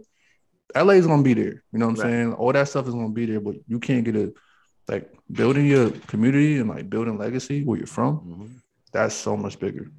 LA 0.76 0.94
is 0.96 1.06
gonna 1.06 1.22
be 1.22 1.36
there. 1.36 1.62
You 1.72 1.78
know 1.78 1.86
what 1.86 2.00
I'm 2.00 2.02
Right. 2.02 2.12
saying? 2.12 2.34
All 2.34 2.52
that 2.54 2.68
stuff 2.68 2.88
is 2.88 2.96
gonna 2.96 3.10
be 3.10 3.28
there, 3.28 3.40
but 3.40 3.56
you 3.68 3.80
can't 3.80 4.04
get 4.04 4.16
a 4.16 4.34
like 4.88 5.12
building 5.32 5.68
your 5.68 5.92
community 6.08 6.58
and 6.58 6.68
like 6.70 6.90
building 6.90 7.20
legacy 7.20 7.64
where 7.64 7.78
you're 7.78 7.86
from. 7.86 8.18
Mhm. 8.18 8.50
That's 8.92 9.14
so 9.14 9.38
much 9.38 9.60
bigger. 9.60 9.92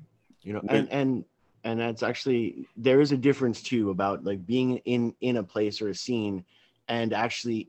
you 0.42 0.52
know 0.54 0.61
Okay. 0.64 0.78
and 0.78 0.88
and 0.90 1.24
and 1.66 1.80
that's 1.80 2.04
actually 2.04 2.68
there 2.76 3.00
is 3.00 3.10
a 3.10 3.16
difference 3.16 3.60
too 3.60 3.90
about 3.90 4.24
like 4.24 4.46
being 4.46 4.78
in 4.84 5.12
in 5.20 5.36
a 5.38 5.42
place 5.42 5.82
or 5.82 5.88
a 5.88 5.94
scene 5.94 6.44
and 6.88 7.12
actually 7.12 7.68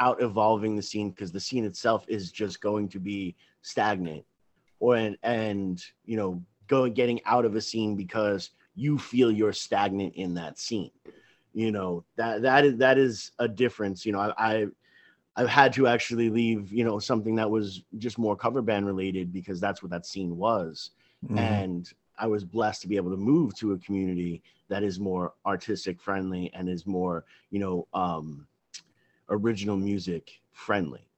out 0.00 0.20
evolving 0.20 0.74
the 0.74 0.82
scene 0.82 1.10
because 1.10 1.30
the 1.30 1.40
scene 1.40 1.64
itself 1.64 2.04
is 2.08 2.32
just 2.32 2.60
going 2.60 2.88
to 2.88 2.98
be 2.98 3.36
stagnant. 3.62 4.24
Or 4.80 4.96
and 4.96 5.16
and 5.22 5.82
you 6.04 6.16
know 6.16 6.42
going 6.66 6.92
getting 6.94 7.20
out 7.24 7.44
of 7.44 7.54
a 7.54 7.60
scene 7.60 7.96
because 7.96 8.50
you 8.74 8.98
feel 8.98 9.30
you're 9.30 9.52
stagnant 9.52 10.14
in 10.16 10.34
that 10.34 10.58
scene. 10.58 10.90
You 11.54 11.70
know 11.70 12.04
that 12.16 12.42
that 12.42 12.64
is 12.64 12.76
that 12.78 12.98
is 12.98 13.30
a 13.38 13.48
difference 13.48 14.04
you 14.04 14.12
know 14.12 14.20
i, 14.20 14.32
I 14.38 14.66
I've 15.36 15.48
had 15.48 15.72
to 15.74 15.86
actually 15.86 16.30
leave, 16.30 16.72
you 16.72 16.82
know, 16.82 16.98
something 16.98 17.36
that 17.36 17.48
was 17.48 17.84
just 17.98 18.18
more 18.18 18.34
cover 18.34 18.60
band 18.60 18.86
related 18.86 19.32
because 19.32 19.60
that's 19.60 19.80
what 19.84 19.92
that 19.92 20.04
scene 20.04 20.36
was. 20.36 20.90
Mhm. 21.24 21.38
and 21.38 21.92
I 22.18 22.26
was 22.26 22.44
blessed 22.44 22.82
to 22.82 22.88
be 22.88 22.96
able 22.96 23.10
to 23.10 23.16
move 23.16 23.54
to 23.56 23.72
a 23.72 23.78
community 23.78 24.42
that 24.68 24.82
is 24.82 24.98
more 25.00 25.34
artistic 25.46 26.00
friendly 26.00 26.50
and 26.54 26.68
is 26.68 26.86
more, 26.86 27.24
you 27.50 27.58
know, 27.58 27.86
um, 27.94 28.46
original 29.28 29.76
music 29.76 30.40
friendly. 30.52 31.08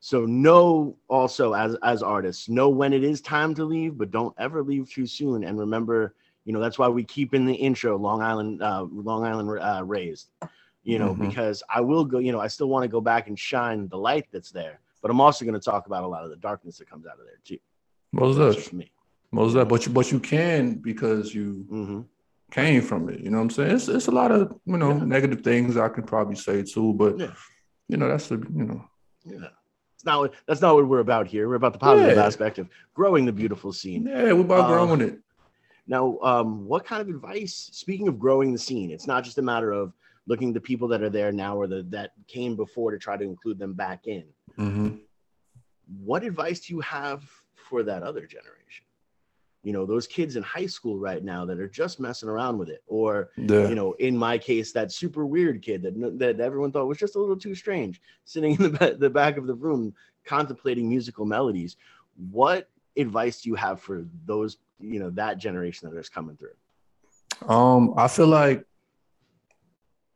So 0.00 0.24
know 0.24 0.96
also 1.08 1.52
as 1.52 1.76
as 1.82 2.02
artists, 2.02 2.48
know 2.48 2.70
when 2.70 2.92
it 2.94 3.04
is 3.04 3.20
time 3.20 3.54
to 3.54 3.64
leave, 3.64 3.98
but 3.98 4.10
don't 4.10 4.34
ever 4.38 4.62
leave 4.62 4.90
too 4.90 5.06
soon. 5.06 5.44
And 5.44 5.58
remember, 5.58 6.14
you 6.44 6.52
know, 6.54 6.60
that's 6.60 6.78
why 6.78 6.88
we 6.88 7.04
keep 7.04 7.34
in 7.34 7.44
the 7.44 7.54
intro 7.54 7.98
Long 7.98 8.22
Island, 8.22 8.62
uh, 8.62 8.86
Long 8.90 9.24
Island 9.24 9.60
uh, 9.60 9.82
raised. 9.84 10.30
You 10.82 10.98
know, 10.98 11.14
Mhm. 11.14 11.28
because 11.28 11.62
I 11.68 11.82
will 11.82 12.06
go. 12.06 12.18
You 12.18 12.32
know, 12.32 12.40
I 12.40 12.46
still 12.48 12.68
want 12.70 12.84
to 12.84 12.88
go 12.88 13.02
back 13.02 13.28
and 13.28 13.38
shine 13.38 13.88
the 13.88 13.98
light 13.98 14.26
that's 14.32 14.50
there, 14.50 14.80
but 15.02 15.10
I'm 15.10 15.20
also 15.20 15.44
going 15.44 15.52
to 15.54 15.60
talk 15.60 15.86
about 15.86 16.04
a 16.04 16.08
lot 16.08 16.24
of 16.24 16.30
the 16.30 16.36
darkness 16.36 16.78
that 16.78 16.88
comes 16.88 17.06
out 17.06 17.20
of 17.20 17.26
there 17.26 17.38
too. 17.44 17.58
Of 18.16 18.54
just 18.54 18.72
me. 18.72 18.90
Most 19.32 19.48
of 19.50 19.54
that, 19.54 19.68
but 19.68 19.86
you 19.86 19.92
but 19.92 20.10
you 20.12 20.20
can 20.20 20.74
because 20.74 21.34
you 21.34 21.64
hmm 21.68 22.00
came 22.50 22.82
from 22.82 23.08
it. 23.08 23.20
You 23.20 23.30
know 23.30 23.36
what 23.38 23.44
I'm 23.44 23.50
saying? 23.50 23.70
It's 23.76 23.88
it's 23.88 24.08
a 24.08 24.10
lot 24.10 24.32
of 24.32 24.52
you 24.66 24.76
know 24.76 24.90
Yeah. 24.96 25.04
negative 25.04 25.42
things 25.42 25.76
I 25.76 25.88
could 25.88 26.06
probably 26.06 26.36
say 26.36 26.62
too, 26.62 26.92
but 26.94 27.18
Yeah. 27.18 27.34
you 27.88 27.96
know 27.96 28.08
that's 28.08 28.28
the 28.28 28.36
you 28.36 28.64
know 28.64 28.84
Yeah. 29.24 29.48
It's 29.94 30.04
not 30.04 30.18
what 30.20 30.34
that's 30.46 30.60
not 30.60 30.74
what 30.74 30.88
we're 30.88 31.00
about 31.00 31.26
here. 31.28 31.48
We're 31.48 31.54
about 31.56 31.74
the 31.74 31.78
positive 31.78 32.16
Yeah. 32.16 32.26
aspect 32.26 32.58
of 32.58 32.68
growing 32.94 33.24
the 33.24 33.32
beautiful 33.32 33.72
scene. 33.72 34.06
yeah 34.06 34.32
we're 34.32 34.40
about 34.40 34.64
Uh, 34.64 34.68
growing 34.68 35.00
it. 35.00 35.20
Now, 35.86 36.18
um, 36.22 36.66
what 36.66 36.84
kind 36.84 37.00
of 37.02 37.08
advice, 37.08 37.70
speaking 37.72 38.06
of 38.08 38.18
growing 38.18 38.52
the 38.52 38.58
scene, 38.58 38.90
it's 38.90 39.06
not 39.08 39.24
just 39.24 39.38
a 39.38 39.42
matter 39.42 39.72
of 39.72 39.92
looking 40.26 40.48
at 40.48 40.54
the 40.54 40.60
people 40.60 40.86
that 40.88 41.02
are 41.02 41.10
there 41.10 41.32
now 41.32 41.56
or 41.56 41.66
the, 41.66 41.82
that 41.90 42.12
came 42.28 42.54
before 42.54 42.90
to 42.92 42.98
try 42.98 43.16
to 43.16 43.24
include 43.24 43.58
them 43.58 43.74
back 43.74 44.06
in. 44.06 44.24
hmm 44.56 44.88
What 46.04 46.22
advice 46.22 46.60
do 46.60 46.74
you 46.74 46.80
have 46.80 47.24
for 47.68 47.82
that 47.84 48.02
other 48.02 48.26
generation? 48.26 48.84
You 49.62 49.72
know, 49.74 49.84
those 49.84 50.06
kids 50.06 50.36
in 50.36 50.42
high 50.42 50.66
school 50.66 50.98
right 50.98 51.22
now 51.22 51.44
that 51.44 51.58
are 51.60 51.68
just 51.68 52.00
messing 52.00 52.28
around 52.28 52.56
with 52.58 52.70
it, 52.70 52.82
or 52.86 53.30
Yeah, 53.36 53.68
you 53.68 53.74
know, 53.74 53.92
in 53.94 54.16
my 54.16 54.38
case, 54.38 54.72
that 54.72 54.90
super 54.90 55.26
weird 55.26 55.62
kid 55.62 55.82
that 55.82 56.18
that 56.18 56.40
everyone 56.40 56.72
thought 56.72 56.86
was 56.86 56.98
just 56.98 57.16
a 57.16 57.20
little 57.20 57.36
too 57.36 57.54
strange, 57.54 58.00
sitting 58.24 58.52
in 58.58 58.62
the 58.62 58.70
ba- 58.70 58.96
the 58.96 59.10
back 59.10 59.36
of 59.36 59.46
the 59.46 59.54
room 59.54 59.94
contemplating 60.24 60.88
musical 60.88 61.24
melodies. 61.24 61.76
What 62.30 62.68
advice 62.96 63.42
do 63.42 63.50
you 63.50 63.54
have 63.54 63.80
for 63.80 64.04
those, 64.26 64.58
you 64.78 64.98
know, 64.98 65.10
that 65.10 65.38
generation 65.38 65.90
that 65.90 65.98
is 65.98 66.08
coming 66.08 66.36
through? 66.36 66.54
um, 67.46 67.94
I 67.96 68.08
feel 68.08 68.26
like 68.26 68.64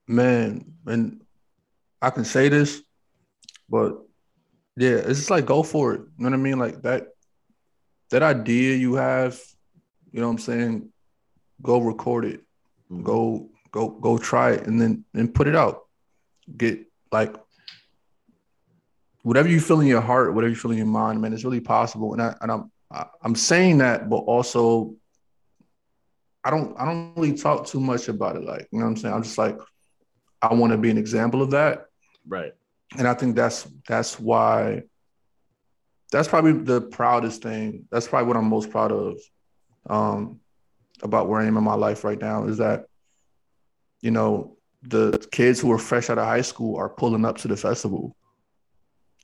man, 0.07 0.75
and 0.87 1.23
I 2.03 2.11
can 2.11 2.25
say 2.25 2.49
this, 2.49 2.83
but 3.69 3.99
yeah, 4.77 4.97
it's 4.97 5.21
just 5.21 5.31
like 5.31 5.47
go 5.47 5.63
for 5.63 5.95
it. 5.95 6.01
You 6.19 6.25
know 6.25 6.31
what 6.31 6.35
I 6.35 6.37
mean? 6.43 6.59
Like 6.59 6.83
that 6.83 7.09
that 8.11 8.23
idea 8.23 8.77
you 8.77 8.95
have, 8.95 9.41
you 10.13 10.21
know 10.21 10.27
what 10.29 10.33
I'm 10.35 10.39
saying? 10.39 10.89
Go 11.63 11.81
record 11.81 12.25
it. 12.25 12.41
Mhm. 12.91 13.03
go 13.03 13.49
go 13.73 13.89
go 13.89 14.19
try 14.19 14.53
it 14.53 14.67
and 14.67 14.81
then 14.81 15.05
and 15.15 15.33
put 15.35 15.47
it 15.49 15.57
out 15.57 15.81
get 16.57 16.87
like 17.11 17.35
whatever 19.23 19.49
you 19.49 19.59
feel 19.61 19.81
in 19.81 19.87
your 19.87 20.03
heart 20.03 20.35
whatever 20.35 20.51
you 20.51 20.55
feel 20.57 20.71
in 20.71 20.77
your 20.77 20.87
mind 20.87 21.21
man 21.21 21.33
it's 21.33 21.45
really 21.45 21.61
possible 21.61 22.13
and 22.13 22.21
i 22.23 22.37
and 22.43 22.53
i'm 22.53 22.71
I- 22.93 23.07
i'm 23.23 23.35
saying 23.35 23.79
that 23.79 24.09
but 24.11 24.19
also 24.19 24.95
i 26.45 26.51
don't 26.51 26.79
i 26.79 26.85
don't 26.85 27.15
really 27.17 27.33
talk 27.37 27.67
too 27.67 27.81
much 27.81 28.09
about 28.09 28.37
it 28.37 28.45
like 28.45 28.69
you 28.71 28.79
know 28.79 28.85
what 28.85 28.91
i'm 28.91 28.97
saying 28.97 29.15
i'm 29.15 29.23
just 29.23 29.39
like 29.39 29.59
i 30.43 30.53
want 30.53 30.73
to 30.73 30.79
be 30.79 30.91
an 30.91 30.99
example 30.99 31.41
of 31.43 31.51
that 31.53 31.87
Right. 32.27 32.53
and 32.99 33.09
I 33.09 33.15
think 33.15 33.35
that's 33.35 33.67
that's 33.89 34.21
why 34.21 34.83
that's 36.15 36.29
probably 36.29 36.53
the 36.53 36.81
proudest 36.81 37.43
thing. 37.43 37.87
That's 37.91 38.07
probably 38.07 38.29
what 38.29 38.37
I'm 38.37 38.45
most 38.45 38.71
proud 38.71 38.93
of 38.93 39.19
um, 39.91 40.39
about 41.03 41.29
where 41.29 41.41
I 41.41 41.47
am 41.47 41.57
in 41.57 41.65
my 41.65 41.75
life 41.75 42.05
right 42.05 42.21
now 42.21 42.45
is 42.45 42.59
that 42.59 42.87
you 44.01 44.13
know 44.13 44.57
the 44.85 45.27
kids 45.33 45.59
who 45.59 45.73
are 45.73 45.79
fresh 45.79 46.11
out 46.11 46.19
of 46.19 46.25
high 46.25 46.43
school 46.43 46.77
are 46.77 46.89
pulling 46.89 47.25
up 47.25 47.39
to 47.39 47.49
the 47.49 47.57
festival. 47.57 48.15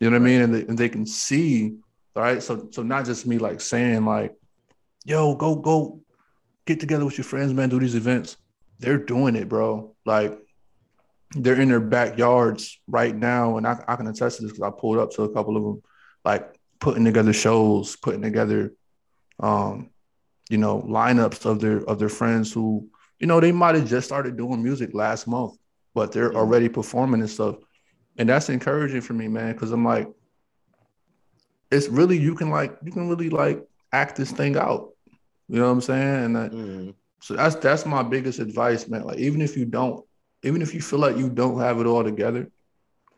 You 0.00 0.10
know 0.10 0.18
what 0.18 0.22
I 0.22 0.30
mean? 0.30 0.40
And 0.40 0.52
they, 0.52 0.60
and 0.62 0.76
they 0.76 0.88
can 0.88 1.06
see, 1.06 1.76
right. 2.16 2.42
So 2.42 2.68
so 2.72 2.82
not 2.82 3.04
just 3.04 3.24
me 3.24 3.38
like 3.38 3.60
saying 3.60 4.04
like, 4.04 4.34
yo, 5.04 5.36
go 5.36 5.54
go 5.54 6.00
get 6.66 6.80
together 6.80 7.04
with 7.04 7.18
your 7.18 7.24
friends, 7.24 7.54
man, 7.54 7.68
do 7.68 7.78
these 7.78 7.94
events. 7.94 8.36
They're 8.80 8.98
doing 8.98 9.36
it, 9.36 9.48
bro. 9.48 9.94
Like 10.04 10.36
they're 11.36 11.60
in 11.60 11.68
their 11.68 11.78
backyards 11.78 12.80
right 12.88 13.14
now, 13.14 13.58
and 13.58 13.66
I, 13.66 13.80
I 13.86 13.94
can 13.94 14.08
attest 14.08 14.38
to 14.38 14.42
this 14.42 14.52
because 14.52 14.72
I 14.72 14.76
pulled 14.76 14.98
up 14.98 15.12
to 15.12 15.22
a 15.22 15.32
couple 15.32 15.56
of 15.56 15.62
them, 15.62 15.82
like 16.24 16.59
putting 16.80 17.04
together 17.04 17.32
shows, 17.32 17.96
putting 17.96 18.22
together, 18.22 18.72
um, 19.40 19.90
you 20.48 20.58
know, 20.58 20.82
lineups 20.82 21.44
of 21.46 21.60
their 21.60 21.78
of 21.88 21.98
their 21.98 22.08
friends 22.08 22.52
who, 22.52 22.88
you 23.18 23.26
know, 23.26 23.40
they 23.40 23.52
might 23.52 23.74
have 23.74 23.88
just 23.88 24.06
started 24.06 24.36
doing 24.36 24.62
music 24.62 24.90
last 24.94 25.26
month, 25.28 25.54
but 25.94 26.12
they're 26.12 26.34
already 26.34 26.68
performing 26.68 27.20
and 27.20 27.30
stuff, 27.30 27.56
and 28.18 28.28
that's 28.28 28.48
encouraging 28.48 29.00
for 29.02 29.12
me, 29.12 29.28
man, 29.28 29.52
because 29.52 29.70
I'm 29.72 29.84
like, 29.84 30.08
it's 31.70 31.88
really 31.88 32.18
you 32.18 32.34
can 32.34 32.50
like 32.50 32.76
you 32.84 32.92
can 32.92 33.08
really 33.08 33.30
like 33.30 33.62
act 33.92 34.16
this 34.16 34.30
thing 34.32 34.56
out, 34.56 34.90
you 35.48 35.58
know 35.58 35.66
what 35.66 35.72
I'm 35.72 35.80
saying, 35.80 36.24
and 36.24 36.36
that, 36.36 36.52
Mhm. 36.52 36.94
so 37.20 37.34
that's 37.34 37.56
that's 37.56 37.86
my 37.86 38.02
biggest 38.02 38.38
advice, 38.38 38.88
man. 38.88 39.04
Like 39.04 39.18
even 39.18 39.40
if 39.40 39.56
you 39.56 39.64
don't, 39.64 40.04
even 40.42 40.62
if 40.62 40.74
you 40.74 40.80
feel 40.80 40.98
like 40.98 41.16
you 41.16 41.28
don't 41.28 41.58
have 41.60 41.80
it 41.80 41.86
all 41.86 42.02
together, 42.02 42.50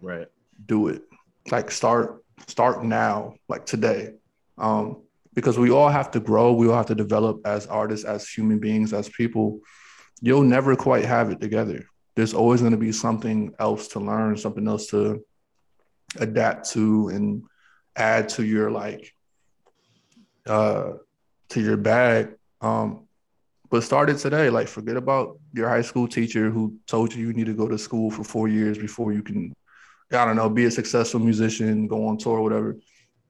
Right. 0.01 0.29
do 0.67 0.89
it. 0.89 1.03
Like 1.51 1.71
start 1.71 2.22
start 2.47 2.85
now, 2.85 3.35
like 3.49 3.67
today. 3.67 4.15
Um, 4.59 5.03
because 5.35 5.59
we 5.59 5.71
all 5.71 5.89
have 5.89 6.11
to 6.13 6.21
grow, 6.21 6.53
we 6.53 6.69
all 6.69 6.77
have 6.77 6.87
to 6.87 6.95
develop 6.95 7.41
as 7.47 7.67
artists, 7.67 8.05
as 8.05 8.29
human 8.29 8.59
beings, 8.59 8.93
as 8.93 9.09
people. 9.09 9.61
You'll 10.21 10.43
never 10.43 10.77
quite 10.77 11.05
have 11.05 11.31
it 11.31 11.41
together. 11.41 11.87
There's 12.15 12.35
always 12.35 12.61
going 12.61 12.73
to 12.73 12.79
be 12.79 12.93
something 12.93 13.55
else 13.59 13.89
to 13.89 14.01
learn, 14.01 14.37
something 14.37 14.69
else 14.69 14.89
to 14.89 15.25
adapt 16.19 16.71
to 16.71 17.09
and 17.09 17.45
add 17.97 18.29
to 18.29 18.45
your 18.45 18.71
like 18.71 19.15
uh 20.47 20.93
to 21.49 21.61
your 21.61 21.77
bag. 21.77 22.35
Um, 22.61 23.09
but 23.71 23.83
start 23.83 24.11
it 24.11 24.19
today. 24.19 24.51
Like 24.51 24.69
forget 24.69 24.97
about 24.97 25.39
your 25.55 25.69
high 25.69 25.83
school 25.83 26.07
teacher 26.07 26.51
who 26.51 26.77
told 26.87 27.15
you 27.15 27.27
you 27.27 27.33
need 27.33 27.47
to 27.47 27.55
go 27.55 27.69
to 27.69 27.79
school 27.79 28.11
for 28.11 28.23
four 28.23 28.49
years 28.49 28.77
before 28.77 29.13
you 29.13 29.23
can, 29.23 29.55
I 30.15 30.25
don't 30.25 30.37
know, 30.37 30.49
be 30.49 30.65
a 30.65 30.71
successful 30.71 31.21
musician, 31.21 31.87
go 31.87 32.07
on 32.09 32.19
tour, 32.19 32.41
whatever. 32.41 32.77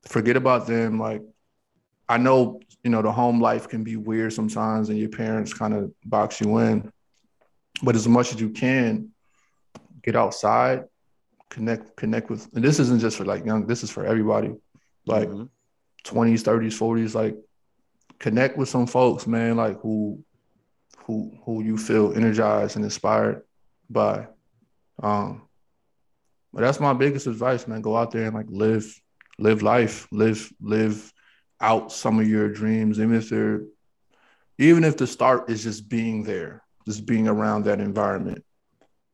Forget 0.06 0.36
about 0.36 0.66
them. 0.66 0.98
Like 0.98 1.22
I 2.08 2.18
know, 2.18 2.60
you 2.82 2.90
know, 2.90 3.02
the 3.02 3.12
home 3.12 3.40
life 3.40 3.68
can 3.68 3.84
be 3.84 3.96
weird 3.96 4.32
sometimes 4.32 4.88
and 4.88 4.98
your 4.98 5.08
parents 5.08 5.54
kind 5.54 5.74
of 5.74 5.92
box 6.04 6.40
you 6.40 6.58
in. 6.58 6.90
But 7.82 7.96
as 7.96 8.06
much 8.08 8.32
as 8.34 8.40
you 8.40 8.50
can, 8.50 9.10
get 10.02 10.16
outside, 10.16 10.84
connect, 11.48 11.96
connect 11.96 12.30
with 12.30 12.48
and 12.54 12.64
this 12.64 12.78
isn't 12.80 13.00
just 13.00 13.16
for 13.16 13.24
like 13.24 13.44
young, 13.44 13.66
this 13.66 13.82
is 13.82 13.90
for 13.90 14.04
everybody. 14.04 14.52
Like 15.06 15.28
Mhm. 15.28 15.48
20s, 16.04 16.42
30s, 16.42 16.74
40s, 16.74 17.14
like 17.14 17.36
connect 18.18 18.56
with 18.56 18.68
some 18.68 18.86
folks, 18.86 19.26
man, 19.26 19.56
like 19.56 19.80
who 19.80 20.24
who 21.06 21.32
who 21.44 21.62
you 21.62 21.76
feel 21.76 22.12
energized 22.14 22.76
and 22.76 22.84
inspired 22.84 23.42
by. 23.88 24.26
Um 25.02 25.42
but 26.52 26.60
that's 26.60 26.80
my 26.80 26.92
biggest 26.92 27.26
advice, 27.26 27.66
man. 27.66 27.80
Go 27.80 27.96
out 27.96 28.10
there 28.10 28.26
and 28.26 28.34
like 28.34 28.46
live, 28.48 29.00
live 29.38 29.62
life, 29.62 30.06
live, 30.10 30.52
live 30.60 31.12
out 31.60 31.92
some 31.92 32.18
of 32.18 32.28
your 32.28 32.48
dreams, 32.48 32.98
even 32.98 33.14
if 33.14 33.30
they're 33.30 33.62
even 34.58 34.84
if 34.84 34.96
the 34.96 35.06
start 35.06 35.50
is 35.50 35.62
just 35.62 35.88
being 35.88 36.22
there, 36.22 36.62
just 36.86 37.06
being 37.06 37.26
around 37.26 37.64
that 37.64 37.80
environment. 37.80 38.44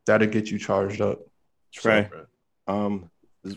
That'll 0.06 0.28
get 0.28 0.50
you 0.50 0.58
charged 0.58 1.00
up. 1.00 1.20
Trey, 1.72 2.10
um, 2.66 3.10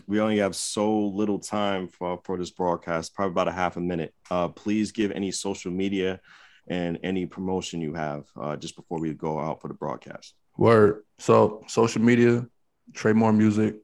we 0.06 0.20
only 0.20 0.38
have 0.38 0.54
so 0.54 1.06
little 1.06 1.38
time 1.38 1.88
for, 1.88 2.20
for 2.24 2.38
this 2.38 2.50
broadcast, 2.50 3.14
probably 3.14 3.32
about 3.32 3.48
a 3.48 3.52
half 3.52 3.76
a 3.76 3.80
minute. 3.80 4.14
Uh, 4.30 4.48
please 4.48 4.92
give 4.92 5.10
any 5.10 5.30
social 5.30 5.70
media 5.70 6.20
and 6.68 6.98
any 7.02 7.26
promotion 7.26 7.80
you 7.80 7.94
have 7.94 8.24
uh, 8.40 8.56
just 8.56 8.76
before 8.76 9.00
we 9.00 9.12
go 9.12 9.38
out 9.38 9.60
for 9.60 9.68
the 9.68 9.74
broadcast. 9.74 10.34
Word. 10.56 11.02
So 11.18 11.64
social 11.66 12.02
media, 12.02 12.46
Trey 12.92 13.12
Moore 13.12 13.32
Music, 13.32 13.76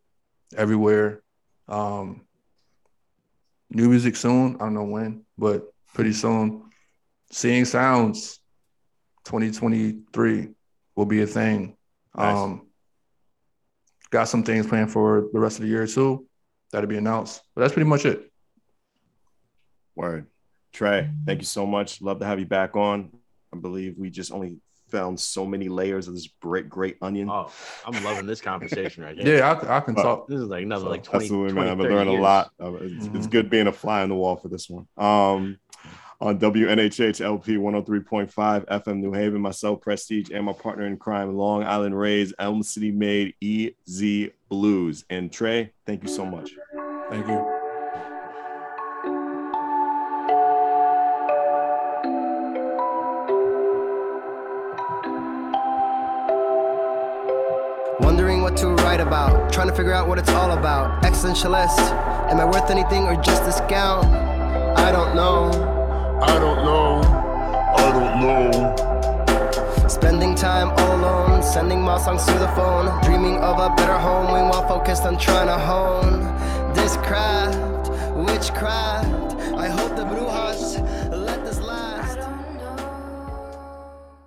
everywhere. 0.57 1.23
Um, 1.69 2.27
new 3.71 3.89
music 3.89 4.17
soon. 4.17 4.57
I 4.57 4.59
don't 4.61 4.75
know 4.75 4.85
when, 4.85 5.25
but 5.37 5.73
pretty 5.95 6.13
soon. 6.13 6.71
Seeing 7.31 7.65
Sounds 7.65 8.41
2023 9.25 10.49
will 10.97 11.07
be 11.07 11.23
a 11.23 11.27
thing. 11.27 11.77
Nice. 12.17 12.37
Um, 12.37 12.67
got 14.11 14.25
some 14.25 14.43
things 14.43 14.67
planned 14.67 14.91
for 14.91 15.29
the 15.33 15.39
rest 15.39 15.59
of 15.59 15.63
the 15.63 15.69
year 15.69 15.87
too. 15.87 16.27
That'll 16.73 16.89
be 16.89 16.97
announced. 16.97 17.43
But 17.55 17.63
that's 17.63 17.75
pretty 17.75 17.89
much 17.89 18.05
it. 18.05 18.31
Word. 19.95 20.27
Trey, 20.73 21.11
thank 21.27 21.41
you 21.41 21.47
so 21.47 21.67
much. 21.67 22.01
Love 22.03 22.21
to 22.21 22.27
have 22.27 22.39
you 22.39 22.47
back 22.47 22.77
on. 22.77 23.11
I 23.53 23.57
believe 23.57 23.97
we 23.99 24.11
just 24.11 24.33
only 24.33 24.59
found 24.91 25.19
so 25.21 25.47
many 25.47 25.69
layers 25.69 26.09
of 26.09 26.15
this 26.15 26.29
great, 26.41 26.69
great 26.69 26.97
onion. 27.03 27.29
Oh, 27.31 27.51
I'm 27.87 28.03
loving 28.05 28.27
this 28.27 28.41
conversation 28.41 29.05
right 29.05 29.17
here. 29.19 29.37
Yeah, 29.39 29.53
I, 29.53 29.77
I 29.79 29.81
can 29.81 29.99
Uh, 29.99 30.03
talk. 30.03 30.29
This 30.29 30.41
is 30.41 30.47
like 30.49 30.63
another 30.65 30.85
So, 30.87 30.91
like 30.91 31.03
20, 31.05 31.25
absolutely, 31.25 31.53
20 31.53 31.69
man. 31.69 31.73
I've 31.79 31.83
30 31.83 31.95
learned 31.95 32.11
a 32.11 32.23
lot. 32.23 32.51
It's, 32.59 33.07
it's 33.07 33.27
Mhm. 33.27 33.31
good 33.31 33.51
being 33.51 33.67
a 33.67 33.73
fly 33.73 34.03
on 34.03 34.09
the 34.09 34.15
wall 34.15 34.37
for 34.37 34.49
this 34.49 34.69
one. 34.69 34.87
Um, 34.97 35.59
on 36.21 36.39
WNHH 36.41 37.21
LP 37.21 37.57
103.5 37.59 38.65
FM 38.67 38.99
New 39.01 39.13
Haven, 39.13 39.41
myself, 39.41 39.81
Prestige, 39.81 40.31
and 40.35 40.45
my 40.47 40.53
partner 40.53 40.85
in 40.87 40.97
crime, 40.97 41.33
Long 41.37 41.63
Island 41.63 41.97
Rays, 41.97 42.35
Elm 42.41 42.63
City 42.65 42.91
Made, 42.91 43.35
EZ 43.41 44.31
BlueZ. 44.51 45.05
And 45.11 45.31
Trey, 45.33 45.71
thank 45.87 46.03
you 46.03 46.09
so 46.09 46.27
much. 46.27 46.51
Thank 47.09 47.27
you. 47.29 47.58
about. 59.09 59.51
Trying 59.51 59.69
to 59.69 59.75
figure 59.75 59.95
out 59.95 60.07
what 60.07 60.19
it's 60.19 60.29
all 60.29 60.53
about. 60.53 61.03
Existentialist. 61.03 61.79
Am 62.31 62.39
I 62.39 62.45
worth 62.45 62.71
anything 62.71 63.05
or 63.05 63.17
just 63.17 63.43
a 63.45 63.53
scout? 63.53 64.05
I 64.77 64.93
don't 64.93 65.17
know. 65.17 65.51
I 66.21 66.39
don't 66.39 66.61
know. 66.69 67.01
I 67.83 67.87
don't 67.97 68.15
know. 68.23 69.89
Spending 69.89 70.35
time 70.35 70.69
all 70.77 70.95
alone, 70.97 71.43
sending 71.43 71.81
my 71.81 71.99
songs 71.99 72.23
through 72.27 72.39
the 72.39 72.49
phone. 72.49 72.87
Dreaming 73.03 73.39
of 73.39 73.59
a 73.59 73.75
better 73.77 73.99
home, 73.99 74.27
we 74.27 74.41
while 74.51 74.69
focused 74.69 75.05
on 75.05 75.17
trying 75.19 75.47
to 75.47 75.59
hone 75.59 76.21
this 76.75 76.97
craft, 76.99 77.89
witchcraft. 78.15 79.09
I 79.57 79.69
hope. 79.69 79.98